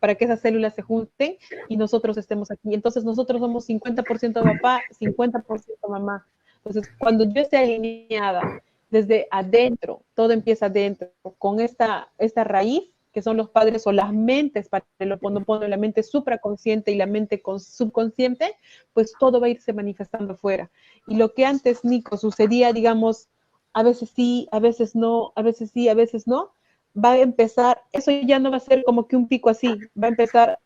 para 0.00 0.14
que 0.16 0.24
esas 0.24 0.40
células 0.40 0.74
se 0.74 0.82
junten 0.82 1.36
y 1.68 1.76
nosotros 1.76 2.16
estemos 2.16 2.50
aquí. 2.50 2.74
Entonces 2.74 3.04
nosotros 3.04 3.40
somos 3.40 3.68
50% 3.68 4.42
papá, 4.42 4.80
50% 4.98 5.88
mamá. 5.88 6.26
Entonces, 6.64 6.92
cuando 6.98 7.24
yo 7.24 7.40
esté 7.40 7.58
alineada 7.58 8.62
desde 8.90 9.28
adentro, 9.30 10.02
todo 10.14 10.32
empieza 10.32 10.66
adentro, 10.66 11.10
con 11.38 11.60
esta, 11.60 12.10
esta 12.18 12.44
raíz 12.44 12.90
que 13.12 13.22
son 13.22 13.36
los 13.36 13.50
padres 13.50 13.86
o 13.86 13.92
las 13.92 14.12
mentes 14.12 14.68
para 14.68 14.84
el 14.98 15.12
oponopono, 15.12 15.66
la 15.66 15.76
mente 15.76 16.02
supraconsciente 16.02 16.92
y 16.92 16.96
la 16.96 17.06
mente 17.06 17.42
subconsciente, 17.58 18.54
pues 18.92 19.14
todo 19.18 19.40
va 19.40 19.48
a 19.48 19.50
irse 19.50 19.72
manifestando 19.72 20.36
fuera. 20.36 20.70
Y 21.08 21.16
lo 21.16 21.34
que 21.34 21.44
antes, 21.44 21.84
Nico, 21.84 22.16
sucedía, 22.16 22.72
digamos, 22.72 23.28
a 23.72 23.82
veces 23.82 24.10
sí, 24.14 24.48
a 24.52 24.60
veces 24.60 24.94
no, 24.94 25.32
a 25.34 25.42
veces 25.42 25.70
sí, 25.72 25.88
a 25.88 25.94
veces 25.94 26.28
no, 26.28 26.52
va 26.96 27.12
a 27.12 27.18
empezar, 27.18 27.82
eso 27.92 28.10
ya 28.10 28.38
no 28.38 28.50
va 28.50 28.58
a 28.58 28.60
ser 28.60 28.82
como 28.84 29.06
que 29.06 29.16
un 29.16 29.28
pico 29.28 29.50
así, 29.50 29.68
va 30.00 30.06
a 30.06 30.10
empezar 30.10 30.58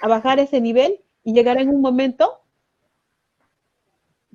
a 0.00 0.08
bajar 0.08 0.38
ese 0.38 0.60
nivel 0.60 1.00
y 1.22 1.32
llegará 1.32 1.60
en 1.60 1.70
un 1.70 1.80
momento 1.80 2.40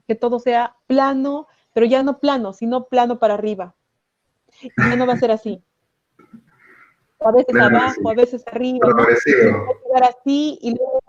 que 0.07 0.15
todo 0.15 0.39
sea 0.39 0.75
plano, 0.87 1.47
pero 1.73 1.85
ya 1.85 2.03
no 2.03 2.19
plano, 2.19 2.53
sino 2.53 2.85
plano 2.85 3.19
para 3.19 3.33
arriba. 3.33 3.75
Y 4.61 4.69
ya 4.77 4.95
no 4.95 5.07
va 5.07 5.13
a 5.13 5.17
ser 5.17 5.31
así. 5.31 5.61
a 7.19 7.31
veces 7.31 7.55
abajo, 7.55 8.09
a 8.09 8.13
veces 8.13 8.43
arriba. 8.47 8.87
Va 8.87 9.03
a 9.03 9.07
llegar 9.07 10.15
así 10.15 10.59
y 10.61 10.75
luego 10.75 11.01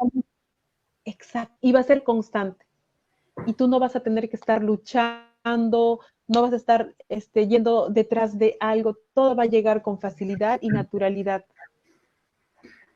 Exacto, 1.06 1.56
y 1.60 1.72
va 1.72 1.80
a 1.80 1.84
ser 1.84 2.02
constante. 2.02 2.66
Y 3.46 3.52
tú 3.52 3.68
no 3.68 3.78
vas 3.78 3.94
a 3.94 4.00
tener 4.00 4.28
que 4.28 4.36
estar 4.36 4.62
luchando, 4.62 6.00
no 6.28 6.42
vas 6.42 6.52
a 6.52 6.56
estar 6.56 6.94
este, 7.08 7.46
yendo 7.46 7.88
detrás 7.88 8.38
de 8.38 8.56
algo, 8.60 8.98
todo 9.14 9.36
va 9.36 9.44
a 9.44 9.46
llegar 9.46 9.82
con 9.82 10.00
facilidad 10.00 10.58
y 10.60 10.68
naturalidad. 10.68 11.44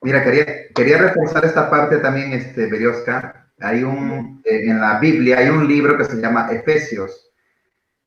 Mira, 0.03 0.25
quería, 0.25 0.47
quería 0.75 0.99
reforzar 0.99 1.45
esta 1.45 1.69
parte 1.69 1.99
también, 1.99 2.33
este, 2.33 2.67
Berioska. 2.67 3.51
Hay 3.61 3.85
un, 3.85 4.41
eh, 4.45 4.71
en 4.71 4.81
la 4.81 4.99
Biblia 4.99 5.39
hay 5.39 5.51
un 5.51 5.69
libro 5.69 5.97
que 5.99 6.05
se 6.05 6.17
llama 6.17 6.51
Efesios. 6.51 7.31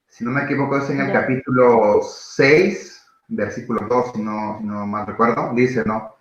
Si 0.08 0.24
no 0.24 0.32
me 0.32 0.44
equivoco, 0.44 0.78
es 0.78 0.90
en 0.90 1.02
el 1.02 1.12
capítulo 1.12 2.02
6, 2.04 3.04
versículo 3.28 3.88
2, 3.88 4.12
si 4.14 4.22
no, 4.22 4.58
si 4.60 4.66
no 4.66 4.86
mal 4.88 5.06
recuerdo. 5.06 5.54
Dice, 5.54 5.84
¿no? 5.86 6.16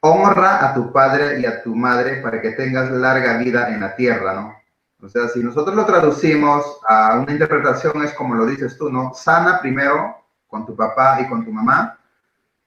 Honra 0.00 0.68
a 0.68 0.74
tu 0.74 0.92
padre 0.92 1.40
y 1.40 1.46
a 1.46 1.62
tu 1.62 1.74
madre 1.74 2.20
para 2.20 2.42
que 2.42 2.50
tengas 2.50 2.90
larga 2.90 3.38
vida 3.38 3.72
en 3.72 3.80
la 3.80 3.94
tierra, 3.96 4.34
¿no? 4.34 4.63
O 5.04 5.08
sea, 5.10 5.28
si 5.28 5.42
nosotros 5.44 5.76
lo 5.76 5.84
traducimos 5.84 6.64
a 6.88 7.18
una 7.18 7.32
interpretación 7.32 8.02
es 8.02 8.14
como 8.14 8.34
lo 8.34 8.46
dices 8.46 8.78
tú, 8.78 8.88
¿no? 8.88 9.12
Sana 9.12 9.60
primero 9.60 10.16
con 10.46 10.64
tu 10.64 10.74
papá 10.74 11.20
y 11.20 11.28
con 11.28 11.44
tu 11.44 11.52
mamá, 11.52 11.98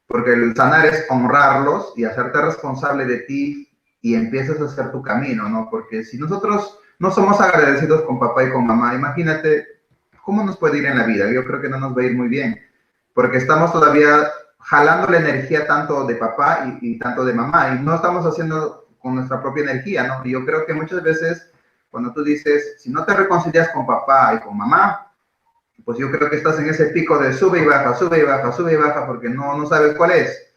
porque 0.06 0.34
el 0.34 0.56
sanar 0.56 0.86
es 0.86 1.06
honrarlos 1.10 1.94
y 1.96 2.04
hacerte 2.04 2.40
responsable 2.40 3.06
de 3.06 3.20
ti 3.22 3.70
y 4.02 4.14
empiezas 4.14 4.62
a 4.62 4.66
hacer 4.66 4.92
tu 4.92 5.02
camino, 5.02 5.50
¿no? 5.50 5.68
Porque 5.72 6.04
si 6.04 6.20
nosotros 6.20 6.78
no 7.00 7.10
somos 7.10 7.42
agradecidos 7.42 8.04
con 8.04 8.20
papá 8.20 8.44
y 8.44 8.52
con 8.52 8.68
mamá, 8.68 8.94
imagínate 8.94 9.66
cómo 10.24 10.44
nos 10.44 10.58
puede 10.58 10.78
ir 10.78 10.86
en 10.86 11.00
la 11.00 11.06
vida. 11.06 11.32
Yo 11.32 11.44
creo 11.44 11.60
que 11.60 11.70
no 11.70 11.80
nos 11.80 11.98
va 11.98 12.04
a 12.04 12.06
ir 12.06 12.16
muy 12.16 12.28
bien, 12.28 12.60
porque 13.16 13.38
estamos 13.38 13.74
todavía 13.74 14.28
jalando 14.60 15.10
la 15.10 15.18
energía 15.18 15.66
tanto 15.66 16.06
de 16.06 16.16
papá 16.16 16.78
y, 16.82 16.92
y 16.92 17.00
tanto 17.00 17.26
de 17.26 17.34
mamá 17.34 17.74
y 17.74 17.84
no 17.84 17.96
estamos 17.96 18.28
haciendo 18.28 18.86
con 19.00 19.16
nuestra 19.16 19.42
propia 19.42 19.64
energía, 19.64 20.04
¿no? 20.04 20.22
Y 20.24 20.34
yo 20.34 20.46
creo 20.46 20.68
que 20.68 20.76
muchas 20.76 21.02
veces 21.02 21.52
cuando 21.90 22.14
tú 22.14 22.24
dices, 22.24 22.76
si 22.82 22.90
no 22.90 23.06
te 23.06 23.14
reconcilias 23.14 23.70
con 23.70 23.86
papá 23.86 24.34
y 24.36 24.40
con 24.40 24.58
mamá, 24.58 25.12
pues 25.86 25.98
yo 25.98 26.12
creo 26.12 26.30
que 26.30 26.38
estás 26.38 26.60
en 26.60 26.68
ese 26.70 26.88
pico 26.88 27.18
de 27.18 27.34
sube 27.34 27.62
y 27.62 27.66
baja, 27.66 27.96
sube 27.96 28.20
y 28.20 28.24
baja, 28.24 28.52
sube 28.52 28.74
y 28.74 28.76
baja, 28.76 29.08
porque 29.08 29.30
no, 29.30 29.58
no 29.58 29.66
sabes 29.66 29.96
cuál 29.96 30.12
es. 30.12 30.48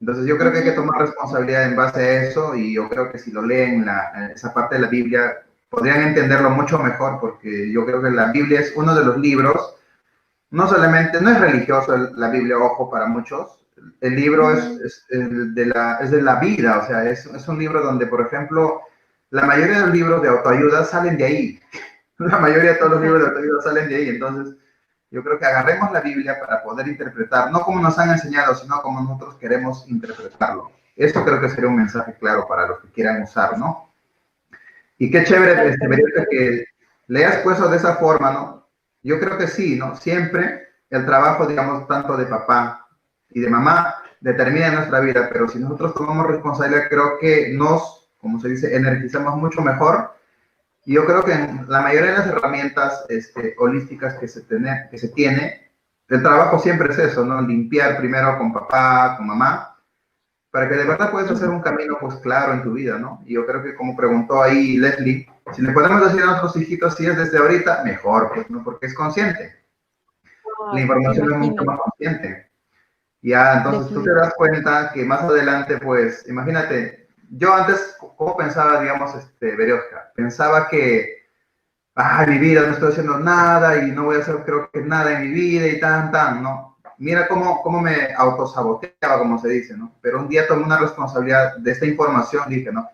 Entonces 0.00 0.26
yo 0.26 0.38
creo 0.38 0.50
que 0.52 0.58
hay 0.58 0.64
que 0.64 0.72
tomar 0.72 1.00
responsabilidad 1.00 1.64
en 1.64 1.76
base 1.76 2.00
a 2.00 2.22
eso 2.24 2.54
y 2.54 2.74
yo 2.74 2.88
creo 2.88 3.10
que 3.10 3.18
si 3.18 3.30
lo 3.30 3.42
leen 3.42 3.84
la, 3.84 4.32
esa 4.34 4.52
parte 4.52 4.76
de 4.76 4.82
la 4.82 4.88
Biblia, 4.88 5.42
podrían 5.68 6.02
entenderlo 6.02 6.50
mucho 6.50 6.78
mejor, 6.78 7.20
porque 7.20 7.70
yo 7.70 7.86
creo 7.86 8.02
que 8.02 8.10
la 8.10 8.32
Biblia 8.32 8.60
es 8.60 8.72
uno 8.76 8.94
de 8.94 9.04
los 9.04 9.18
libros, 9.18 9.76
no 10.50 10.68
solamente, 10.68 11.20
no 11.20 11.30
es 11.30 11.40
religioso 11.40 11.96
la 11.96 12.28
Biblia, 12.28 12.58
ojo, 12.58 12.90
para 12.90 13.06
muchos, 13.06 13.60
el 14.00 14.16
libro 14.16 14.52
es, 14.52 15.06
de, 15.08 15.66
la, 15.66 15.98
es 16.00 16.10
de 16.10 16.22
la 16.22 16.36
vida, 16.36 16.78
o 16.78 16.86
sea, 16.86 17.08
es, 17.08 17.26
es 17.26 17.48
un 17.48 17.58
libro 17.58 17.82
donde, 17.82 18.06
por 18.06 18.20
ejemplo, 18.20 18.82
la 19.30 19.42
mayoría 19.42 19.80
de 19.80 19.86
los 19.86 19.94
libros 19.94 20.22
de 20.22 20.28
autoayuda 20.28 20.84
salen 20.84 21.16
de 21.16 21.24
ahí. 21.24 21.60
La 22.18 22.38
mayoría 22.38 22.72
de 22.72 22.76
todos 22.76 22.92
los 22.92 23.00
libros 23.00 23.22
de 23.22 23.28
autoayuda 23.28 23.62
salen 23.62 23.88
de 23.88 23.96
ahí. 23.96 24.08
Entonces, 24.10 24.54
yo 25.10 25.24
creo 25.24 25.38
que 25.38 25.46
agarremos 25.46 25.90
la 25.90 26.00
Biblia 26.00 26.38
para 26.38 26.62
poder 26.62 26.86
interpretar, 26.86 27.50
no 27.50 27.62
como 27.62 27.80
nos 27.80 27.98
han 27.98 28.10
enseñado, 28.10 28.54
sino 28.54 28.80
como 28.82 29.00
nosotros 29.00 29.36
queremos 29.36 29.88
interpretarlo. 29.88 30.70
Esto 30.94 31.24
creo 31.24 31.40
que 31.40 31.48
sería 31.48 31.68
un 31.68 31.76
mensaje 31.76 32.14
claro 32.20 32.46
para 32.46 32.66
los 32.66 32.80
que 32.80 32.90
quieran 32.90 33.22
usar, 33.22 33.58
¿no? 33.58 33.92
Y 34.98 35.10
qué 35.10 35.24
chévere 35.24 35.70
este, 35.70 36.26
que 36.30 36.64
leas 37.08 37.38
pues 37.38 37.58
de 37.58 37.76
esa 37.76 37.96
forma, 37.96 38.32
¿no? 38.32 38.68
Yo 39.02 39.18
creo 39.18 39.38
que 39.38 39.48
sí, 39.48 39.76
¿no? 39.76 39.96
Siempre 39.96 40.68
el 40.90 41.06
trabajo, 41.06 41.46
digamos, 41.46 41.88
tanto 41.88 42.16
de 42.16 42.26
papá 42.26 42.86
y 43.30 43.40
de 43.40 43.48
mamá 43.48 43.96
determina 44.20 44.70
nuestra 44.70 45.00
vida, 45.00 45.28
pero 45.32 45.48
si 45.48 45.58
nosotros 45.58 45.94
tomamos 45.94 46.26
responsabilidad, 46.26 46.88
creo 46.88 47.18
que 47.18 47.52
nos 47.54 47.99
como 48.20 48.40
se 48.40 48.48
dice, 48.48 48.74
energizamos 48.74 49.36
mucho 49.36 49.62
mejor. 49.62 50.14
Y 50.84 50.94
yo 50.94 51.04
creo 51.04 51.22
que 51.22 51.32
en 51.32 51.66
la 51.68 51.80
mayoría 51.82 52.12
de 52.12 52.18
las 52.18 52.26
herramientas 52.26 53.04
este, 53.08 53.54
holísticas 53.58 54.14
que 54.14 54.28
se, 54.28 54.42
tiene, 54.42 54.88
que 54.90 54.98
se 54.98 55.08
tiene, 55.08 55.70
el 56.08 56.22
trabajo 56.22 56.58
siempre 56.58 56.92
es 56.92 56.98
eso, 56.98 57.24
¿no? 57.24 57.40
Limpiar 57.40 57.98
primero 57.98 58.36
con 58.38 58.52
papá, 58.52 59.16
con 59.16 59.26
mamá, 59.26 59.76
para 60.50 60.68
que 60.68 60.74
de 60.74 60.84
verdad 60.84 61.10
puedas 61.10 61.30
hacer 61.30 61.48
un 61.48 61.60
camino 61.60 61.96
pues 62.00 62.16
claro 62.16 62.52
en 62.52 62.62
tu 62.62 62.72
vida, 62.72 62.98
¿no? 62.98 63.22
Y 63.24 63.34
yo 63.34 63.46
creo 63.46 63.62
que 63.62 63.74
como 63.74 63.96
preguntó 63.96 64.42
ahí 64.42 64.76
Leslie, 64.76 65.28
si 65.52 65.62
le 65.62 65.72
podemos 65.72 66.04
decir 66.04 66.22
a 66.22 66.26
nuestros 66.26 66.56
hijitos 66.56 66.94
si 66.96 67.06
es 67.06 67.16
desde 67.16 67.38
ahorita, 67.38 67.82
mejor, 67.84 68.32
pues, 68.34 68.50
¿no? 68.50 68.62
Porque 68.64 68.86
es 68.86 68.94
consciente. 68.94 69.54
La 70.72 70.80
información 70.80 71.32
es 71.32 71.38
mucho 71.38 71.64
más 71.64 71.78
consciente. 71.78 72.50
Ya, 73.22 73.58
entonces 73.58 73.92
tú 73.92 74.02
te 74.02 74.12
das 74.12 74.34
cuenta 74.34 74.90
que 74.92 75.04
más 75.04 75.22
adelante, 75.22 75.78
pues, 75.78 76.26
imagínate, 76.28 76.99
yo 77.30 77.54
antes, 77.54 77.96
¿cómo 78.16 78.36
pensaba, 78.36 78.80
digamos, 78.80 79.14
este, 79.14 79.54
Berioska? 79.54 80.12
Pensaba 80.14 80.68
que, 80.68 81.26
ay, 81.94 82.26
mi 82.26 82.38
vida, 82.38 82.62
no 82.66 82.72
estoy 82.72 82.90
haciendo 82.90 83.18
nada 83.18 83.84
y 83.84 83.92
no 83.92 84.04
voy 84.04 84.16
a 84.16 84.20
hacer, 84.20 84.42
creo 84.44 84.68
que 84.70 84.80
nada 84.82 85.12
en 85.12 85.22
mi 85.22 85.28
vida 85.28 85.66
y 85.68 85.78
tan, 85.78 86.10
tan, 86.10 86.42
¿no? 86.42 86.76
Mira 86.98 87.28
cómo, 87.28 87.62
cómo 87.62 87.80
me 87.80 88.12
autosaboteaba, 88.14 89.18
como 89.18 89.38
se 89.38 89.48
dice, 89.48 89.76
¿no? 89.76 89.94
Pero 90.02 90.20
un 90.20 90.28
día 90.28 90.46
tomé 90.46 90.64
una 90.64 90.78
responsabilidad 90.78 91.56
de 91.56 91.70
esta 91.70 91.86
información, 91.86 92.48
dije, 92.48 92.72
¿no? 92.72 92.88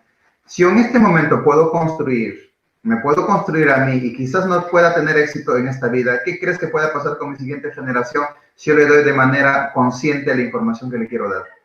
Si 0.45 0.63
en 0.63 0.77
este 0.77 0.99
momento 0.99 1.43
puedo 1.43 1.71
construir, 1.71 2.53
me 2.83 2.97
puedo 2.97 3.25
construir 3.25 3.69
a 3.71 3.85
mí 3.85 3.95
y 3.95 4.15
quizás 4.15 4.45
no 4.45 4.67
pueda 4.67 4.93
tener 4.93 5.17
éxito 5.17 5.57
en 5.57 5.67
esta 5.67 5.87
vida, 5.87 6.21
¿qué 6.23 6.39
crees 6.39 6.57
que 6.57 6.67
pueda 6.67 6.93
pasar 6.93 7.17
con 7.17 7.31
mi 7.31 7.37
siguiente 7.37 7.71
generación 7.73 8.23
si 8.55 8.69
yo 8.69 8.77
le 8.77 8.85
doy 8.85 9.03
de 9.03 9.13
manera 9.13 9.71
consciente 9.73 10.33
la 10.33 10.43
información 10.43 10.89
que 10.89 10.99
le 10.99 11.07
quiero 11.07 11.29
dar? 11.29 11.56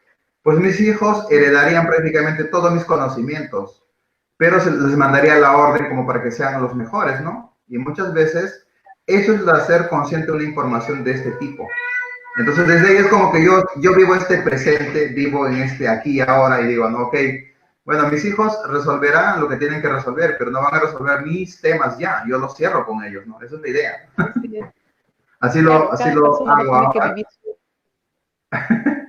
Pues 0.43 0.59
mis 0.59 0.81
hijos 0.81 1.27
heredarían 1.31 1.87
prácticamente 1.87 2.45
todos 2.45 2.73
mis 2.73 2.85
conocimientos, 2.85 3.85
pero 4.37 4.61
se 4.61 4.71
les 4.71 4.97
mandaría 4.97 5.37
la 5.37 5.57
orden 5.57 5.89
como 5.89 6.07
para 6.07 6.23
que 6.23 6.33
sean 6.33 6.61
los 6.61 6.75
mejores, 6.75 7.21
¿no? 7.21 7.57
Y 7.69 7.79
muchas 7.79 8.13
veces 8.13 8.67
eso 9.07 9.35
es 9.35 9.47
hacer 9.47 9.89
consciente 9.89 10.33
una 10.33 10.43
información 10.43 11.05
de 11.05 11.13
este 11.13 11.31
tipo. 11.33 11.69
Entonces, 12.39 12.67
desde 12.67 12.89
ahí 12.89 12.97
es 12.97 13.09
como 13.09 13.31
que 13.31 13.45
yo, 13.45 13.63
yo 13.77 13.95
vivo 13.95 14.15
este 14.15 14.39
presente, 14.39 15.09
vivo 15.09 15.47
en 15.47 15.55
este 15.57 15.89
aquí 15.89 16.17
y 16.17 16.21
ahora 16.21 16.61
y 16.61 16.67
digo, 16.67 16.89
no, 16.89 17.03
ok, 17.03 17.17
bueno, 17.85 18.09
mis 18.09 18.25
hijos 18.25 18.57
resolverán 18.69 19.41
lo 19.41 19.49
que 19.49 19.57
tienen 19.57 19.83
que 19.83 19.89
resolver, 19.89 20.37
pero 20.39 20.51
no 20.51 20.63
van 20.63 20.75
a 20.75 20.81
resolver 20.81 21.23
mis 21.23 21.61
temas 21.61 21.99
ya, 21.99 22.25
yo 22.27 22.39
los 22.39 22.57
cierro 22.57 22.87
con 22.87 23.05
ellos, 23.05 23.27
¿no? 23.27 23.41
Esa 23.43 23.57
es 23.57 23.61
la 23.61 23.69
idea. 23.69 24.09
Así 25.41 25.61
lo, 25.61 25.93
así 25.93 26.11
lo 26.13 26.49
hago 26.49 26.75
ahora. 26.75 27.15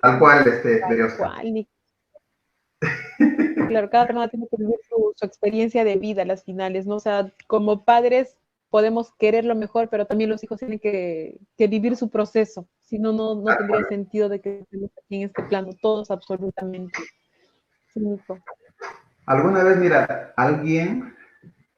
Tal 0.00 0.18
cual, 0.18 0.46
este, 0.46 0.80
Tal 0.80 1.16
cual, 1.16 1.66
Claro, 3.68 3.90
cada 3.90 4.06
persona 4.06 4.28
tiene 4.28 4.46
que 4.50 4.56
vivir 4.58 4.76
su, 4.88 5.14
experiencia 5.22 5.84
de 5.84 5.96
vida, 5.96 6.24
las 6.24 6.44
finales, 6.44 6.86
¿no? 6.86 6.96
O 6.96 7.00
sea, 7.00 7.32
como 7.46 7.84
padres 7.84 8.36
podemos 8.70 9.12
querer 9.18 9.44
lo 9.44 9.54
mejor, 9.54 9.88
pero 9.88 10.06
también 10.06 10.30
los 10.30 10.42
hijos 10.42 10.58
tienen 10.58 10.78
que, 10.78 11.38
vivir 11.58 11.96
su 11.96 12.10
proceso. 12.10 12.68
Si 12.80 12.98
no, 12.98 13.12
no, 13.12 13.42
tendría 13.56 13.84
sentido 13.84 14.28
de 14.28 14.40
que 14.40 14.60
estemos 14.60 14.90
aquí 14.98 15.16
en 15.16 15.28
este 15.28 15.42
plano, 15.44 15.70
todos 15.80 16.10
absolutamente. 16.10 16.98
Alguna 19.26 19.62
vez, 19.62 19.76
mira, 19.78 20.32
alguien 20.36 21.14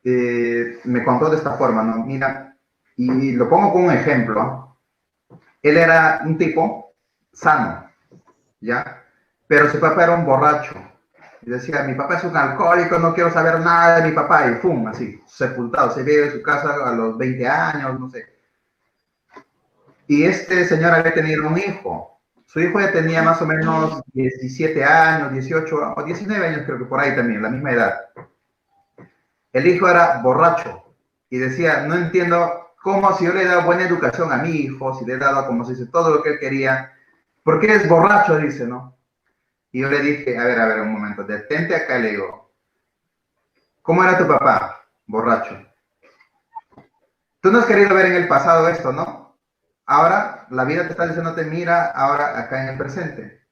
eh, 0.04 0.78
me 0.84 1.04
contó 1.04 1.30
de 1.30 1.36
esta 1.36 1.52
forma, 1.52 1.82
¿no? 1.82 2.04
Mira, 2.04 2.56
y 2.96 3.32
lo 3.32 3.48
pongo 3.48 3.72
como 3.72 3.86
un 3.86 3.92
ejemplo. 3.92 4.78
Él 5.62 5.76
era 5.76 6.22
un 6.24 6.38
tipo 6.38 6.83
sano, 7.34 7.90
¿ya? 8.60 9.04
Pero 9.46 9.70
su 9.70 9.78
papá 9.78 10.04
era 10.04 10.14
un 10.14 10.24
borracho. 10.24 10.74
Y 11.42 11.50
decía, 11.50 11.82
mi 11.82 11.94
papá 11.94 12.16
es 12.16 12.24
un 12.24 12.36
alcohólico, 12.36 12.98
no 12.98 13.12
quiero 13.12 13.30
saber 13.30 13.60
nada 13.60 14.00
de 14.00 14.08
mi 14.08 14.14
papá. 14.14 14.50
Y 14.50 14.54
¡fum! 14.54 14.86
Así, 14.86 15.22
sepultado. 15.26 15.90
Se 15.90 16.02
ve 16.02 16.16
de 16.16 16.32
su 16.32 16.42
casa 16.42 16.74
a 16.86 16.92
los 16.92 17.18
20 17.18 17.46
años, 17.46 18.00
no 18.00 18.08
sé. 18.08 18.34
Y 20.06 20.24
este 20.24 20.64
señor 20.64 20.92
había 20.92 21.12
tenido 21.12 21.46
un 21.46 21.58
hijo. 21.58 22.20
Su 22.46 22.60
hijo 22.60 22.80
ya 22.80 22.92
tenía 22.92 23.22
más 23.22 23.42
o 23.42 23.46
menos 23.46 24.02
17 24.12 24.84
años, 24.84 25.32
18 25.32 25.94
o 25.96 26.02
19 26.02 26.46
años, 26.46 26.62
creo 26.64 26.78
que 26.78 26.84
por 26.84 27.00
ahí 27.00 27.14
también, 27.16 27.42
la 27.42 27.50
misma 27.50 27.72
edad. 27.72 28.00
El 29.52 29.66
hijo 29.66 29.88
era 29.88 30.20
borracho 30.22 30.84
y 31.30 31.38
decía, 31.38 31.82
no 31.86 31.94
entiendo 31.94 32.70
cómo 32.82 33.16
si 33.16 33.24
yo 33.24 33.32
le 33.32 33.42
he 33.42 33.46
dado 33.46 33.62
buena 33.62 33.84
educación 33.84 34.32
a 34.32 34.36
mi 34.36 34.50
hijo, 34.50 34.96
si 34.98 35.04
le 35.04 35.14
he 35.14 35.18
dado, 35.18 35.46
como 35.46 35.64
se 35.64 35.72
dice, 35.72 35.86
todo 35.86 36.14
lo 36.14 36.22
que 36.22 36.30
él 36.30 36.38
quería, 36.38 36.92
¿por 37.44 37.60
qué 37.60 37.74
es 37.74 37.88
borracho? 37.88 38.38
Dice, 38.38 38.66
¿no? 38.66 38.98
Y 39.70 39.82
yo 39.82 39.88
le 39.88 40.00
dije, 40.00 40.36
a 40.36 40.44
ver, 40.44 40.58
a 40.60 40.66
ver, 40.66 40.80
un 40.80 40.92
momento, 40.92 41.22
detente 41.22 41.76
acá, 41.76 41.98
le 41.98 42.12
digo, 42.12 42.52
¿cómo 43.82 44.02
era 44.02 44.18
tu 44.18 44.26
papá? 44.26 44.84
Borracho. 45.06 45.56
Tú 47.40 47.52
no 47.52 47.58
has 47.58 47.66
querido 47.66 47.94
ver 47.94 48.06
en 48.06 48.14
el 48.14 48.28
pasado 48.28 48.68
esto, 48.68 48.92
¿no? 48.92 49.36
Ahora 49.86 50.46
la 50.50 50.64
vida 50.64 50.84
te 50.84 50.90
está 50.90 51.06
diciendo, 51.06 51.34
te 51.34 51.44
mira 51.44 51.90
ahora 51.90 52.38
acá 52.38 52.62
en 52.62 52.70
el 52.70 52.78
presente. 52.78 53.44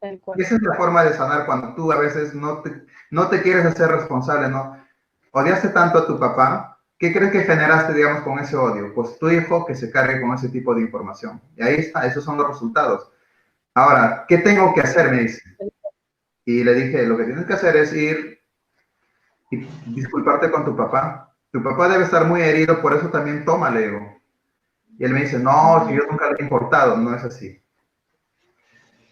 Esa 0.00 0.54
es 0.54 0.62
la 0.62 0.74
forma 0.74 1.02
de 1.04 1.14
sanar 1.14 1.46
cuando 1.46 1.74
tú 1.74 1.90
a 1.90 1.96
veces 1.96 2.34
no 2.34 2.60
te, 2.62 2.84
no 3.10 3.28
te 3.28 3.42
quieres 3.42 3.64
hacer 3.64 3.88
responsable, 3.90 4.48
¿no? 4.48 4.76
Odiaste 5.32 5.68
tanto 5.70 5.98
a 5.98 6.06
tu 6.06 6.18
papá, 6.18 6.77
¿qué 6.98 7.12
crees 7.12 7.32
que 7.32 7.44
generaste, 7.44 7.94
digamos, 7.94 8.22
con 8.22 8.38
ese 8.38 8.56
odio? 8.56 8.92
Pues 8.94 9.18
tu 9.18 9.30
hijo 9.30 9.64
que 9.64 9.74
se 9.74 9.90
cargue 9.90 10.20
con 10.20 10.34
ese 10.34 10.48
tipo 10.48 10.74
de 10.74 10.82
información. 10.82 11.40
Y 11.56 11.62
ahí 11.62 11.76
está, 11.76 12.06
esos 12.06 12.24
son 12.24 12.36
los 12.36 12.48
resultados. 12.48 13.10
Ahora, 13.74 14.24
¿qué 14.28 14.38
tengo 14.38 14.74
que 14.74 14.80
hacer? 14.80 15.10
Me 15.10 15.20
dice. 15.20 15.42
Y 16.44 16.64
le 16.64 16.74
dije, 16.74 17.06
lo 17.06 17.16
que 17.16 17.24
tienes 17.24 17.46
que 17.46 17.52
hacer 17.52 17.76
es 17.76 17.92
ir 17.92 18.40
y 19.50 19.66
disculparte 19.86 20.50
con 20.50 20.64
tu 20.64 20.76
papá. 20.76 21.34
Tu 21.52 21.62
papá 21.62 21.88
debe 21.88 22.04
estar 22.04 22.26
muy 22.26 22.42
herido, 22.42 22.82
por 22.82 22.94
eso 22.94 23.08
también 23.08 23.44
toma, 23.44 23.70
le 23.70 23.88
digo. 23.88 24.18
Y 24.98 25.04
él 25.04 25.12
me 25.12 25.20
dice, 25.20 25.38
no, 25.38 25.86
si 25.86 25.94
yo 25.94 26.02
nunca 26.10 26.28
le 26.30 26.36
he 26.38 26.42
importado, 26.42 26.96
no 26.96 27.14
es 27.14 27.22
así. 27.22 27.62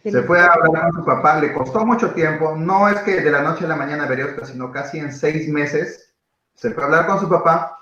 Se 0.03 0.23
fue 0.23 0.41
a 0.41 0.53
hablar 0.53 0.91
con 0.91 1.01
su 1.01 1.05
papá, 1.05 1.41
le 1.41 1.53
costó 1.53 1.85
mucho 1.85 2.13
tiempo, 2.13 2.55
no 2.57 2.89
es 2.89 3.01
que 3.01 3.21
de 3.21 3.31
la 3.31 3.43
noche 3.43 3.65
a 3.65 3.69
la 3.69 3.77
mañana 3.77 4.07
vería 4.07 4.37
sino 4.45 4.71
casi 4.71 4.99
en 4.99 5.13
seis 5.13 5.49
meses, 5.49 6.15
se 6.55 6.71
fue 6.71 6.85
a 6.85 6.87
hablar 6.87 7.07
con 7.07 7.19
su 7.19 7.29
papá 7.29 7.76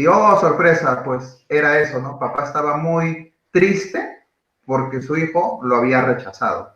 y, 0.00 0.06
oh, 0.06 0.40
sorpresa, 0.40 1.04
pues 1.04 1.44
era 1.46 1.78
eso, 1.78 2.00
¿no? 2.00 2.18
Papá 2.18 2.44
estaba 2.44 2.78
muy 2.78 3.34
triste 3.50 4.24
porque 4.64 5.02
su 5.02 5.14
hijo 5.14 5.60
lo 5.62 5.76
había 5.76 6.00
rechazado. 6.00 6.74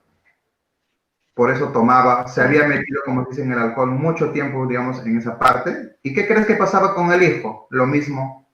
Por 1.33 1.51
eso 1.51 1.68
tomaba, 1.70 2.29
se 2.29 2.43
había 2.43 2.68
metido, 2.68 3.01
como 3.07 3.25
dicen, 3.25 3.51
el 3.51 3.59
alcohol 3.59 3.93
mucho 3.93 4.31
tiempo, 4.31 4.66
digamos, 4.66 4.99
en 5.07 5.16
esa 5.16 5.39
parte. 5.39 5.97
¿Y 6.03 6.12
qué 6.12 6.29
crees 6.29 6.47
que 6.47 6.57
pasaba 6.57 6.95
con 6.95 7.12
el 7.12 7.22
hijo? 7.22 7.66
Lo 7.70 7.87
mismo. 7.87 8.47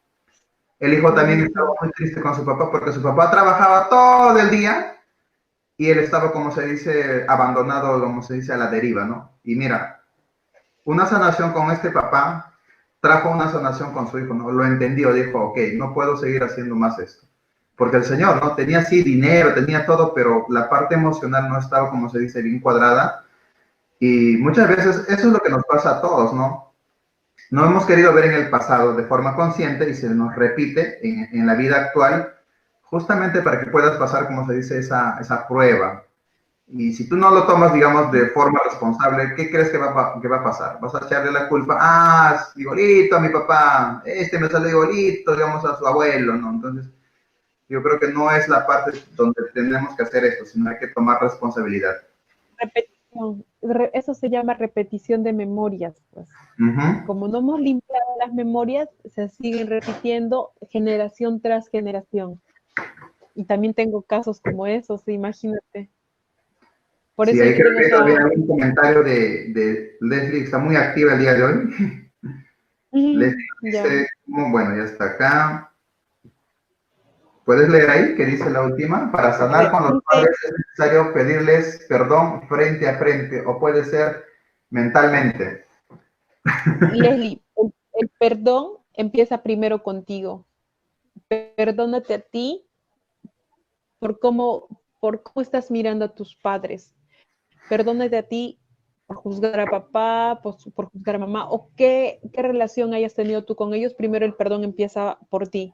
El 0.79 0.95
hijo 0.95 1.13
también 1.15 1.41
estaba 1.41 1.75
muy 1.81 1.91
triste 1.91 2.21
con 2.21 2.37
su 2.37 2.45
papá 2.45 2.71
porque 2.71 2.93
su 2.93 3.03
papá 3.03 3.29
trabajaba 3.29 3.89
todo 3.89 4.39
el 4.39 4.51
día 4.51 4.97
y 5.77 5.91
él 5.91 5.99
estaba, 5.99 6.31
como 6.31 6.53
se 6.53 6.65
dice, 6.67 7.25
abandonado, 7.27 8.01
como 8.01 8.23
se 8.23 8.35
dice, 8.35 8.53
a 8.53 8.57
la 8.57 8.69
deriva, 8.69 9.05
¿no? 9.05 9.33
Y 9.43 9.57
mira, 9.57 10.05
una 10.85 11.07
sanación 11.07 11.53
con 11.53 11.73
este 11.73 11.91
papá 11.91 12.50
trajo 13.01 13.31
una 13.31 13.51
sanación 13.51 13.93
con 13.93 14.11
su 14.11 14.19
hijo, 14.19 14.35
¿no? 14.35 14.51
Lo 14.51 14.65
entendió, 14.65 15.13
dijo, 15.13 15.39
ok, 15.41 15.59
no 15.75 15.95
puedo 15.95 16.17
seguir 16.17 16.43
haciendo 16.43 16.75
más 16.75 16.99
esto 16.99 17.31
porque 17.81 17.97
el 17.97 18.05
Señor, 18.05 18.45
¿no? 18.45 18.55
Tenía 18.55 18.85
sí 18.85 19.03
dinero, 19.03 19.55
tenía 19.55 19.87
todo, 19.87 20.13
pero 20.13 20.45
la 20.51 20.69
parte 20.69 20.97
emocional 20.97 21.49
no 21.49 21.59
estaba, 21.59 21.89
como 21.89 22.11
se 22.11 22.19
dice, 22.19 22.43
bien 22.43 22.61
cuadrada. 22.61 23.25
Y 23.99 24.37
muchas 24.37 24.69
veces 24.69 24.99
eso 25.09 25.29
es 25.29 25.33
lo 25.33 25.39
que 25.39 25.49
nos 25.49 25.65
pasa 25.65 25.93
a 25.93 26.01
todos, 26.03 26.35
¿no? 26.35 26.75
No 27.51 27.65
hemos 27.65 27.87
querido 27.87 28.13
ver 28.13 28.27
en 28.27 28.35
el 28.35 28.51
pasado 28.51 28.95
de 28.95 29.05
forma 29.05 29.35
consciente 29.35 29.89
y 29.89 29.95
se 29.95 30.11
nos 30.11 30.37
repite 30.37 30.99
en, 31.09 31.31
en 31.33 31.47
la 31.47 31.55
vida 31.55 31.79
actual, 31.79 32.35
justamente 32.83 33.41
para 33.41 33.61
que 33.61 33.71
puedas 33.71 33.97
pasar, 33.97 34.27
como 34.27 34.47
se 34.47 34.57
dice, 34.57 34.79
esa, 34.79 35.17
esa 35.19 35.49
prueba. 35.49 36.05
Y 36.73 36.93
si 36.93 37.09
tú 37.09 37.17
no 37.17 37.31
lo 37.31 37.47
tomas, 37.47 37.75
digamos, 37.75 38.13
de 38.13 38.29
forma 38.29 38.61
responsable, 38.65 39.35
¿qué 39.35 39.51
crees 39.51 39.71
que 39.71 39.79
va, 39.79 40.21
que 40.21 40.29
va 40.29 40.37
a 40.37 40.45
pasar? 40.45 40.79
¿Vas 40.81 40.95
a 40.95 41.05
echarle 41.05 41.33
la 41.33 41.49
culpa? 41.49 41.77
Ah, 41.81 42.45
igualito 42.55 43.17
a 43.17 43.21
mi 43.21 43.29
papá, 43.29 44.03
este 44.05 44.39
me 44.39 44.49
sale 44.49 44.71
igualito, 44.71 45.33
digamos, 45.33 45.65
a 45.65 45.77
su 45.77 45.87
abuelo, 45.87 46.35
¿no? 46.35 46.51
Entonces, 46.51 46.89
yo 47.69 47.83
creo 47.83 47.99
que 47.99 48.09
no 48.09 48.31
es 48.31 48.49
la 48.49 48.67
parte 48.67 48.93
donde 49.17 49.43
tenemos 49.53 49.97
que 49.97 50.05
hacer 50.05 50.25
esto, 50.25 50.45
sino 50.47 50.71
hay 50.71 50.79
que 50.79 50.89
tomar 50.89 51.21
responsabilidad. 51.21 51.95
Repetición. 52.59 53.45
Eso 53.93 54.15
se 54.15 54.31
llama 54.31 54.55
repetición 54.55 55.25
de 55.25 55.33
memorias. 55.33 56.01
Pues. 56.13 56.29
Como 57.07 57.27
no 57.27 57.39
hemos 57.39 57.61
limpiado 57.61 58.07
las 58.21 58.33
memorias, 58.33 58.89
se 59.13 59.29
siguen 59.29 59.67
repitiendo 59.67 60.53
generación 60.71 61.41
tras 61.41 61.69
generación. 61.69 62.41
Y 63.35 63.45
también 63.45 63.75
tengo 63.75 64.03
casos 64.03 64.41
como 64.41 64.67
esos, 64.67 65.07
imagínate. 65.09 65.91
Por 67.21 67.29
sí, 67.29 67.39
eso 67.39 67.55
creo 67.55 67.77
que 67.77 67.95
había 67.95 68.27
un 68.35 68.47
comentario 68.47 69.03
de, 69.03 69.53
de, 69.53 69.99
Leslie, 70.01 70.45
está 70.45 70.57
muy 70.57 70.75
activa 70.75 71.13
el 71.13 71.19
día 71.19 71.35
de 71.35 71.43
hoy. 71.43 72.11
Leslie 72.93 73.47
dice, 73.61 74.09
bueno, 74.25 74.75
ya 74.75 74.85
está 74.85 75.05
acá. 75.05 75.75
¿Puedes 77.45 77.69
leer 77.69 77.91
ahí 77.91 78.15
qué 78.15 78.25
dice 78.25 78.49
la 78.49 78.63
última? 78.63 79.13
Para 79.13 79.35
sanar 79.35 79.71
con 79.71 79.83
los 79.83 80.03
padres 80.03 80.35
es 80.45 80.51
necesario 80.51 81.13
pedirles 81.13 81.85
perdón 81.91 82.49
frente 82.49 82.89
a 82.89 82.97
frente 82.97 83.43
o 83.45 83.61
puede 83.61 83.85
ser 83.85 84.25
mentalmente. 84.71 85.67
Leslie, 86.95 87.43
el, 87.97 88.09
perdón 88.19 88.79
empieza 88.95 89.43
primero 89.43 89.83
contigo. 89.83 90.47
Perdónate 91.29 92.15
a 92.15 92.21
ti 92.21 92.67
por 93.99 94.19
cómo, 94.19 94.69
por 95.01 95.23
cómo 95.23 95.43
estás 95.43 95.71
mirando 95.71 96.07
a 96.07 96.15
tus 96.15 96.35
padres. 96.35 96.95
Perdónate 97.71 98.19
a 98.19 98.23
ti 98.23 98.59
por 99.07 99.17
juzgar 99.17 99.61
a 99.61 99.67
papá, 99.67 100.41
por, 100.43 100.57
juzgar 100.91 101.17
a 101.17 101.19
mamá, 101.21 101.51
o 101.51 101.71
qué, 101.75 102.21
qué 102.33 102.43
relación 102.43 102.93
hayas 102.93 103.15
tenido 103.15 103.45
tú 103.45 103.57
con 103.57 103.73
ellos. 103.73 103.95
Primero 103.95 104.27
el 104.27 104.35
perdón 104.35 104.65
empieza 104.65 105.19
por 105.31 105.49
ti 105.49 105.73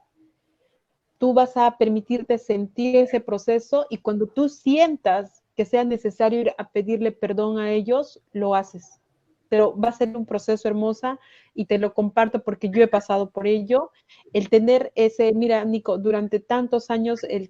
tú 1.17 1.33
vas 1.33 1.57
a 1.57 1.77
permitirte 1.77 2.37
sentir 2.37 2.95
ese 2.95 3.19
proceso 3.19 3.85
y 3.89 3.97
cuando 3.97 4.27
tú 4.27 4.49
sientas 4.49 5.43
que 5.55 5.65
sea 5.65 5.83
necesario 5.83 6.41
ir 6.41 6.51
a 6.57 6.69
pedirle 6.69 7.11
perdón 7.11 7.57
a 7.57 7.71
ellos, 7.71 8.21
lo 8.31 8.53
haces. 8.53 9.01
Pero 9.49 9.77
va 9.77 9.89
a 9.89 9.93
ser 9.93 10.15
un 10.15 10.25
proceso 10.25 10.67
hermosa 10.67 11.19
y 11.53 11.65
te 11.65 11.79
lo 11.79 11.93
comparto 11.93 12.43
porque 12.43 12.69
yo 12.69 12.83
he 12.83 12.87
pasado 12.87 13.31
por 13.31 13.47
ello. 13.47 13.91
El 14.33 14.49
tener 14.49 14.91
ese, 14.95 15.33
mira, 15.33 15.63
Nico, 15.65 15.97
durante 15.97 16.39
tantos 16.39 16.91
años, 16.91 17.23
el, 17.23 17.49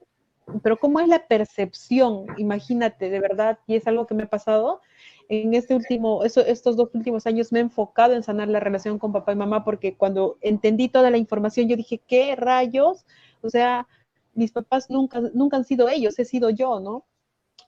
pero 0.63 0.77
¿cómo 0.77 0.99
es 0.99 1.07
la 1.07 1.27
percepción? 1.27 2.25
Imagínate, 2.37 3.09
de 3.09 3.19
verdad, 3.19 3.59
y 3.67 3.75
es 3.75 3.87
algo 3.87 4.07
que 4.07 4.15
me 4.15 4.23
ha 4.23 4.29
pasado. 4.29 4.81
En 5.29 5.53
este 5.53 5.75
último, 5.75 6.23
eso, 6.23 6.41
estos 6.41 6.77
dos 6.77 6.89
últimos 6.93 7.27
años 7.27 7.51
me 7.51 7.59
he 7.59 7.61
enfocado 7.61 8.13
en 8.13 8.23
sanar 8.23 8.47
la 8.47 8.61
relación 8.61 8.97
con 8.97 9.11
papá 9.11 9.33
y 9.33 9.35
mamá 9.35 9.63
porque 9.65 9.95
cuando 9.95 10.37
entendí 10.41 10.87
toda 10.87 11.11
la 11.11 11.17
información, 11.17 11.67
yo 11.67 11.75
dije, 11.75 12.01
¿qué 12.07 12.35
rayos? 12.35 13.05
O 13.41 13.49
sea, 13.49 13.87
mis 14.33 14.51
papás 14.51 14.89
nunca, 14.89 15.19
nunca 15.33 15.57
han 15.57 15.65
sido 15.65 15.89
ellos, 15.89 16.17
he 16.19 16.25
sido 16.25 16.49
yo, 16.49 16.79
¿no? 16.79 17.05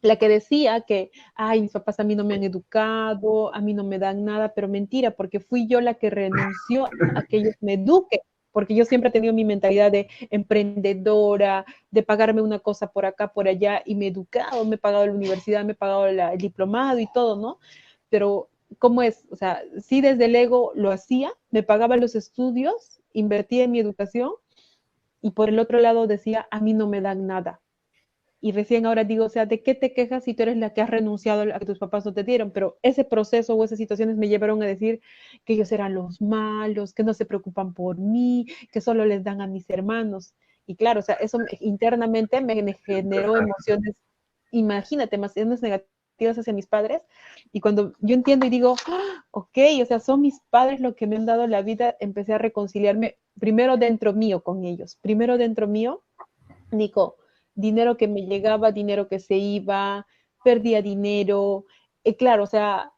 La 0.01 0.15
que 0.15 0.29
decía 0.29 0.81
que, 0.81 1.11
ay, 1.35 1.61
mis 1.61 1.71
papás 1.71 1.99
a 1.99 2.05
mí 2.05 2.15
no 2.15 2.23
me 2.23 2.35
han 2.35 2.43
educado, 2.43 3.53
a 3.53 3.59
mí 3.59 3.73
no 3.73 3.83
me 3.83 3.99
dan 3.99 4.23
nada, 4.23 4.53
pero 4.53 4.69
mentira, 4.69 5.11
porque 5.11 5.41
fui 5.41 5.67
yo 5.67 5.81
la 5.81 5.95
que 5.95 6.09
renunció 6.09 6.85
a 7.15 7.23
que 7.23 7.37
ellos 7.37 7.55
me 7.59 7.73
eduquen, 7.73 8.21
porque 8.51 8.75
yo 8.75 8.85
siempre 8.85 9.09
he 9.09 9.13
tenido 9.13 9.33
mi 9.33 9.45
mentalidad 9.45 9.91
de 9.91 10.09
emprendedora, 10.29 11.65
de 11.91 12.03
pagarme 12.03 12.41
una 12.41 12.59
cosa 12.59 12.91
por 12.91 13.05
acá, 13.05 13.31
por 13.31 13.47
allá, 13.47 13.81
y 13.85 13.95
me 13.95 14.05
he 14.05 14.09
educado, 14.09 14.65
me 14.65 14.75
he 14.75 14.79
pagado 14.79 15.05
la 15.05 15.13
universidad, 15.13 15.63
me 15.63 15.73
he 15.73 15.75
pagado 15.75 16.07
el 16.07 16.37
diplomado 16.37 16.99
y 16.99 17.07
todo, 17.13 17.35
¿no? 17.35 17.59
Pero, 18.09 18.49
¿cómo 18.77 19.01
es? 19.01 19.25
O 19.29 19.35
sea, 19.35 19.61
sí 19.81 20.01
desde 20.01 20.25
el 20.25 20.35
ego 20.35 20.71
lo 20.75 20.91
hacía, 20.91 21.31
me 21.51 21.63
pagaba 21.63 21.97
los 21.97 22.15
estudios, 22.15 23.01
invertía 23.13 23.63
en 23.63 23.71
mi 23.71 23.79
educación, 23.79 24.31
y 25.21 25.31
por 25.31 25.49
el 25.49 25.59
otro 25.59 25.79
lado 25.79 26.07
decía, 26.07 26.47
a 26.49 26.59
mí 26.59 26.73
no 26.73 26.87
me 26.87 27.01
dan 27.01 27.27
nada. 27.27 27.61
Y 28.41 28.53
recién 28.53 28.85
ahora 28.85 29.03
digo, 29.03 29.25
o 29.25 29.29
sea, 29.29 29.45
¿de 29.45 29.61
qué 29.61 29.75
te 29.75 29.93
quejas 29.93 30.23
si 30.23 30.33
tú 30.33 30.43
eres 30.43 30.57
la 30.57 30.73
que 30.73 30.81
has 30.81 30.89
renunciado 30.89 31.41
a 31.53 31.59
que 31.59 31.65
tus 31.65 31.79
papás 31.79 32.05
no 32.05 32.13
te 32.13 32.23
dieron? 32.23 32.51
Pero 32.51 32.77
ese 32.81 33.03
proceso 33.03 33.55
o 33.55 33.63
esas 33.63 33.77
situaciones 33.77 34.15
me 34.15 34.29
llevaron 34.29 34.63
a 34.63 34.65
decir 34.65 35.01
que 35.45 35.53
ellos 35.53 35.71
eran 35.71 35.93
los 35.93 36.21
malos, 36.21 36.93
que 36.93 37.03
no 37.03 37.13
se 37.13 37.25
preocupan 37.25 37.73
por 37.73 37.97
mí, 37.97 38.45
que 38.71 38.79
solo 38.79 39.05
les 39.05 39.23
dan 39.23 39.41
a 39.41 39.47
mis 39.47 39.69
hermanos. 39.69 40.33
Y 40.65 40.75
claro, 40.75 41.01
o 41.01 41.03
sea, 41.03 41.15
eso 41.15 41.39
internamente 41.59 42.39
me 42.41 42.73
generó 42.85 43.37
emociones, 43.37 43.95
imagínate, 44.51 45.15
emociones 45.15 45.61
negativas 45.61 46.37
hacia 46.37 46.53
mis 46.53 46.67
padres. 46.67 47.01
Y 47.51 47.59
cuando 47.59 47.93
yo 47.99 48.15
entiendo 48.15 48.45
y 48.45 48.49
digo, 48.49 48.75
¡Ah! 48.87 49.25
ok, 49.31 49.57
o 49.81 49.85
sea, 49.85 49.99
son 49.99 50.21
mis 50.21 50.39
padres 50.49 50.79
los 50.79 50.95
que 50.95 51.07
me 51.07 51.15
han 51.15 51.25
dado 51.25 51.47
la 51.47 51.61
vida, 51.61 51.97
empecé 51.99 52.33
a 52.33 52.37
reconciliarme 52.37 53.17
primero 53.39 53.77
dentro 53.77 54.13
mío 54.13 54.43
con 54.43 54.63
ellos, 54.65 54.97
primero 55.01 55.37
dentro 55.37 55.67
mío, 55.67 56.03
Nico, 56.71 57.15
dinero 57.55 57.97
que 57.97 58.07
me 58.07 58.21
llegaba, 58.21 58.71
dinero 58.71 59.07
que 59.07 59.19
se 59.19 59.37
iba, 59.37 60.07
perdía 60.43 60.81
dinero, 60.81 61.65
y 62.03 62.13
claro, 62.15 62.43
o 62.43 62.47
sea, 62.47 62.93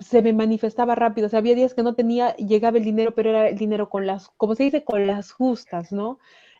se 0.00 0.22
me 0.22 0.32
manifestaba 0.32 0.94
rápido, 0.94 1.26
o 1.26 1.30
sea, 1.30 1.38
había 1.38 1.54
días 1.54 1.74
que 1.74 1.82
no 1.82 1.94
tenía, 1.94 2.34
llegaba 2.36 2.78
el 2.78 2.84
dinero, 2.84 3.14
pero 3.14 3.30
era 3.30 3.48
el 3.48 3.58
dinero 3.58 3.88
con 3.88 4.06
las, 4.06 4.28
como 4.36 4.54
se 4.54 4.64
dice, 4.64 4.84
con 4.84 5.06
las 5.06 5.32
justas, 5.32 5.92
¿no? 5.92 6.18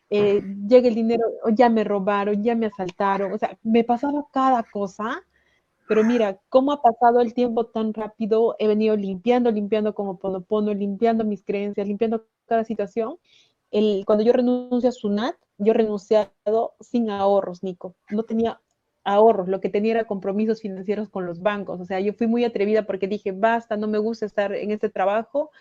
Eh, 0.09 0.41
llega 0.67 0.87
el 0.87 0.95
dinero, 0.95 1.23
ya 1.51 1.67
me 1.69 1.83
robaron, 1.83 2.43
ya 2.43 2.55
me 2.55 2.67
asaltaron, 2.67 3.33
o 3.33 3.37
sea, 3.37 3.57
me 3.63 3.83
pasaba 3.83 4.25
cada 4.31 4.63
cosa, 4.63 5.23
pero 5.87 6.03
mira, 6.03 6.39
cómo 6.49 6.71
ha 6.71 6.81
pasado 6.81 7.21
el 7.21 7.33
tiempo 7.33 7.65
tan 7.67 7.93
rápido, 7.93 8.55
he 8.59 8.67
venido 8.67 8.95
limpiando, 8.95 9.51
limpiando 9.51 9.93
como 9.93 10.17
Ponopono, 10.17 10.73
limpiando 10.73 11.23
mis 11.23 11.43
creencias, 11.43 11.87
limpiando 11.87 12.25
cada 12.45 12.63
situación. 12.63 13.17
El, 13.71 14.03
cuando 14.05 14.23
yo 14.23 14.33
renuncio 14.33 14.89
a 14.89 14.91
Sunat, 14.91 15.35
yo 15.57 15.73
renunciado 15.73 16.73
sin 16.79 17.09
ahorros, 17.09 17.63
Nico. 17.63 17.95
No 18.09 18.23
tenía 18.23 18.61
ahorros, 19.03 19.47
lo 19.47 19.61
que 19.61 19.69
tenía 19.69 19.93
era 19.93 20.05
compromisos 20.05 20.61
financieros 20.61 21.09
con 21.09 21.25
los 21.25 21.41
bancos. 21.41 21.79
O 21.79 21.85
sea, 21.85 21.99
yo 21.99 22.13
fui 22.13 22.27
muy 22.27 22.43
atrevida 22.43 22.85
porque 22.85 23.07
dije, 23.07 23.31
basta, 23.31 23.77
no 23.77 23.87
me 23.87 23.99
gusta 23.99 24.25
estar 24.25 24.53
en 24.53 24.71
este 24.71 24.89
trabajo, 24.89 25.51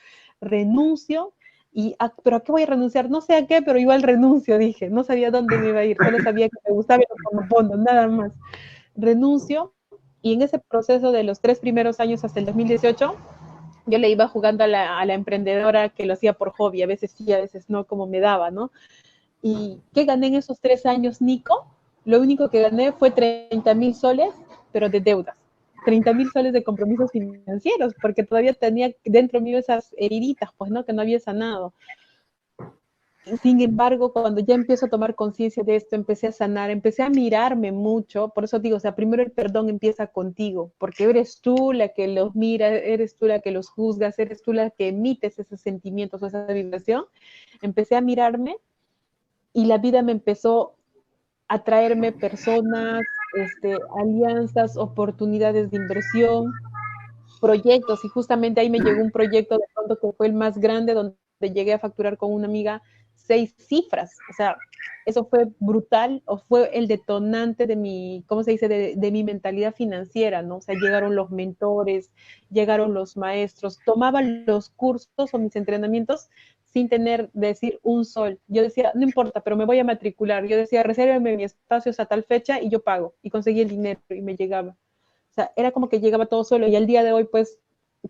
renuncio. 0.41 1.35
Y 1.73 1.97
¿Pero 2.23 2.37
a 2.37 2.41
qué 2.45 2.53
voy 2.53 2.63
a 2.63 2.67
renunciar? 2.67 3.11
No 3.11 3.21
sé 3.21 3.35
a 3.37 3.47
qué, 3.47 3.61
pero 3.63 3.79
igual 3.79 4.03
renuncio, 4.03 4.59
dije. 4.59 4.91
No 4.91 5.05
sabía 5.05 5.31
dónde 5.31 5.59
me 5.59 5.69
iba 5.69 5.81
a 5.81 5.85
ir, 5.85 5.97
solo 6.03 6.19
sabía 6.23 6.49
que 6.49 6.59
me 6.69 6.75
gustaba 6.75 7.03
el 7.03 7.49
fondo, 7.49 7.77
nada 7.77 8.09
más. 8.09 8.33
Renuncio 8.97 9.75
y 10.23 10.33
en 10.33 10.43
ese 10.43 10.59
proceso 10.59 11.13
de 11.13 11.23
los 11.23 11.41
tres 11.41 11.59
primeros 11.59 12.01
años 12.01 12.25
hasta 12.25 12.41
el 12.41 12.47
2018, 12.47 13.15
yo 13.87 13.99
le 13.99 14.09
iba 14.09 14.27
jugando 14.29 14.65
a 14.65 14.67
la, 14.67 14.99
a 14.99 15.05
la 15.05 15.13
emprendedora 15.13 15.91
que 15.91 16.07
lo 16.07 16.15
hacía 16.15 16.33
por 16.33 16.53
hobby, 16.53 16.83
a 16.83 16.87
veces 16.87 17.11
sí, 17.11 17.31
a 17.33 17.39
veces 17.41 17.69
no, 17.69 17.85
como 17.87 18.07
me 18.07 18.21
daba, 18.21 18.51
¿no? 18.51 18.71
¿Y 19.47 19.79
qué 19.93 20.07
gané 20.07 20.29
en 20.29 20.37
esos 20.37 20.59
tres 20.59 20.87
años, 20.87 21.21
Nico? 21.21 21.67
Lo 22.07 22.19
único 22.19 22.49
que 22.49 22.63
gané 22.63 22.93
fue 22.93 23.11
30 23.11 23.75
mil 23.75 23.95
soles, 23.95 24.31
pero 24.73 24.89
de 24.89 25.01
deudas. 25.03 25.37
30 25.85 26.15
mil 26.15 26.31
soles 26.31 26.55
de 26.55 26.65
compromisos 26.65 27.11
financieros, 27.13 27.93
porque 28.01 28.23
todavía 28.23 28.55
tenía 28.55 28.91
dentro 29.05 29.43
mío 29.43 29.59
esas 29.59 29.95
heriditas, 29.99 30.49
pues, 30.57 30.71
¿no? 30.71 30.87
Que 30.87 30.95
no 30.95 31.03
había 31.03 31.21
sanado. 31.21 31.75
Sin 33.43 33.61
embargo, 33.61 34.15
cuando 34.15 34.41
ya 34.41 34.55
empiezo 34.55 34.87
a 34.87 34.89
tomar 34.89 35.15
conciencia 35.15 35.63
de 35.63 35.77
esto, 35.77 35.95
empecé 35.95 36.29
a 36.29 36.33
sanar, 36.33 36.71
empecé 36.71 37.03
a 37.03 37.11
mirarme 37.11 37.71
mucho, 37.71 38.31
por 38.31 38.45
eso 38.45 38.59
digo, 38.61 38.79
o 38.79 38.81
sea, 38.81 38.97
primero 38.97 39.23
el 39.23 39.31
perdón 39.31 39.69
empieza 39.69 40.07
contigo, 40.07 40.73
porque 40.79 41.05
eres 41.05 41.43
tú 41.43 41.75
la 41.75 41.91
que 41.91 42.09
los 42.09 42.35
mira, 42.35 42.69
eres 42.69 43.15
tú 43.15 43.27
la 43.27 43.41
que 43.41 43.51
los 43.51 43.69
juzgas, 43.69 44.19
eres 44.19 44.41
tú 44.41 44.55
la 44.55 44.71
que 44.71 44.89
emites 44.89 45.39
esos 45.39 45.61
sentimientos 45.61 46.23
o 46.23 46.27
esa 46.29 46.47
vibración. 46.47 47.05
Empecé 47.61 47.97
a 47.97 48.01
mirarme 48.01 48.57
y 49.55 49.65
la 49.65 49.79
vida 49.79 50.03
me 50.03 50.13
empezó 50.13 50.75
a 51.49 51.63
traerme 51.63 52.13
personas, 52.13 53.03
este, 53.35 53.79
alianzas, 53.99 54.77
oportunidades 54.77 55.71
de 55.71 55.77
inversión, 55.77 56.53
proyectos, 57.41 58.05
y 58.05 58.09
justamente 58.09 58.61
ahí 58.61 58.69
me 58.69 58.81
llegó 58.81 59.01
un 59.01 59.11
proyecto 59.11 59.57
de 59.57 59.65
pronto 59.75 59.99
que 60.01 60.13
fue 60.17 60.27
el 60.27 60.33
más 60.33 60.59
grande, 60.59 60.93
donde 60.95 61.17
llegué 61.41 61.73
a 61.73 61.79
facturar 61.79 62.19
con 62.19 62.33
una 62.33 62.47
amiga 62.47 62.83
seis 63.15 63.55
cifras. 63.59 64.17
O 64.31 64.33
sea, 64.35 64.57
eso 65.07 65.27
fue 65.27 65.49
brutal 65.61 66.23
o 66.25 66.39
fue 66.39 66.71
el 66.77 66.89
detonante 66.89 67.67
de 67.67 67.77
mi, 67.77 68.25
¿cómo 68.27 68.43
se 68.43 68.53
dice?, 68.53 68.69
de, 68.69 69.11
mi 69.11 69.25
mentalidad 69.25 69.75
financiera, 69.75 70.43
¿no? 70.43 70.57
O 70.57 70.61
sea, 70.61 70.75
llegaron 70.75 71.15
los 71.15 71.31
mentores, 71.31 72.11
llegaron 72.51 72.95
los 72.95 73.17
maestros, 73.17 73.79
tomaban 73.85 74.47
los 74.47 74.71
cursos 74.71 75.33
o 75.33 75.39
mis 75.39 75.57
entrenamientos 75.57 76.29
sin 76.75 76.89
tener, 76.89 77.31
decir 77.33 77.79
un 77.85 78.05
sol. 78.05 78.41
Yo 78.49 78.61
decía, 78.61 78.91
no 78.97 79.05
importa, 79.05 79.41
pero 79.43 79.57
me 79.57 79.65
voy 79.65 79.79
a 79.79 79.85
matricular. 79.85 80.45
Yo 80.47 80.57
decía, 80.57 80.83
resérveme 80.83 81.37
mi 81.37 81.45
espacio 81.45 81.93
a 81.97 82.07
tal 82.07 82.25
fecha 82.25 82.61
y 82.61 82.69
yo 82.69 82.83
pago. 82.83 83.15
Y 83.23 83.31
conseguí 83.31 83.61
el 83.61 83.69
dinero 83.69 84.01
y 84.11 84.21
me 84.21 84.35
llegaba. 84.35 84.71
O 84.71 85.35
sea, 85.35 85.53
era 85.55 85.71
como 85.71 85.89
que 85.89 86.01
llegaba 86.01 86.27
todo 86.27 86.43
solo. 86.43 86.67
Y 86.67 86.75
al 86.75 86.89
día 86.89 87.05
de 87.05 87.13
hoy, 87.13 87.25
pues, 87.31 87.61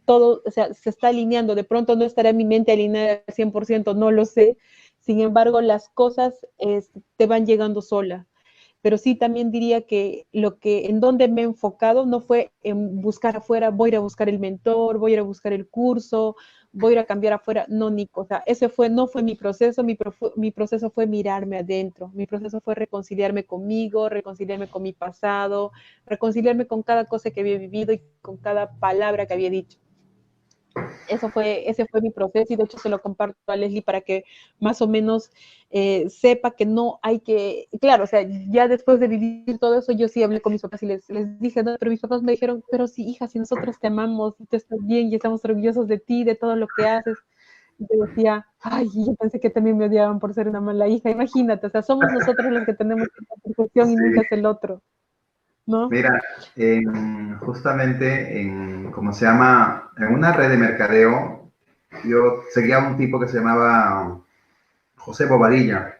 todo, 0.07 0.43
o 0.47 0.51
sea, 0.51 0.73
se 0.73 0.89
está 0.89 1.09
alineando. 1.09 1.55
De 1.55 1.65
pronto 1.65 1.95
no 1.95 2.07
estará 2.07 2.33
mi 2.33 2.47
mente 2.47 2.73
alineada 2.73 3.23
al 3.27 3.35
100%, 3.35 3.95
no 3.95 4.11
lo 4.11 4.25
sé. 4.25 4.57
Sin 4.99 5.21
embargo, 5.21 5.61
las 5.61 5.91
cosas 5.91 6.47
te 7.17 7.27
van 7.27 7.45
llegando 7.45 7.83
sola. 7.83 8.27
Pero 8.81 8.97
sí 8.97 9.15
también 9.15 9.51
diría 9.51 9.83
que 9.83 10.27
lo 10.33 10.59
que 10.59 10.87
en 10.87 11.01
donde 11.01 11.29
me 11.29 11.43
he 11.43 11.45
enfocado 11.45 12.07
no 12.07 12.21
fue 12.21 12.51
en 12.63 13.03
buscar 13.03 13.37
afuera, 13.37 13.71
voy 13.71 13.89
a 13.89 13.93
ir 13.93 13.97
a 13.97 14.01
buscar 14.01 14.31
el 14.31 14.39
mentor, 14.39 14.97
voy 14.99 15.13
a 15.13 15.15
ir 15.15 15.21
a 15.21 15.23
buscar 15.23 15.53
el 15.53 15.69
curso, 15.69 16.37
voy 16.75 16.91
a 16.93 16.95
ir 16.95 16.99
a 17.01 17.07
cambiar 17.07 17.33
afuera. 17.35 17.67
No, 17.69 17.91
Nico, 17.91 18.23
o 18.23 18.25
sea, 18.27 18.43
ese 18.47 18.69
fue, 18.69 18.91
no 18.91 19.07
fue 19.07 19.23
mi 19.23 19.35
proceso, 19.37 19.85
mi, 19.85 19.97
mi 20.37 20.51
proceso 20.51 20.91
fue 20.91 21.07
mirarme 21.07 21.59
adentro, 21.59 22.11
mi 22.15 22.27
proceso 22.27 22.61
fue 22.61 22.75
reconciliarme 22.75 23.45
conmigo, 23.45 24.09
reconciliarme 24.09 24.69
con 24.69 24.83
mi 24.83 24.93
pasado, 24.93 25.73
reconciliarme 26.07 26.67
con 26.67 26.83
cada 26.83 27.07
cosa 27.07 27.31
que 27.31 27.41
había 27.41 27.59
vivido 27.59 27.93
y 27.93 28.03
con 28.23 28.37
cada 28.37 28.73
palabra 28.79 29.27
que 29.27 29.35
había 29.35 29.51
dicho. 29.51 29.79
Eso 31.09 31.29
fue, 31.29 31.69
ese 31.69 31.87
fue 31.87 32.01
mi 32.01 32.11
proceso 32.11 32.53
y 32.53 32.57
de 32.57 32.65
hecho 32.65 32.79
se 32.79 32.89
lo 32.89 33.01
comparto 33.01 33.39
a 33.47 33.57
Leslie 33.57 33.83
para 33.83 34.01
que 34.01 34.25
más 34.59 34.83
o 34.83 34.89
menos 34.89 35.31
eh, 35.71 36.09
sepa 36.11 36.53
que 36.53 36.67
no 36.67 36.99
hay 37.03 37.21
que, 37.21 37.69
claro, 37.81 38.05
o 38.05 38.07
sea, 38.07 38.27
ya 38.49 38.69
después 38.69 39.01
de 39.01 39.09
vivir 39.09 39.59
todo 39.59 39.79
eso, 39.79 39.93
yo 39.93 40.09
sí 40.09 40.23
hablé 40.23 40.41
con 40.41 40.53
mis 40.53 40.63
papás 40.63 40.83
y 40.83 40.87
les, 40.87 41.07
dije, 41.41 41.63
no, 41.63 41.77
pero 41.79 41.91
mis 41.91 42.01
papás 42.01 42.23
me 42.23 42.33
dijeron, 42.33 42.65
pero 42.71 42.87
sí, 42.87 43.07
hija, 43.09 43.29
si 43.29 43.39
nosotros 43.39 43.79
te 43.79 43.89
amamos, 43.89 44.37
tú 44.37 44.57
estás 44.57 44.79
bien 44.83 45.11
y 45.11 45.17
estamos 45.17 45.45
orgullosos 45.45 45.89
de 45.89 45.99
ti, 45.99 46.25
de 46.25 46.35
todo 46.35 46.57
lo 46.57 46.67
que 46.77 46.87
haces. 46.87 47.19
Yo 47.79 48.05
decía, 48.07 48.47
ay, 48.61 48.89
yo 48.95 49.15
pensé 49.17 49.41
que 49.41 49.51
también 49.51 49.77
me 49.77 49.87
odiaban 49.87 50.21
por 50.21 50.33
ser 50.35 50.49
una 50.49 50.61
mala 50.61 50.89
hija, 50.89 51.11
imagínate, 51.11 51.67
o 51.67 51.71
sea, 51.71 51.83
somos 51.83 52.07
nosotros 52.13 52.53
los 52.53 52.65
que 52.65 52.75
tenemos 52.75 53.09
esta 53.09 53.35
percepción 53.43 53.91
y 53.91 53.97
nunca 53.97 54.23
es 54.23 54.33
el 54.33 54.47
otro. 54.47 54.83
Mira, 55.67 56.21
justamente 57.41 58.41
en, 58.41 58.91
¿cómo 58.91 59.13
se 59.13 59.25
llama? 59.25 59.91
En 59.97 60.15
una 60.15 60.33
red 60.33 60.51
de 60.51 60.59
mercadeo, 60.59 61.51
yo 62.05 62.43
seguía 62.53 62.79
a 62.79 62.89
un 62.89 62.97
tipo 62.99 63.19
que 63.19 63.29
se 63.29 63.39
llamaba 63.39 64.21
José 64.97 65.27
Bobadilla. 65.27 65.99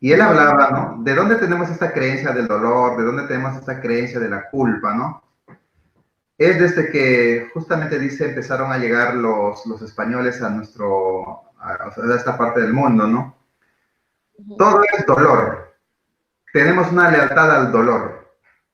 Y 0.00 0.12
él 0.12 0.20
hablaba, 0.20 0.70
¿no? 0.70 1.04
¿De 1.04 1.14
dónde 1.14 1.36
tenemos 1.36 1.68
esta 1.68 1.92
creencia 1.92 2.32
del 2.32 2.48
dolor? 2.48 2.96
¿De 2.96 3.04
dónde 3.04 3.24
tenemos 3.24 3.56
esta 3.56 3.80
creencia 3.80 4.18
de 4.18 4.30
la 4.30 4.48
culpa, 4.48 4.94
¿no? 4.94 5.22
Es 6.38 6.58
desde 6.58 6.90
que 6.90 7.50
justamente 7.52 7.98
dice 7.98 8.30
empezaron 8.30 8.72
a 8.72 8.78
llegar 8.78 9.14
los, 9.14 9.66
los 9.66 9.82
españoles 9.82 10.40
a 10.40 10.48
nuestro, 10.48 11.42
a, 11.58 11.72
a 11.72 12.16
esta 12.16 12.38
parte 12.38 12.62
del 12.62 12.72
mundo, 12.72 13.06
¿no? 13.06 13.36
Todo 14.56 14.80
es 14.84 15.04
dolor. 15.04 15.74
Tenemos 16.50 16.90
una 16.90 17.10
lealtad 17.10 17.50
al 17.50 17.70
dolor 17.70 18.19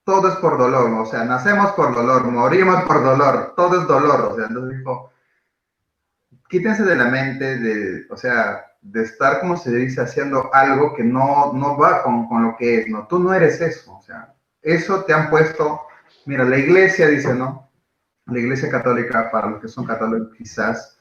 todo 0.06 0.28
es 0.28 0.36
por 0.36 0.56
dolor, 0.56 0.88
o 0.92 1.04
sea, 1.04 1.24
nacemos 1.24 1.72
por 1.72 1.92
dolor, 1.92 2.30
morimos 2.30 2.84
por 2.84 3.02
dolor, 3.02 3.54
todo 3.56 3.80
es 3.80 3.88
dolor, 3.88 4.20
o 4.20 4.36
sea, 4.36 4.46
entonces 4.46 4.78
dijo, 4.78 5.10
quítense 6.48 6.84
de 6.84 6.94
la 6.94 7.06
mente 7.06 7.58
de, 7.58 8.06
o 8.08 8.16
sea, 8.16 8.66
de 8.82 9.02
estar, 9.02 9.40
como 9.40 9.56
se 9.56 9.74
dice, 9.74 10.00
haciendo 10.00 10.48
algo 10.54 10.94
que 10.94 11.02
no, 11.02 11.52
no 11.54 11.76
va 11.76 12.04
con, 12.04 12.28
con, 12.28 12.44
lo 12.44 12.56
que 12.56 12.82
es, 12.82 12.88
¿no? 12.88 13.08
Tú 13.08 13.18
no 13.18 13.34
eres 13.34 13.60
eso, 13.60 13.96
o 13.96 14.00
sea, 14.00 14.32
eso 14.62 15.02
te 15.02 15.12
han 15.12 15.28
puesto, 15.28 15.80
mira, 16.24 16.44
la 16.44 16.58
iglesia 16.58 17.08
dice, 17.08 17.34
¿no? 17.34 17.68
La 18.26 18.38
iglesia 18.38 18.70
católica, 18.70 19.28
para 19.32 19.50
los 19.50 19.60
que 19.60 19.66
son 19.66 19.86
católicos 19.86 20.32
quizás, 20.38 21.00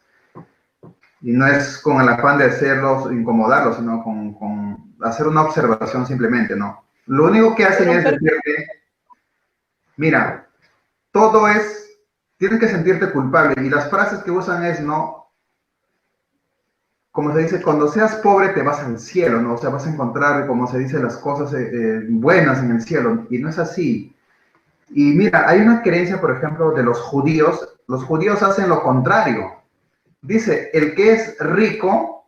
y 1.21 1.31
no 1.31 1.45
es 1.45 1.77
con 1.77 2.01
el 2.01 2.09
afán 2.09 2.39
de 2.39 2.45
hacerlos, 2.45 3.11
incomodarlos, 3.11 3.77
sino 3.77 4.03
con, 4.03 4.33
con 4.33 4.95
hacer 5.03 5.27
una 5.27 5.43
observación 5.43 6.07
simplemente, 6.07 6.55
¿no? 6.55 6.87
Lo 7.05 7.25
único 7.25 7.53
que 7.53 7.65
hacen 7.65 7.89
es 7.89 8.03
decirte, 8.03 8.67
Mira, 9.97 10.47
todo 11.11 11.47
es, 11.47 11.97
tienes 12.37 12.59
que 12.59 12.67
sentirte 12.67 13.11
culpable 13.11 13.55
y 13.63 13.69
las 13.69 13.89
frases 13.89 14.23
que 14.23 14.31
usan 14.31 14.65
es, 14.65 14.81
no, 14.81 15.25
como 17.15 17.33
se 17.33 17.43
dice, 17.43 17.61
cuando 17.61 17.87
seas 17.87 18.15
pobre 18.15 18.49
te 18.49 18.61
vas 18.61 18.79
al 18.79 18.99
cielo, 18.99 19.41
¿no? 19.41 19.53
O 19.53 19.57
sea, 19.57 19.69
vas 19.69 19.87
a 19.87 19.89
encontrar, 19.89 20.45
como 20.47 20.67
se 20.67 20.79
dice, 20.79 20.99
las 20.99 21.15
cosas 21.15 21.53
eh, 21.53 21.69
eh, 21.71 22.05
buenas 22.09 22.59
en 22.59 22.71
el 22.71 22.81
cielo 22.81 23.25
y 23.29 23.37
no 23.37 23.47
es 23.47 23.57
así. 23.57 24.13
Y 24.89 25.13
mira, 25.13 25.47
hay 25.47 25.61
una 25.61 25.81
creencia, 25.81 26.19
por 26.19 26.31
ejemplo, 26.35 26.71
de 26.71 26.83
los 26.83 26.99
judíos, 26.99 27.77
los 27.87 28.03
judíos 28.03 28.43
hacen 28.43 28.67
lo 28.67 28.83
contrario. 28.83 29.49
Dice, 30.21 30.69
el 30.73 30.93
que 30.93 31.13
es 31.13 31.37
rico, 31.39 32.25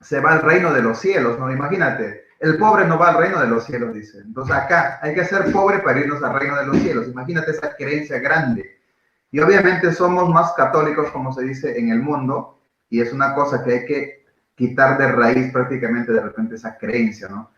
se 0.00 0.20
va 0.20 0.32
al 0.32 0.40
reino 0.40 0.72
de 0.72 0.82
los 0.82 0.98
cielos, 0.98 1.38
¿no? 1.38 1.52
Imagínate, 1.52 2.21
el 2.42 2.58
pobre 2.58 2.84
no 2.86 2.98
va 2.98 3.10
al 3.10 3.18
reino 3.18 3.40
de 3.40 3.46
los 3.46 3.64
cielos, 3.64 3.94
dice. 3.94 4.18
Entonces 4.18 4.54
acá 4.54 4.98
hay 5.00 5.14
que 5.14 5.24
ser 5.24 5.52
pobre 5.52 5.78
para 5.78 6.00
irnos 6.00 6.20
al 6.24 6.38
reino 6.40 6.56
de 6.56 6.66
los 6.66 6.76
cielos. 6.78 7.06
Imagínate 7.06 7.52
esa 7.52 7.76
creencia 7.76 8.18
grande. 8.18 8.80
Y 9.30 9.38
obviamente 9.38 9.92
somos 9.92 10.28
más 10.28 10.52
católicos, 10.54 11.08
como 11.12 11.32
se 11.32 11.44
dice, 11.44 11.78
en 11.78 11.90
el 11.90 12.00
mundo, 12.00 12.58
y 12.90 13.00
es 13.00 13.12
una 13.12 13.32
cosa 13.36 13.62
que 13.62 13.72
hay 13.72 13.86
que 13.86 14.24
quitar 14.56 14.98
de 14.98 15.12
raíz 15.12 15.52
prácticamente 15.52 16.12
de 16.12 16.20
repente 16.20 16.56
esa 16.56 16.76
creencia, 16.76 17.28
¿no? 17.28 17.48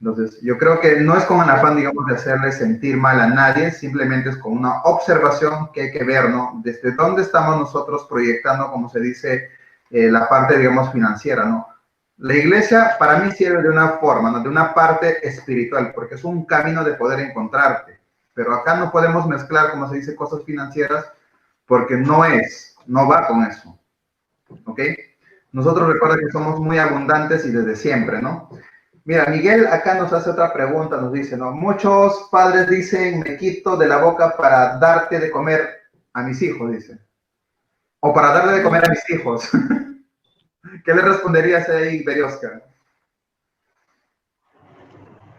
Entonces, 0.00 0.40
yo 0.42 0.58
creo 0.58 0.80
que 0.80 1.00
no 1.00 1.16
es 1.16 1.24
con 1.24 1.40
el 1.40 1.48
afán, 1.48 1.76
digamos, 1.76 2.04
de 2.06 2.16
hacerle 2.16 2.50
sentir 2.50 2.96
mal 2.96 3.20
a 3.20 3.28
nadie, 3.28 3.70
simplemente 3.70 4.30
es 4.30 4.36
con 4.38 4.54
una 4.54 4.82
observación 4.82 5.70
que 5.72 5.82
hay 5.82 5.92
que 5.92 6.02
ver, 6.02 6.30
¿no? 6.30 6.60
Desde 6.64 6.90
dónde 6.96 7.22
estamos 7.22 7.60
nosotros 7.60 8.06
proyectando, 8.10 8.72
como 8.72 8.88
se 8.88 8.98
dice, 8.98 9.50
eh, 9.88 10.10
la 10.10 10.28
parte, 10.28 10.58
digamos, 10.58 10.92
financiera, 10.92 11.44
¿no? 11.44 11.75
La 12.18 12.34
iglesia 12.34 12.96
para 12.98 13.18
mí 13.18 13.30
sirve 13.32 13.62
de 13.62 13.68
una 13.68 13.98
forma, 13.98 14.30
¿no? 14.30 14.40
de 14.40 14.48
una 14.48 14.72
parte 14.72 15.26
espiritual, 15.26 15.92
porque 15.94 16.14
es 16.14 16.24
un 16.24 16.46
camino 16.46 16.82
de 16.82 16.94
poder 16.94 17.20
encontrarte. 17.20 18.00
Pero 18.32 18.54
acá 18.54 18.76
no 18.76 18.90
podemos 18.90 19.26
mezclar, 19.26 19.70
como 19.70 19.88
se 19.88 19.96
dice, 19.96 20.16
cosas 20.16 20.42
financieras, 20.44 21.12
porque 21.66 21.96
no 21.96 22.24
es, 22.24 22.76
no 22.86 23.06
va 23.06 23.26
con 23.26 23.42
eso. 23.42 23.78
¿Ok? 24.64 24.80
Nosotros 25.52 25.92
recuerda 25.92 26.16
que 26.16 26.30
somos 26.30 26.58
muy 26.60 26.78
abundantes 26.78 27.44
y 27.44 27.50
desde 27.50 27.76
siempre, 27.76 28.20
¿no? 28.22 28.50
Mira, 29.04 29.26
Miguel 29.26 29.66
acá 29.66 29.94
nos 29.94 30.12
hace 30.12 30.30
otra 30.30 30.52
pregunta, 30.52 30.96
nos 30.96 31.12
dice, 31.12 31.36
¿no? 31.36 31.52
Muchos 31.52 32.28
padres 32.30 32.68
dicen, 32.68 33.20
me 33.20 33.36
quito 33.36 33.76
de 33.76 33.86
la 33.86 33.98
boca 33.98 34.36
para 34.36 34.78
darte 34.78 35.18
de 35.18 35.30
comer 35.30 35.82
a 36.12 36.22
mis 36.22 36.40
hijos, 36.42 36.72
dice. 36.72 36.98
O 38.00 38.12
para 38.12 38.32
darle 38.32 38.52
de 38.54 38.62
comer 38.62 38.84
a 38.86 38.90
mis 38.90 39.10
hijos. 39.10 39.50
¿Qué 40.84 40.94
le 40.94 41.02
responderías 41.02 41.68
ahí, 41.68 42.02
Berioska? 42.02 42.62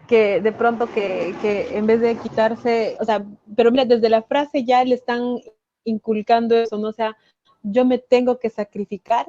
Que 0.06 0.40
de 0.40 0.52
pronto 0.52 0.86
que, 0.90 1.34
que 1.42 1.76
en 1.76 1.86
vez 1.86 2.00
de 2.00 2.16
quitarse, 2.16 2.96
o 3.00 3.04
sea, 3.04 3.24
pero 3.54 3.70
mira, 3.70 3.84
desde 3.84 4.08
la 4.08 4.22
frase 4.22 4.64
ya 4.64 4.82
le 4.84 4.94
están 4.94 5.38
inculcando 5.84 6.56
eso, 6.56 6.78
¿no? 6.78 6.88
O 6.88 6.92
sea, 6.92 7.16
yo 7.62 7.84
me 7.84 7.98
tengo 7.98 8.38
que 8.38 8.50
sacrificar 8.50 9.26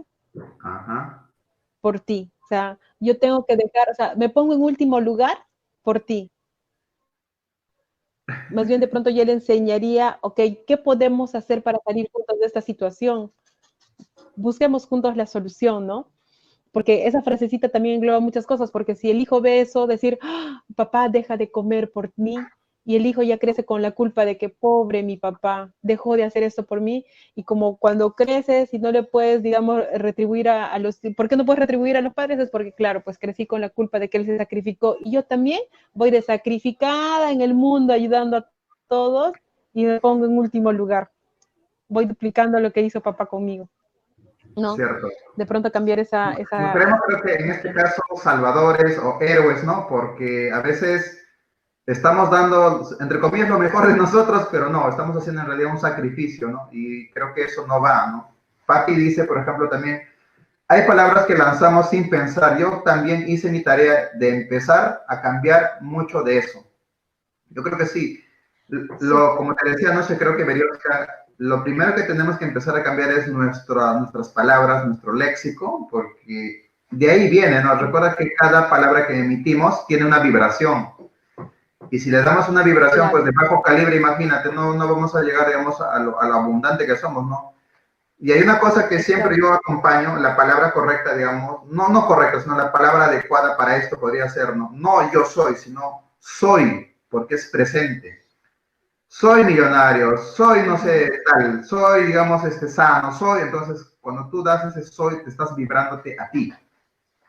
por 1.82 2.00
ti. 2.00 2.32
O 2.44 2.48
sea, 2.48 2.80
yo 3.00 3.18
tengo 3.20 3.46
que 3.46 3.56
dejar, 3.56 3.90
o 3.92 3.94
sea, 3.94 4.16
me 4.16 4.30
pongo 4.30 4.54
en 4.54 4.62
último 4.62 5.00
lugar 5.00 5.38
por 5.84 6.00
ti. 6.00 6.32
Más 8.52 8.68
bien 8.68 8.80
de 8.80 8.88
pronto 8.88 9.10
yo 9.10 9.26
le 9.26 9.34
enseñaría, 9.34 10.20
ok, 10.22 10.40
¿qué 10.68 10.78
podemos 10.78 11.36
hacer 11.36 11.64
para 11.64 11.80
salir 11.86 12.10
juntos 12.12 12.40
de 12.40 12.46
esta 12.46 12.62
situación? 12.62 13.32
Busquemos 14.40 14.86
juntos 14.88 15.18
la 15.18 15.26
solución, 15.28 15.86
¿no? 15.86 16.12
Porque 16.72 17.08
esa 17.08 17.22
frasecita 17.22 17.70
también 17.70 17.96
engloba 17.96 18.20
muchas 18.20 18.46
cosas, 18.46 18.72
porque 18.72 18.96
si 18.96 19.10
el 19.10 19.20
hijo 19.20 19.42
ve 19.42 19.62
eso, 19.62 19.88
decir, 19.88 20.20
¡Ah! 20.22 20.64
papá, 20.76 21.10
deja 21.10 21.36
de 21.38 21.52
comer 21.52 21.92
por 21.92 22.12
mí, 22.16 22.38
y 22.90 22.96
el 22.96 23.06
hijo 23.06 23.22
ya 23.22 23.38
crece 23.38 23.66
con 23.66 23.84
la 23.84 23.92
culpa 23.92 24.26
de 24.26 24.38
que 24.38 24.50
pobre 24.50 25.04
mi 25.04 25.16
papá 25.16 25.72
dejó 25.84 26.16
de 26.16 26.24
hacer 26.24 26.42
esto 26.42 26.66
por 26.66 26.82
mí 26.82 27.06
y 27.36 27.44
como 27.44 27.78
cuando 27.78 28.14
creces 28.14 28.74
y 28.74 28.80
no 28.80 28.92
le 28.92 29.04
puedes, 29.04 29.44
digamos, 29.44 29.84
retribuir 29.94 30.50
a, 30.50 30.76
los, 30.80 31.00
¿por 31.16 31.30
qué 31.30 31.38
no 31.38 31.46
puedes 31.46 31.60
retribuir 31.60 31.98
a 31.98 32.02
los 32.02 32.16
padres? 32.16 32.40
Es 32.40 32.50
porque, 32.50 32.72
claro, 32.72 33.04
pues 33.04 33.20
crecí 33.20 33.46
con 33.46 33.62
la 33.62 33.70
culpa 33.70 34.00
de 34.00 34.10
que 34.10 34.18
él 34.18 34.26
se 34.26 34.40
sacrificó 34.40 34.98
y 35.04 35.12
yo 35.12 35.24
también 35.24 35.60
voy 35.94 36.10
de 36.10 36.24
sacrificada 36.24 37.32
en 37.32 37.42
el 37.42 37.54
mundo 37.54 37.94
ayudando 37.94 38.38
a 38.38 38.50
todos 38.88 39.34
y 39.72 39.86
me 39.86 40.00
pongo 40.00 40.26
en 40.26 40.38
último 40.38 40.72
lugar. 40.72 41.12
Voy 41.90 42.06
duplicando 42.06 42.60
lo 42.60 42.72
que 42.72 42.82
hizo 42.82 43.02
papá 43.02 43.28
conmigo. 43.28 43.70
¿No? 44.56 44.76
Cierto. 44.76 45.10
De 45.36 45.46
pronto 45.46 45.72
cambiar 45.72 46.00
esa... 46.00 46.34
esa... 46.34 46.74
Creemos 46.74 47.00
creo 47.08 47.22
que 47.22 47.34
en 47.34 47.52
este 47.52 47.74
caso 47.74 48.02
salvadores 48.22 48.98
o 49.00 49.18
héroes, 49.22 49.64
¿no? 49.64 49.88
Porque 49.88 50.52
a 50.52 50.62
veces 50.62 51.26
estamos 51.86 52.30
dando, 52.30 52.88
entre 53.00 53.20
comillas, 53.20 53.50
lo 53.50 53.60
mejor 53.60 53.88
de 53.88 53.96
nosotros, 53.96 54.48
pero 54.52 54.70
no, 54.70 54.90
estamos 54.90 55.18
haciendo 55.18 55.42
en 55.42 55.48
realidad 55.48 55.72
un 55.72 55.80
sacrificio, 55.80 56.50
¿no? 56.50 56.70
Y 56.72 57.10
creo 57.12 57.34
que 57.34 57.44
eso 57.44 57.66
no 57.66 57.82
va, 57.82 58.08
¿no? 58.08 58.36
Patti 58.66 58.94
dice, 58.94 59.24
por 59.24 59.40
ejemplo, 59.40 59.68
también, 59.68 60.02
hay 60.68 60.86
palabras 60.86 61.26
que 61.26 61.36
lanzamos 61.36 61.90
sin 61.90 62.10
pensar. 62.10 62.60
Yo 62.60 62.84
también 62.86 63.28
hice 63.28 63.50
mi 63.50 63.64
tarea 63.64 64.12
de 64.14 64.30
empezar 64.30 65.04
a 65.08 65.20
cambiar 65.20 65.82
mucho 65.82 66.22
de 66.22 66.38
eso. 66.38 66.64
Yo 67.50 67.64
creo 67.64 67.80
que 67.80 67.88
sí. 67.88 68.24
Lo, 68.68 69.36
como 69.36 69.56
te 69.56 69.72
decía, 69.72 69.92
no 69.92 70.04
sé, 70.04 70.16
creo 70.20 70.38
que 70.38 70.46
lo 71.40 71.64
primero 71.64 71.96
que 71.96 72.04
tenemos 72.04 72.38
que 72.38 72.46
empezar 72.46 72.76
a 72.76 72.84
cambiar 72.84 73.12
es 73.12 73.28
nuestra, 73.30 73.94
nuestras 73.94 74.28
palabras, 74.30 74.86
nuestro 74.86 75.14
léxico, 75.14 75.88
porque 75.90 76.70
de 76.92 77.10
ahí 77.10 77.30
viene, 77.30 77.64
¿no? 77.64 77.76
Recuerda 77.76 78.14
que 78.16 78.34
cada 78.34 78.70
palabra 78.70 79.08
que 79.08 79.18
emitimos 79.18 79.88
tiene 79.88 80.06
una 80.06 80.20
vibración. 80.20 80.90
Y 81.90 82.00
si 82.00 82.12
le 82.12 82.22
damos 82.24 82.50
una 82.50 82.62
vibración 82.62 83.10
pues 83.10 83.24
de 83.24 83.32
bajo 83.32 83.62
calibre, 83.62 83.96
imagínate, 83.96 84.52
no, 84.52 84.74
no 84.74 84.88
vamos 84.94 85.16
a 85.16 85.22
llegar, 85.22 85.48
digamos, 85.48 85.80
a 85.80 85.98
lo, 86.00 86.22
a 86.22 86.28
lo 86.28 86.36
abundante 86.36 86.86
que 86.86 86.98
somos, 86.98 87.26
¿no? 87.26 87.54
Y 88.20 88.34
hay 88.34 88.42
una 88.42 88.60
cosa 88.60 88.90
que 88.90 89.02
siempre 89.02 89.38
yo 89.38 89.54
acompaño, 89.54 90.18
la 90.18 90.36
palabra 90.36 90.74
correcta, 90.74 91.16
digamos, 91.16 91.66
no, 91.68 91.88
no 91.88 92.06
correcta, 92.06 92.42
sino 92.42 92.58
la 92.58 92.70
palabra 92.70 93.06
adecuada 93.06 93.56
para 93.56 93.78
esto 93.78 93.98
podría 93.98 94.28
ser, 94.28 94.58
no, 94.58 94.72
no 94.74 95.10
yo 95.14 95.24
soy, 95.24 95.56
sino 95.56 96.12
soy, 96.20 96.94
porque 97.08 97.36
es 97.36 97.50
presente. 97.50 98.19
Soy 99.12 99.44
millonario, 99.44 100.18
soy, 100.18 100.62
no 100.68 100.78
sé, 100.78 101.12
tal, 101.26 101.66
soy, 101.66 102.06
digamos, 102.06 102.46
este, 102.46 102.68
sano, 102.68 103.12
soy, 103.12 103.42
entonces, 103.42 103.98
cuando 104.00 104.30
tú 104.30 104.44
das 104.44 104.66
ese 104.66 104.88
soy, 104.88 105.24
te 105.24 105.32
estás 105.32 105.56
vibrándote 105.56 106.16
a 106.20 106.30
ti. 106.30 106.54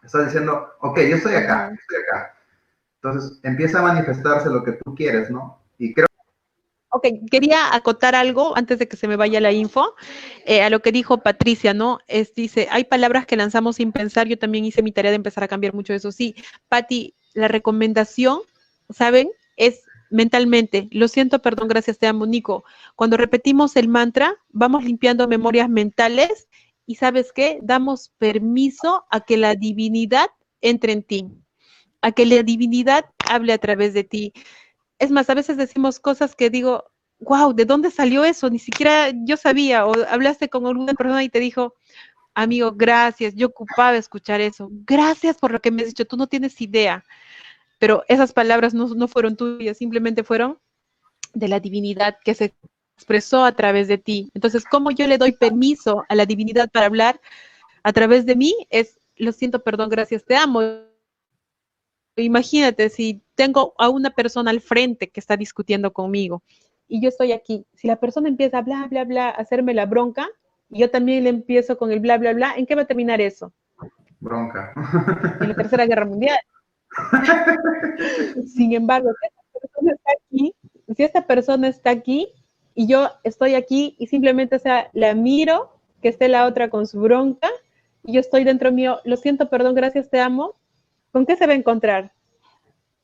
Estás 0.04 0.26
diciendo, 0.26 0.68
ok, 0.80 0.98
yo 1.00 1.16
estoy 1.16 1.34
acá, 1.34 1.72
estoy 1.72 1.96
acá. 2.02 2.34
Entonces 3.02 3.40
empieza 3.42 3.78
a 3.78 3.82
manifestarse 3.82 4.50
lo 4.50 4.62
que 4.62 4.72
tú 4.72 4.94
quieres, 4.94 5.30
¿no? 5.30 5.62
Y 5.78 5.94
creo 5.94 6.06
Ok, 6.92 7.06
quería 7.30 7.74
acotar 7.74 8.14
algo 8.16 8.56
antes 8.56 8.78
de 8.80 8.88
que 8.88 8.96
se 8.96 9.06
me 9.06 9.14
vaya 9.14 9.40
la 9.40 9.52
info, 9.52 9.94
eh, 10.44 10.62
a 10.62 10.70
lo 10.70 10.80
que 10.80 10.90
dijo 10.90 11.22
Patricia, 11.22 11.72
¿no? 11.72 12.00
Es, 12.08 12.34
dice, 12.34 12.66
hay 12.70 12.84
palabras 12.84 13.26
que 13.26 13.36
lanzamos 13.36 13.76
sin 13.76 13.92
pensar, 13.92 14.26
yo 14.26 14.38
también 14.38 14.64
hice 14.64 14.82
mi 14.82 14.90
tarea 14.90 15.12
de 15.12 15.16
empezar 15.16 15.44
a 15.44 15.48
cambiar 15.48 15.72
mucho 15.72 15.94
eso. 15.94 16.10
Sí, 16.12 16.34
Patti, 16.68 17.14
la 17.32 17.46
recomendación, 17.46 18.40
¿saben? 18.90 19.30
Es 19.56 19.84
mentalmente, 20.10 20.88
lo 20.90 21.08
siento, 21.08 21.40
perdón, 21.40 21.68
gracias, 21.68 21.98
te 21.98 22.06
amo, 22.06 22.26
Nico. 22.26 22.64
Cuando 22.96 23.16
repetimos 23.16 23.76
el 23.76 23.88
mantra, 23.88 24.36
vamos 24.50 24.84
limpiando 24.84 25.26
memorias 25.28 25.68
mentales 25.68 26.48
y 26.86 26.96
¿sabes 26.96 27.32
qué? 27.32 27.58
Damos 27.62 28.12
permiso 28.18 29.04
a 29.10 29.20
que 29.20 29.36
la 29.36 29.54
divinidad 29.54 30.28
entre 30.60 30.92
en 30.92 31.02
ti 31.02 31.26
a 32.02 32.12
que 32.12 32.26
la 32.26 32.42
divinidad 32.42 33.06
hable 33.28 33.52
a 33.52 33.58
través 33.58 33.94
de 33.94 34.04
ti. 34.04 34.32
Es 34.98 35.10
más, 35.10 35.30
a 35.30 35.34
veces 35.34 35.56
decimos 35.56 36.00
cosas 36.00 36.34
que 36.34 36.50
digo, 36.50 36.84
wow, 37.20 37.54
¿de 37.54 37.64
dónde 37.64 37.90
salió 37.90 38.24
eso? 38.24 38.50
Ni 38.50 38.58
siquiera 38.58 39.10
yo 39.24 39.36
sabía, 39.36 39.86
o 39.86 39.92
hablaste 40.08 40.48
con 40.48 40.66
alguna 40.66 40.94
persona 40.94 41.22
y 41.24 41.28
te 41.28 41.40
dijo, 41.40 41.74
amigo, 42.34 42.72
gracias, 42.72 43.34
yo 43.34 43.48
ocupaba 43.48 43.96
escuchar 43.96 44.40
eso, 44.40 44.68
gracias 44.70 45.36
por 45.38 45.50
lo 45.52 45.60
que 45.60 45.70
me 45.70 45.82
has 45.82 45.88
dicho, 45.88 46.06
tú 46.06 46.16
no 46.16 46.26
tienes 46.26 46.60
idea, 46.60 47.04
pero 47.80 48.04
esas 48.06 48.32
palabras 48.32 48.72
no, 48.72 48.86
no 48.94 49.08
fueron 49.08 49.34
tuyas, 49.34 49.76
simplemente 49.76 50.22
fueron 50.22 50.58
de 51.34 51.48
la 51.48 51.58
divinidad 51.58 52.18
que 52.24 52.34
se 52.34 52.54
expresó 52.96 53.44
a 53.44 53.52
través 53.52 53.88
de 53.88 53.98
ti. 53.98 54.30
Entonces, 54.34 54.64
¿cómo 54.64 54.92
yo 54.92 55.08
le 55.08 55.18
doy 55.18 55.32
permiso 55.32 56.04
a 56.08 56.14
la 56.14 56.26
divinidad 56.26 56.70
para 56.70 56.86
hablar 56.86 57.20
a 57.82 57.92
través 57.92 58.24
de 58.24 58.36
mí? 58.36 58.54
Es, 58.70 59.00
lo 59.16 59.32
siento, 59.32 59.64
perdón, 59.64 59.88
gracias, 59.88 60.24
te 60.24 60.36
amo 60.36 60.60
imagínate 62.16 62.90
si 62.90 63.22
tengo 63.34 63.72
a 63.78 63.88
una 63.88 64.10
persona 64.10 64.50
al 64.50 64.60
frente 64.60 65.08
que 65.08 65.20
está 65.20 65.38
discutiendo 65.38 65.92
conmigo 65.92 66.42
y 66.90 67.00
yo 67.00 67.08
estoy 67.08 67.32
aquí, 67.32 67.64
si 67.74 67.86
la 67.86 67.96
persona 67.96 68.28
empieza 68.28 68.58
a 68.58 68.62
bla, 68.62 68.86
bla, 68.90 69.04
bla, 69.04 69.28
a 69.28 69.30
hacerme 69.30 69.74
la 69.74 69.86
bronca, 69.86 70.28
y 70.68 70.80
yo 70.80 70.90
también 70.90 71.22
le 71.22 71.30
empiezo 71.30 71.78
con 71.78 71.92
el 71.92 72.00
bla, 72.00 72.18
bla, 72.18 72.32
bla, 72.32 72.54
¿en 72.56 72.66
qué 72.66 72.74
va 72.74 72.82
a 72.82 72.86
terminar 72.86 73.20
eso? 73.20 73.52
Bronca. 74.18 74.72
En 75.40 75.48
la 75.48 75.54
Tercera 75.54 75.86
Guerra 75.86 76.04
Mundial. 76.04 76.38
Sin 78.54 78.72
embargo, 78.72 79.10
si 79.20 79.26
esta 79.26 79.60
persona 79.60 79.92
está 79.92 80.12
aquí, 80.12 80.54
si 80.96 81.02
esta 81.02 81.26
persona 81.26 81.68
está 81.68 81.90
aquí 81.90 82.28
y 82.74 82.86
yo 82.86 83.08
estoy 83.24 83.54
aquí 83.54 83.96
y 83.98 84.06
simplemente, 84.06 84.56
o 84.56 84.58
sea, 84.58 84.90
la 84.92 85.14
miro, 85.14 85.76
que 86.02 86.08
esté 86.08 86.28
la 86.28 86.46
otra 86.46 86.70
con 86.70 86.86
su 86.86 87.00
bronca, 87.00 87.48
y 88.02 88.14
yo 88.14 88.20
estoy 88.20 88.44
dentro 88.44 88.72
mío, 88.72 89.00
lo 89.04 89.16
siento, 89.16 89.48
perdón, 89.48 89.74
gracias, 89.74 90.10
te 90.10 90.20
amo, 90.20 90.56
¿con 91.12 91.26
qué 91.26 91.36
se 91.36 91.46
va 91.46 91.52
a 91.52 91.56
encontrar? 91.56 92.12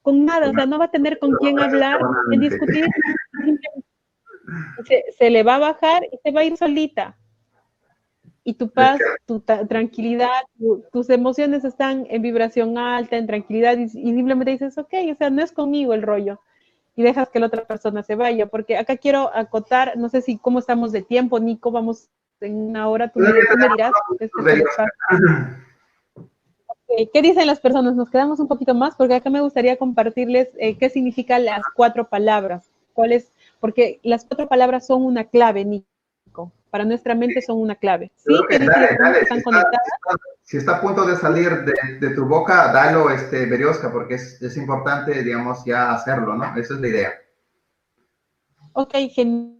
Con 0.02 0.24
nada, 0.24 0.50
o 0.50 0.54
sea, 0.54 0.66
no 0.66 0.78
va 0.78 0.86
a 0.86 0.90
tener 0.90 1.18
con 1.18 1.32
quién 1.34 1.58
hablar, 1.58 2.00
en 2.32 2.40
discutir. 2.40 2.86
Se, 5.18 5.30
le 5.30 5.42
va 5.42 5.56
a 5.56 5.58
bajar 5.58 6.04
y 6.04 6.16
se 6.22 6.30
va 6.30 6.40
a 6.40 6.44
ir 6.44 6.56
solita. 6.56 7.16
Y 8.48 8.54
tu 8.54 8.70
paz, 8.70 9.00
tu 9.26 9.40
tranquilidad, 9.40 10.28
tus 10.92 11.10
emociones 11.10 11.64
están 11.64 12.06
en 12.08 12.22
vibración 12.22 12.78
alta, 12.78 13.16
en 13.16 13.26
tranquilidad, 13.26 13.76
y, 13.76 13.88
simplemente 13.88 14.52
dices, 14.52 14.78
ok, 14.78 14.94
o 15.12 15.16
sea, 15.16 15.30
no 15.30 15.42
es 15.42 15.50
conmigo 15.50 15.94
el 15.94 16.02
rollo. 16.02 16.40
Y 16.94 17.02
dejas 17.02 17.28
que 17.28 17.40
la 17.40 17.48
otra 17.48 17.64
persona 17.64 18.04
se 18.04 18.14
vaya, 18.14 18.46
porque 18.46 18.76
acá 18.76 18.98
quiero 18.98 19.34
acotar, 19.34 19.96
no 19.96 20.08
sé 20.08 20.22
si 20.22 20.38
cómo 20.38 20.60
estamos 20.60 20.92
de 20.92 21.02
tiempo, 21.02 21.40
Nico, 21.40 21.72
vamos 21.72 22.08
en 22.40 22.54
una 22.68 22.88
hora, 22.88 23.08
tú 23.08 23.18
me, 23.18 23.32
dirás. 23.32 23.92
Este, 26.88 27.10
¿Qué 27.12 27.22
dicen 27.22 27.48
las 27.48 27.58
personas? 27.58 27.96
Nos 27.96 28.10
quedamos 28.10 28.38
un 28.38 28.46
poquito 28.46 28.76
más 28.76 28.94
porque 28.94 29.14
acá 29.14 29.28
me 29.28 29.40
gustaría 29.40 29.76
compartirles 29.76 30.50
eh, 30.58 30.78
qué 30.78 30.88
significan 30.88 31.44
las 31.44 31.62
cuatro 31.74 32.08
palabras. 32.08 32.70
¿Cuáles? 32.92 33.32
Porque 33.58 33.98
las 34.04 34.24
cuatro 34.24 34.48
palabras 34.48 34.86
son 34.86 35.02
una 35.02 35.24
clave, 35.24 35.64
Nico. 35.64 35.95
Para 36.76 36.84
nuestra 36.84 37.14
mente 37.14 37.40
son 37.40 37.58
una 37.58 37.74
clave. 37.74 38.12
Sí, 38.16 38.34
Están 38.50 39.40
conectadas. 39.40 39.80
Si 40.42 40.58
está, 40.58 40.76
a 40.76 40.80
punto 40.82 41.06
de 41.06 41.16
salir 41.16 41.64
de, 41.64 42.10
tu 42.10 42.26
boca, 42.26 42.70
dalo, 42.70 43.08
este, 43.08 43.46
Berioska, 43.46 43.90
porque 43.90 44.16
es, 44.16 44.42
es 44.42 44.58
importante, 44.58 45.22
digamos, 45.22 45.64
ya 45.64 45.92
hacerlo, 45.92 46.34
¿no? 46.34 46.44
Esa 46.54 46.74
es 46.74 46.80
la 46.80 46.88
idea. 46.88 47.12
Ok, 48.74 48.92
genial. 49.14 49.56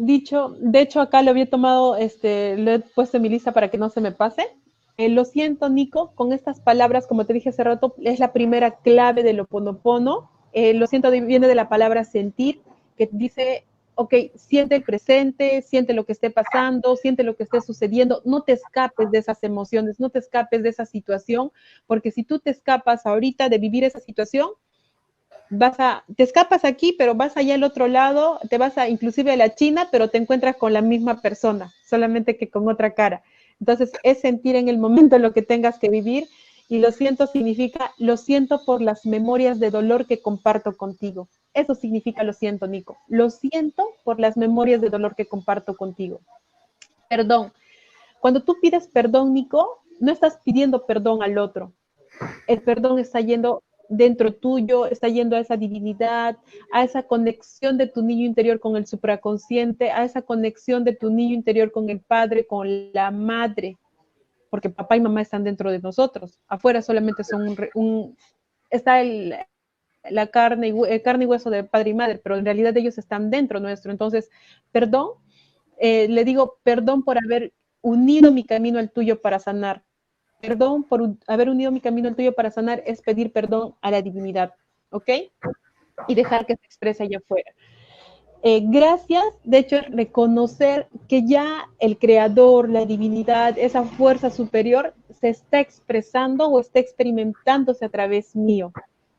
Dicho, 0.00 0.54
de 0.60 0.80
hecho, 0.82 1.00
acá 1.00 1.22
lo 1.22 1.30
había 1.30 1.48
tomado, 1.48 1.96
este, 1.96 2.58
lo 2.58 2.72
he 2.72 2.80
puesto 2.80 3.16
en 3.16 3.22
mi 3.22 3.30
lista 3.30 3.52
para 3.52 3.70
que 3.70 3.78
no 3.78 3.88
se 3.88 4.02
me 4.02 4.12
pase. 4.12 4.54
Eh, 4.98 5.08
lo 5.08 5.24
siento, 5.24 5.70
Nico, 5.70 6.12
con 6.14 6.34
estas 6.34 6.60
palabras, 6.60 7.06
como 7.06 7.24
te 7.24 7.32
dije 7.32 7.48
hace 7.48 7.64
rato, 7.64 7.94
es 8.04 8.18
la 8.18 8.34
primera 8.34 8.72
clave 8.82 9.22
del 9.22 9.40
oponopono. 9.40 10.30
Eh, 10.52 10.74
lo 10.74 10.86
siento 10.86 11.10
viene 11.10 11.48
de 11.48 11.54
la 11.54 11.70
palabra 11.70 12.04
sentir, 12.04 12.60
que 12.98 13.08
dice, 13.10 13.64
ok, 13.94 14.14
siente 14.34 14.76
el 14.76 14.82
presente, 14.82 15.62
siente 15.62 15.92
lo 15.92 16.04
que 16.04 16.12
esté 16.12 16.30
pasando, 16.30 16.96
siente 16.96 17.22
lo 17.22 17.36
que 17.36 17.42
esté 17.42 17.60
sucediendo, 17.60 18.22
no 18.24 18.42
te 18.42 18.52
escapes 18.52 19.10
de 19.10 19.18
esas 19.18 19.42
emociones, 19.42 20.00
no 20.00 20.10
te 20.10 20.18
escapes 20.18 20.62
de 20.62 20.70
esa 20.70 20.86
situación, 20.86 21.52
porque 21.86 22.10
si 22.10 22.22
tú 22.22 22.38
te 22.38 22.50
escapas 22.50 23.06
ahorita 23.06 23.48
de 23.48 23.58
vivir 23.58 23.84
esa 23.84 24.00
situación, 24.00 24.50
vas 25.50 25.78
a, 25.78 26.04
te 26.16 26.22
escapas 26.22 26.64
aquí, 26.64 26.94
pero 26.96 27.14
vas 27.14 27.36
allá 27.36 27.54
al 27.54 27.64
otro 27.64 27.88
lado, 27.88 28.40
te 28.48 28.56
vas 28.56 28.78
a 28.78 28.88
inclusive 28.88 29.32
a 29.32 29.36
la 29.36 29.54
China, 29.54 29.88
pero 29.90 30.08
te 30.08 30.18
encuentras 30.18 30.56
con 30.56 30.72
la 30.72 30.80
misma 30.80 31.20
persona, 31.20 31.72
solamente 31.84 32.36
que 32.36 32.48
con 32.48 32.68
otra 32.68 32.94
cara. 32.94 33.22
Entonces, 33.58 33.92
es 34.02 34.20
sentir 34.20 34.56
en 34.56 34.68
el 34.68 34.78
momento 34.78 35.18
lo 35.18 35.34
que 35.34 35.42
tengas 35.42 35.78
que 35.78 35.90
vivir 35.90 36.28
y 36.70 36.78
lo 36.78 36.92
siento 36.92 37.26
significa 37.26 37.92
lo 37.98 38.16
siento 38.16 38.64
por 38.64 38.80
las 38.80 39.04
memorias 39.04 39.58
de 39.58 39.72
dolor 39.72 40.06
que 40.06 40.22
comparto 40.22 40.76
contigo. 40.76 41.28
Eso 41.52 41.74
significa 41.74 42.22
lo 42.22 42.32
siento, 42.32 42.68
Nico. 42.68 42.96
Lo 43.08 43.28
siento 43.28 43.84
por 44.04 44.20
las 44.20 44.36
memorias 44.36 44.80
de 44.80 44.88
dolor 44.88 45.16
que 45.16 45.26
comparto 45.26 45.76
contigo. 45.76 46.20
Perdón. 47.08 47.52
Cuando 48.20 48.44
tú 48.44 48.56
pides 48.62 48.86
perdón, 48.86 49.34
Nico, 49.34 49.82
no 49.98 50.12
estás 50.12 50.38
pidiendo 50.44 50.86
perdón 50.86 51.24
al 51.24 51.38
otro. 51.38 51.72
El 52.46 52.62
perdón 52.62 53.00
está 53.00 53.20
yendo 53.20 53.64
dentro 53.88 54.32
tuyo, 54.32 54.86
está 54.86 55.08
yendo 55.08 55.34
a 55.34 55.40
esa 55.40 55.56
divinidad, 55.56 56.36
a 56.72 56.84
esa 56.84 57.02
conexión 57.02 57.78
de 57.78 57.88
tu 57.88 58.00
niño 58.00 58.24
interior 58.24 58.60
con 58.60 58.76
el 58.76 58.86
supraconsciente, 58.86 59.90
a 59.90 60.04
esa 60.04 60.22
conexión 60.22 60.84
de 60.84 60.94
tu 60.94 61.10
niño 61.10 61.34
interior 61.34 61.72
con 61.72 61.90
el 61.90 61.98
padre, 61.98 62.46
con 62.46 62.92
la 62.92 63.10
madre, 63.10 63.76
porque 64.50 64.70
papá 64.70 64.96
y 64.96 65.00
mamá 65.00 65.22
están 65.22 65.44
dentro 65.44 65.70
de 65.70 65.78
nosotros. 65.78 66.40
Afuera 66.48 66.82
solamente 66.82 67.24
son 67.24 67.56
un, 67.74 68.16
está 68.68 69.00
el, 69.00 69.34
la 70.08 70.26
carne 70.26 70.68
y, 70.68 70.74
el 70.88 71.02
carne 71.02 71.24
y 71.24 71.26
hueso 71.26 71.50
de 71.50 71.64
padre 71.64 71.90
y 71.90 71.94
madre, 71.94 72.20
pero 72.22 72.36
en 72.36 72.44
realidad 72.44 72.76
ellos 72.76 72.98
están 72.98 73.30
dentro 73.30 73.60
nuestro. 73.60 73.92
Entonces, 73.92 74.30
perdón, 74.72 75.12
eh, 75.78 76.08
le 76.08 76.24
digo 76.24 76.58
perdón 76.62 77.02
por 77.02 77.16
haber 77.16 77.52
unido 77.80 78.32
mi 78.32 78.44
camino 78.44 78.78
al 78.78 78.90
tuyo 78.90 79.22
para 79.22 79.38
sanar 79.38 79.82
perdón 80.40 80.84
por 80.84 81.16
haber 81.26 81.48
unido 81.48 81.70
mi 81.70 81.80
camino 81.80 82.08
al 82.08 82.16
tuyo 82.16 82.32
para 82.34 82.50
sanar 82.50 82.82
es 82.86 83.02
pedir 83.02 83.32
perdón 83.32 83.74
a 83.82 83.90
la 83.90 84.02
divinidad, 84.02 84.54
¿ok? 84.90 85.08
Y 86.08 86.14
dejar 86.14 86.46
que 86.46 86.56
se 86.56 86.64
exprese 86.64 87.02
allá 87.02 87.18
afuera. 87.18 87.52
Eh, 88.42 88.62
gracias, 88.64 89.24
de 89.44 89.58
hecho, 89.58 89.76
reconocer 89.90 90.88
que 91.08 91.26
ya 91.26 91.68
el 91.78 91.98
creador, 91.98 92.70
la 92.70 92.86
divinidad, 92.86 93.58
esa 93.58 93.84
fuerza 93.84 94.30
superior 94.30 94.94
se 95.20 95.28
está 95.28 95.60
expresando 95.60 96.48
o 96.48 96.60
está 96.60 96.78
experimentándose 96.78 97.84
a 97.84 97.90
través 97.90 98.34
mío. 98.34 98.72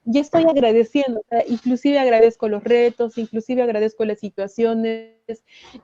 Y 0.03 0.17
estoy 0.17 0.45
agradeciendo, 0.45 1.21
inclusive 1.47 1.99
agradezco 1.99 2.49
los 2.49 2.63
retos, 2.63 3.19
inclusive 3.19 3.61
agradezco 3.61 4.03
las 4.03 4.19
situaciones, 4.19 5.13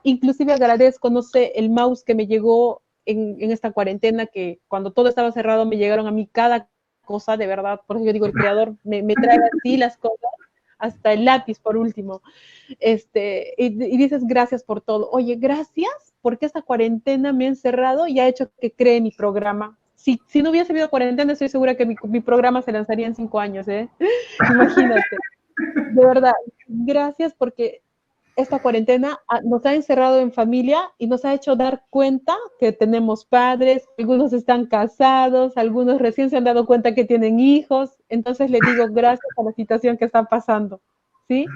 inclusive 0.02 0.52
agradezco, 0.52 1.08
no 1.08 1.22
sé, 1.22 1.52
el 1.54 1.70
mouse 1.70 2.02
que 2.02 2.16
me 2.16 2.26
llegó 2.26 2.82
en, 3.06 3.50
esta 3.52 3.70
cuarentena 3.70 4.26
que 4.26 4.58
cuando 4.66 4.92
todo 4.92 5.08
estaba 5.08 5.30
cerrado 5.30 5.66
me 5.66 5.76
llegaron 5.76 6.08
a 6.08 6.10
mí 6.10 6.26
cada 6.26 6.68
cosa, 7.04 7.36
de 7.36 7.46
verdad, 7.46 7.80
por 7.86 7.96
eso 7.96 8.06
yo 8.06 8.12
digo, 8.12 8.26
el 8.26 8.32
creador 8.32 8.74
me, 8.82 9.02
trae 9.14 9.38
así 9.38 9.76
las 9.76 9.96
cosas, 9.96 10.30
hasta 10.78 11.12
el 11.12 11.24
lápiz 11.24 11.58
por 11.58 11.76
último. 11.76 12.22
Este, 12.80 13.54
y, 13.56 13.70
dices 13.96 14.24
gracias 14.26 14.62
por 14.62 14.80
todo. 14.80 15.10
Oye, 15.10 15.36
gracias 15.36 16.14
porque 16.22 16.46
esta 16.46 16.62
cuarentena 16.62 17.32
me 17.32 17.46
ha 17.46 17.48
encerrado 17.48 18.06
y 18.06 18.20
ha 18.20 18.28
hecho 18.28 18.50
que 18.60 18.72
cree 18.72 19.00
mi 19.00 19.10
programa. 19.10 19.78
Si, 19.94 20.20
si 20.28 20.42
no 20.42 20.50
hubiese 20.50 20.72
habido 20.72 20.90
cuarentena, 20.90 21.32
estoy 21.32 21.48
segura 21.48 21.76
que 21.76 21.86
mi, 21.86 21.96
mi 22.04 22.20
programa 22.20 22.62
se 22.62 22.72
lanzaría 22.72 23.06
en 23.06 23.16
cinco 23.16 23.40
años, 23.40 23.66
¿eh? 23.68 23.88
Imagínate. 24.50 25.16
De 25.92 26.06
verdad, 26.06 26.34
gracias 26.68 27.34
porque 27.34 27.82
esta 28.38 28.60
cuarentena 28.60 29.18
nos 29.42 29.66
ha 29.66 29.74
encerrado 29.74 30.20
en 30.20 30.32
familia 30.32 30.92
y 30.96 31.08
nos 31.08 31.24
ha 31.24 31.34
hecho 31.34 31.56
dar 31.56 31.82
cuenta 31.90 32.36
que 32.60 32.70
tenemos 32.70 33.24
padres, 33.24 33.84
algunos 33.98 34.32
están 34.32 34.66
casados, 34.66 35.56
algunos 35.56 36.00
recién 36.00 36.30
se 36.30 36.36
han 36.36 36.44
dado 36.44 36.64
cuenta 36.64 36.94
que 36.94 37.04
tienen 37.04 37.40
hijos. 37.40 38.00
Entonces 38.08 38.48
le 38.52 38.60
digo 38.64 38.86
gracias 38.90 39.26
a 39.36 39.42
la 39.42 39.50
situación 39.50 39.98
que 39.98 40.04
está 40.04 40.22
pasando. 40.22 40.80
¿Sí? 41.26 41.46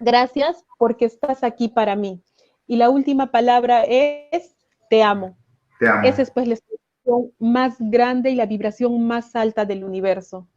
Gracias 0.00 0.64
porque 0.78 1.04
estás 1.04 1.44
aquí 1.44 1.68
para 1.68 1.94
mí. 1.94 2.22
Y 2.66 2.76
la 2.76 2.88
última 2.88 3.30
palabra 3.30 3.84
es 3.84 4.56
te 4.88 5.02
amo. 5.02 5.36
Te 5.78 5.88
amo. 5.88 6.08
Esa 6.08 6.22
es 6.22 6.30
pues 6.30 6.48
la 6.48 6.54
expresión 6.54 7.32
más 7.38 7.76
grande 7.78 8.30
y 8.30 8.34
la 8.34 8.46
vibración 8.46 9.06
más 9.06 9.36
alta 9.36 9.66
del 9.66 9.84
universo. 9.84 10.48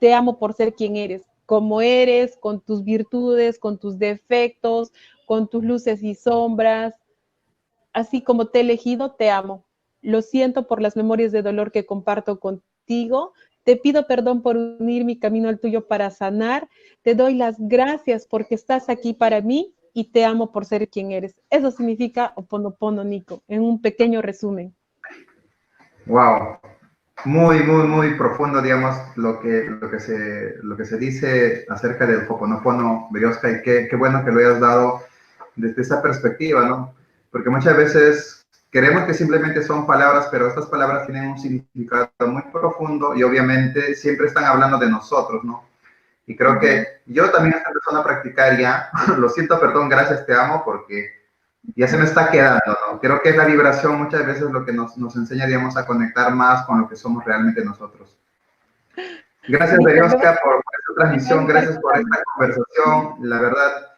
Te 0.00 0.12
amo 0.12 0.38
por 0.38 0.52
ser 0.52 0.74
quien 0.74 0.96
eres 0.96 1.31
como 1.52 1.82
eres, 1.82 2.38
con 2.38 2.62
tus 2.62 2.82
virtudes, 2.82 3.58
con 3.58 3.76
tus 3.76 3.98
defectos, 3.98 4.90
con 5.26 5.48
tus 5.48 5.62
luces 5.62 6.02
y 6.02 6.14
sombras. 6.14 6.94
Así 7.92 8.22
como 8.22 8.46
te 8.46 8.60
he 8.60 8.62
elegido, 8.62 9.12
te 9.12 9.28
amo. 9.28 9.62
Lo 10.00 10.22
siento 10.22 10.66
por 10.66 10.80
las 10.80 10.96
memorias 10.96 11.30
de 11.30 11.42
dolor 11.42 11.70
que 11.70 11.84
comparto 11.84 12.40
contigo. 12.40 13.34
Te 13.64 13.76
pido 13.76 14.06
perdón 14.06 14.40
por 14.40 14.56
unir 14.56 15.04
mi 15.04 15.18
camino 15.18 15.50
al 15.50 15.60
tuyo 15.60 15.86
para 15.86 16.08
sanar. 16.08 16.70
Te 17.02 17.14
doy 17.14 17.34
las 17.34 17.56
gracias 17.58 18.26
porque 18.26 18.54
estás 18.54 18.88
aquí 18.88 19.12
para 19.12 19.42
mí 19.42 19.74
y 19.92 20.04
te 20.04 20.24
amo 20.24 20.52
por 20.52 20.64
ser 20.64 20.88
quien 20.88 21.12
eres. 21.12 21.38
Eso 21.50 21.70
significa 21.70 22.32
Oponopono, 22.34 23.04
Nico, 23.04 23.42
en 23.46 23.60
un 23.60 23.82
pequeño 23.82 24.22
resumen. 24.22 24.74
Wow, 26.06 26.60
muy, 27.24 27.62
muy, 27.62 27.86
muy 27.86 28.14
profundo, 28.14 28.60
digamos, 28.60 28.96
lo 29.16 29.40
que, 29.40 29.64
lo 29.80 29.90
que, 29.90 30.00
se, 30.00 30.56
lo 30.62 30.76
que 30.76 30.84
se 30.84 30.98
dice 30.98 31.66
acerca 31.68 32.06
del 32.06 32.26
Hoponopono, 32.28 33.08
Berioska, 33.10 33.50
y 33.50 33.62
qué, 33.62 33.86
qué 33.88 33.96
bueno 33.96 34.24
que 34.24 34.32
lo 34.32 34.40
hayas 34.40 34.60
dado 34.60 35.02
desde 35.56 35.82
esa 35.82 36.02
perspectiva, 36.02 36.66
¿no? 36.66 36.94
Porque 37.30 37.50
muchas 37.50 37.76
veces 37.76 38.46
queremos 38.70 39.04
que 39.04 39.14
simplemente 39.14 39.62
son 39.62 39.86
palabras, 39.86 40.28
pero 40.30 40.48
estas 40.48 40.66
palabras 40.66 41.06
tienen 41.06 41.30
un 41.30 41.38
significado 41.38 42.10
muy 42.26 42.42
profundo 42.52 43.14
y 43.14 43.22
obviamente 43.22 43.94
siempre 43.94 44.26
están 44.26 44.44
hablando 44.44 44.78
de 44.78 44.90
nosotros, 44.90 45.44
¿no? 45.44 45.64
Y 46.26 46.36
creo 46.36 46.58
que 46.58 46.86
yo 47.06 47.30
también 47.30 47.56
estoy 47.56 47.72
empezando 47.72 48.00
a 48.00 48.04
practicar 48.04 48.58
ya, 48.58 48.90
lo 49.18 49.28
siento, 49.28 49.60
perdón, 49.60 49.88
gracias, 49.88 50.24
te 50.26 50.34
amo, 50.34 50.62
porque 50.64 51.21
ya 51.76 51.86
se 51.86 51.96
me 51.96 52.04
está 52.04 52.30
quedando, 52.30 52.60
¿no? 52.66 53.00
Creo 53.00 53.22
que 53.22 53.30
es 53.30 53.36
la 53.36 53.44
vibración 53.44 53.96
muchas 53.96 54.26
veces 54.26 54.50
lo 54.50 54.64
que 54.64 54.72
nos, 54.72 54.96
nos 54.96 55.14
enseña, 55.16 55.46
digamos, 55.46 55.76
a 55.76 55.86
conectar 55.86 56.34
más 56.34 56.64
con 56.66 56.80
lo 56.80 56.88
que 56.88 56.96
somos 56.96 57.24
realmente 57.24 57.64
nosotros. 57.64 58.18
Gracias, 59.48 59.78
Berioska, 59.84 60.38
por, 60.42 60.56
esta 60.56 60.94
transmisión, 60.96 61.46
gracias 61.46 61.78
por 61.78 61.96
esta 61.96 62.22
conversación. 62.34 63.14
La 63.20 63.40
verdad, 63.40 63.92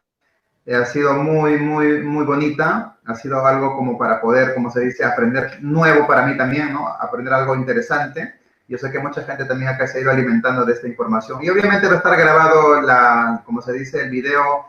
eh, 0.67 0.75
ha 0.75 0.85
sido 0.87 1.15
muy, 1.15 1.59
muy, 1.59 2.01
muy 2.01 2.25
bonita. 2.25 2.97
Ha 3.05 3.15
sido 3.15 3.45
algo 3.45 3.77
como 3.77 3.99
para 3.99 4.21
poder, 4.21 4.55
como 4.55 4.71
se 4.71 4.81
dice, 4.81 5.05
aprender 5.05 5.59
nuevo 5.61 6.07
para 6.07 6.27
mí 6.27 6.37
también, 6.37 6.73
¿no? 6.73 6.89
Aprender 6.89 7.35
algo 7.35 7.55
interesante. 7.55 8.35
Yo 8.69 8.79
sé 8.79 8.91
que 8.91 8.99
mucha 8.99 9.23
gente 9.23 9.45
también 9.45 9.69
acá 9.69 9.87
se 9.87 9.99
ha 9.99 10.01
ido 10.01 10.11
alimentando 10.11 10.65
de 10.65 10.73
esta 10.73 10.89
información. 10.89 11.43
Y 11.43 11.51
obviamente 11.51 11.87
va 11.87 11.95
a 11.95 11.97
estar 11.97 12.17
grabado, 12.17 12.81
la, 12.81 13.43
como 13.45 13.61
se 13.61 13.75
dice, 13.75 14.03
el 14.03 14.11
video 14.11 14.65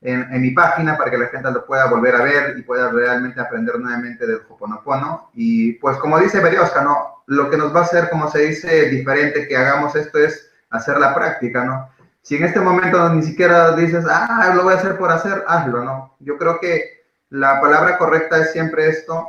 en, 0.00 0.40
mi 0.40 0.50
página 0.50 0.96
para 0.96 1.10
que 1.10 1.18
la 1.18 1.26
gente 1.26 1.50
lo 1.50 1.66
pueda 1.66 1.86
volver 1.86 2.14
a 2.14 2.22
ver 2.22 2.58
y 2.58 2.62
pueda 2.62 2.90
realmente 2.90 3.40
aprender 3.40 3.78
nuevamente 3.78 4.26
del 4.26 4.42
Hoponopono. 4.48 5.30
Y 5.34 5.72
pues 5.74 5.96
como 5.98 6.18
dice 6.18 6.40
Berioska, 6.40 6.82
¿no? 6.82 7.22
Lo 7.26 7.50
que 7.50 7.56
nos 7.56 7.74
va 7.74 7.80
a 7.80 7.84
hacer, 7.84 8.08
como 8.08 8.30
se 8.30 8.40
dice, 8.40 8.88
diferente 8.88 9.48
que 9.48 9.56
hagamos 9.56 9.94
esto 9.96 10.18
es 10.18 10.50
hacer 10.70 10.98
la 10.98 11.14
práctica, 11.14 11.64
¿no? 11.64 11.90
Si 12.22 12.36
en 12.36 12.44
este 12.44 12.60
momento 12.60 13.08
ni 13.14 13.22
siquiera 13.22 13.72
dices, 13.72 14.04
ah, 14.08 14.52
lo 14.54 14.64
voy 14.64 14.74
a 14.74 14.76
hacer 14.76 14.98
por 14.98 15.10
hacer, 15.10 15.44
hazlo, 15.46 15.82
¿no? 15.82 16.16
Yo 16.20 16.36
creo 16.36 16.60
que 16.60 17.04
la 17.30 17.60
palabra 17.60 17.98
correcta 17.98 18.38
es 18.38 18.52
siempre 18.52 18.88
esto, 18.88 19.26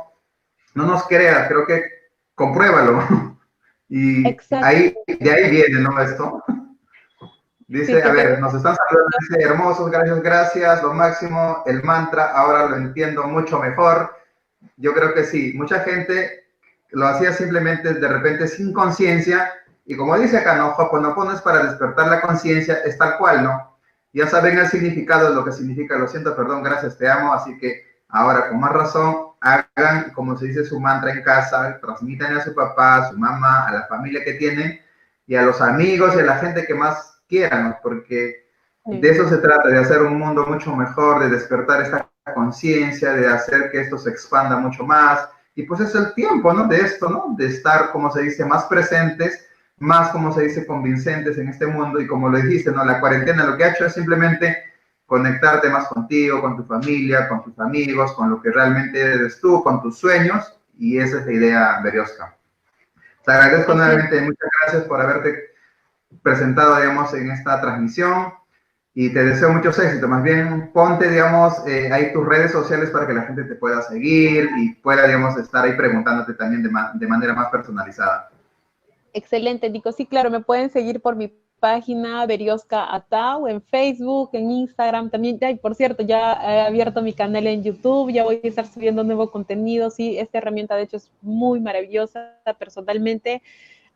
no 0.74 0.84
nos 0.84 1.06
creas, 1.06 1.48
creo 1.48 1.66
que 1.66 1.84
compruébalo. 2.34 3.02
Y 3.92 4.24
ahí, 4.52 4.94
de 5.18 5.32
ahí 5.32 5.50
viene, 5.50 5.80
¿no? 5.80 6.00
Esto. 6.00 6.44
Dice, 7.70 8.02
a 8.02 8.10
ver, 8.10 8.40
nos 8.40 8.52
están 8.52 8.74
saludando, 8.74 9.16
dice, 9.20 9.42
hermosos, 9.44 9.92
gracias, 9.92 10.20
gracias, 10.22 10.82
lo 10.82 10.92
máximo, 10.92 11.62
el 11.66 11.84
mantra, 11.84 12.32
ahora 12.32 12.68
lo 12.68 12.74
entiendo 12.74 13.22
mucho 13.28 13.60
mejor. 13.60 14.12
Yo 14.76 14.92
creo 14.92 15.14
que 15.14 15.22
sí, 15.22 15.52
mucha 15.54 15.78
gente 15.78 16.48
lo 16.88 17.06
hacía 17.06 17.32
simplemente 17.32 17.94
de 17.94 18.08
repente 18.08 18.48
sin 18.48 18.72
conciencia 18.72 19.52
y 19.86 19.96
como 19.96 20.18
dice 20.18 20.38
acá, 20.38 20.56
¿no? 20.56 20.70
Hoponopono 20.70 21.30
es 21.30 21.40
para 21.42 21.62
despertar 21.62 22.08
la 22.08 22.20
conciencia, 22.20 22.78
es 22.84 22.98
tal 22.98 23.16
cual, 23.18 23.44
¿no? 23.44 23.78
Ya 24.12 24.26
saben 24.26 24.58
el 24.58 24.66
significado 24.66 25.28
de 25.28 25.36
lo 25.36 25.44
que 25.44 25.52
significa, 25.52 25.96
lo 25.96 26.08
siento, 26.08 26.34
perdón, 26.34 26.64
gracias, 26.64 26.98
te 26.98 27.08
amo, 27.08 27.32
así 27.32 27.56
que 27.56 27.84
ahora 28.08 28.48
con 28.48 28.58
más 28.58 28.72
razón 28.72 29.28
hagan, 29.40 30.10
como 30.12 30.36
se 30.36 30.46
dice, 30.46 30.64
su 30.64 30.80
mantra 30.80 31.12
en 31.12 31.22
casa, 31.22 31.78
transmitan 31.80 32.36
a 32.36 32.42
su 32.42 32.52
papá, 32.52 32.96
a 32.96 33.10
su 33.10 33.16
mamá, 33.16 33.68
a 33.68 33.72
la 33.72 33.86
familia 33.86 34.24
que 34.24 34.34
tienen 34.34 34.80
y 35.28 35.36
a 35.36 35.42
los 35.42 35.60
amigos 35.60 36.16
y 36.16 36.18
a 36.18 36.24
la 36.24 36.38
gente 36.38 36.66
que 36.66 36.74
más 36.74 37.19
quieran, 37.30 37.78
porque 37.82 38.44
de 38.84 39.10
eso 39.10 39.28
se 39.28 39.38
trata, 39.38 39.68
de 39.68 39.78
hacer 39.78 40.02
un 40.02 40.18
mundo 40.18 40.44
mucho 40.46 40.74
mejor, 40.74 41.22
de 41.22 41.30
despertar 41.30 41.82
esta 41.82 42.10
conciencia, 42.34 43.12
de 43.12 43.26
hacer 43.28 43.70
que 43.70 43.80
esto 43.80 43.96
se 43.96 44.10
expanda 44.10 44.56
mucho 44.56 44.84
más. 44.84 45.28
Y 45.54 45.62
pues 45.62 45.80
es 45.80 45.94
el 45.94 46.12
tiempo, 46.14 46.52
¿no? 46.52 46.66
De 46.66 46.78
esto, 46.78 47.08
¿no? 47.08 47.34
De 47.38 47.46
estar, 47.46 47.92
como 47.92 48.10
se 48.10 48.22
dice, 48.22 48.44
más 48.44 48.64
presentes, 48.64 49.46
más, 49.78 50.10
como 50.10 50.32
se 50.32 50.42
dice, 50.42 50.66
convincentes 50.66 51.38
en 51.38 51.48
este 51.48 51.66
mundo. 51.66 52.00
Y 52.00 52.06
como 52.06 52.28
lo 52.28 52.38
dijiste, 52.38 52.72
¿no? 52.72 52.84
La 52.84 53.00
cuarentena 53.00 53.44
lo 53.44 53.56
que 53.56 53.64
ha 53.64 53.72
hecho 53.72 53.86
es 53.86 53.94
simplemente 53.94 54.56
conectarte 55.06 55.68
más 55.68 55.88
contigo, 55.88 56.40
con 56.40 56.56
tu 56.56 56.64
familia, 56.64 57.28
con 57.28 57.42
tus 57.42 57.58
amigos, 57.58 58.12
con 58.12 58.30
lo 58.30 58.40
que 58.40 58.50
realmente 58.50 59.00
eres 59.00 59.40
tú, 59.40 59.62
con 59.62 59.82
tus 59.82 59.98
sueños. 59.98 60.56
Y 60.78 60.98
esa 60.98 61.20
es 61.20 61.26
la 61.26 61.32
idea, 61.32 61.80
Berioska. 61.82 62.36
Te 63.24 63.32
agradezco 63.32 63.74
nuevamente, 63.74 64.20
muchas 64.20 64.48
gracias 64.62 64.84
por 64.84 65.00
haberte 65.00 65.49
presentado, 66.22 66.76
digamos, 66.76 67.12
en 67.14 67.30
esta 67.30 67.60
transmisión 67.60 68.32
y 68.94 69.12
te 69.12 69.24
deseo 69.24 69.52
muchos 69.52 69.78
éxitos. 69.78 70.08
Más 70.08 70.22
bien, 70.22 70.70
ponte, 70.72 71.08
digamos, 71.08 71.66
eh, 71.66 71.90
ahí 71.92 72.12
tus 72.12 72.26
redes 72.26 72.52
sociales 72.52 72.90
para 72.90 73.06
que 73.06 73.14
la 73.14 73.22
gente 73.22 73.44
te 73.44 73.54
pueda 73.54 73.82
seguir 73.82 74.48
y 74.58 74.74
pueda, 74.74 75.06
digamos, 75.06 75.36
estar 75.36 75.64
ahí 75.64 75.74
preguntándote 75.74 76.34
también 76.34 76.62
de, 76.62 76.70
de 76.94 77.06
manera 77.06 77.34
más 77.34 77.48
personalizada. 77.50 78.30
Excelente, 79.12 79.70
Nico. 79.70 79.92
Sí, 79.92 80.06
claro, 80.06 80.30
me 80.30 80.40
pueden 80.40 80.70
seguir 80.70 81.00
por 81.00 81.16
mi 81.16 81.32
página 81.60 82.26
Berioska 82.26 82.92
Atau 82.94 83.46
en 83.46 83.62
Facebook, 83.62 84.30
en 84.32 84.50
Instagram 84.50 85.10
también. 85.10 85.38
Y 85.40 85.54
por 85.56 85.74
cierto, 85.74 86.02
ya 86.02 86.32
he 86.42 86.60
abierto 86.62 87.02
mi 87.02 87.12
canal 87.12 87.46
en 87.46 87.62
YouTube, 87.62 88.10
ya 88.10 88.24
voy 88.24 88.40
a 88.42 88.48
estar 88.48 88.66
subiendo 88.66 89.04
nuevo 89.04 89.30
contenido. 89.30 89.90
Sí, 89.90 90.18
esta 90.18 90.38
herramienta 90.38 90.74
de 90.74 90.82
hecho 90.82 90.96
es 90.96 91.10
muy 91.22 91.60
maravillosa 91.60 92.34
personalmente. 92.58 93.42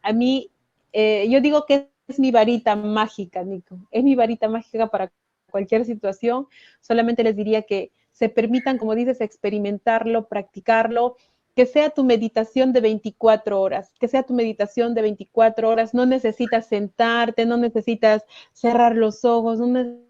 A 0.03 0.13
mí, 0.13 0.51
eh, 0.93 1.27
yo 1.29 1.41
digo 1.41 1.65
que 1.67 1.89
es 2.09 2.19
mi 2.19 2.31
varita 2.31 2.77
mágica, 2.77 3.43
Nico. 3.43 3.79
Es 3.91 4.05
mi 4.05 4.15
varita 4.15 4.49
mágica 4.49 4.89
para 4.89 5.13
cualquier 5.51 5.85
situación. 5.85 6.47
Solamente 6.81 7.25
les 7.25 7.37
diría 7.37 7.63
que 7.63 7.93
se 8.13 8.29
permitan, 8.29 8.79
como 8.79 8.95
dices, 8.95 9.21
experimentarlo, 9.21 10.29
practicarlo, 10.29 11.17
que 11.55 11.67
sea 11.67 11.91
tu 11.91 12.05
meditación 12.05 12.73
de 12.73 12.81
24 12.81 13.61
horas, 13.61 13.93
que 13.99 14.09
sea 14.09 14.25
tu 14.25 14.35
meditación 14.35 14.95
de 14.95 15.03
24 15.03 15.69
horas. 15.69 15.95
No 15.95 16.07
necesitas 16.07 16.67
sentarte, 16.67 17.47
no 17.47 17.57
necesitas 17.57 18.25
cerrar 18.53 18.97
los 18.97 19.25
ojos, 19.25 19.61
no 19.61 20.03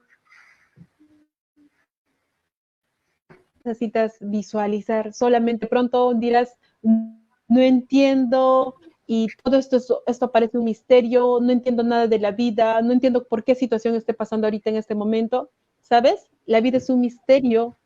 necesitas 3.63 4.17
visualizar. 4.21 5.13
Solamente 5.13 5.67
pronto 5.67 6.15
dirás, 6.15 6.59
no 6.83 7.61
entiendo, 7.61 8.77
y 9.07 9.29
todo 9.43 9.59
esto, 9.59 10.03
esto 10.07 10.33
parece 10.33 10.59
un 10.59 10.65
misterio, 10.65 11.39
no 11.41 11.53
entiendo 11.53 11.83
nada 11.83 12.07
de 12.07 12.19
la 12.19 12.31
vida, 12.31 12.81
no 12.81 12.93
entiendo 12.93 13.25
por 13.25 13.45
qué 13.45 13.55
situación 13.55 13.95
esté 13.95 14.15
pasando 14.15 14.47
ahorita 14.47 14.71
en 14.71 14.77
este 14.77 14.95
momento, 14.95 15.51
¿sabes? 15.81 16.31
La 16.47 16.61
vida 16.61 16.79
es 16.79 16.89
un 16.89 17.01
misterio, 17.01 17.77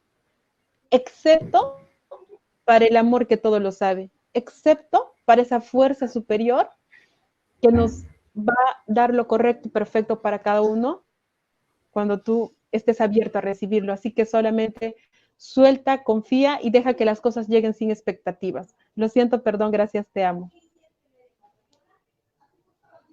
excepto 0.91 1.77
para 2.65 2.87
el 2.87 2.97
amor 2.97 3.27
que 3.27 3.37
todo 3.37 3.59
lo 3.59 3.73
sabe, 3.73 4.11
excepto 4.33 5.15
para 5.25 5.43
esa 5.43 5.61
fuerza 5.61 6.07
superior 6.07 6.71
que 7.61 7.73
nos 7.73 8.05
va 8.37 8.55
a 8.55 8.83
dar 8.87 9.13
lo 9.13 9.27
correcto 9.27 9.69
y 9.69 9.71
perfecto 9.71 10.23
para 10.23 10.41
cada 10.41 10.63
uno 10.63 11.03
cuando 11.91 12.21
tú 12.21 12.55
estés 12.71 13.01
abierto 13.01 13.39
a 13.39 13.41
recibirlo. 13.41 13.93
Así 13.93 14.13
que 14.13 14.25
solamente 14.25 14.95
suelta, 15.37 16.05
confía 16.05 16.61
y 16.63 16.71
deja 16.71 16.95
que 16.95 17.05
las 17.05 17.21
cosas 17.21 17.49
lleguen 17.49 17.75
sin 17.75 17.91
expectativas. 17.91 18.77
Lo 18.95 19.09
siento, 19.09 19.43
perdón, 19.43 19.73
gracias, 19.73 20.07
te 20.13 20.25
amo. 20.25 20.51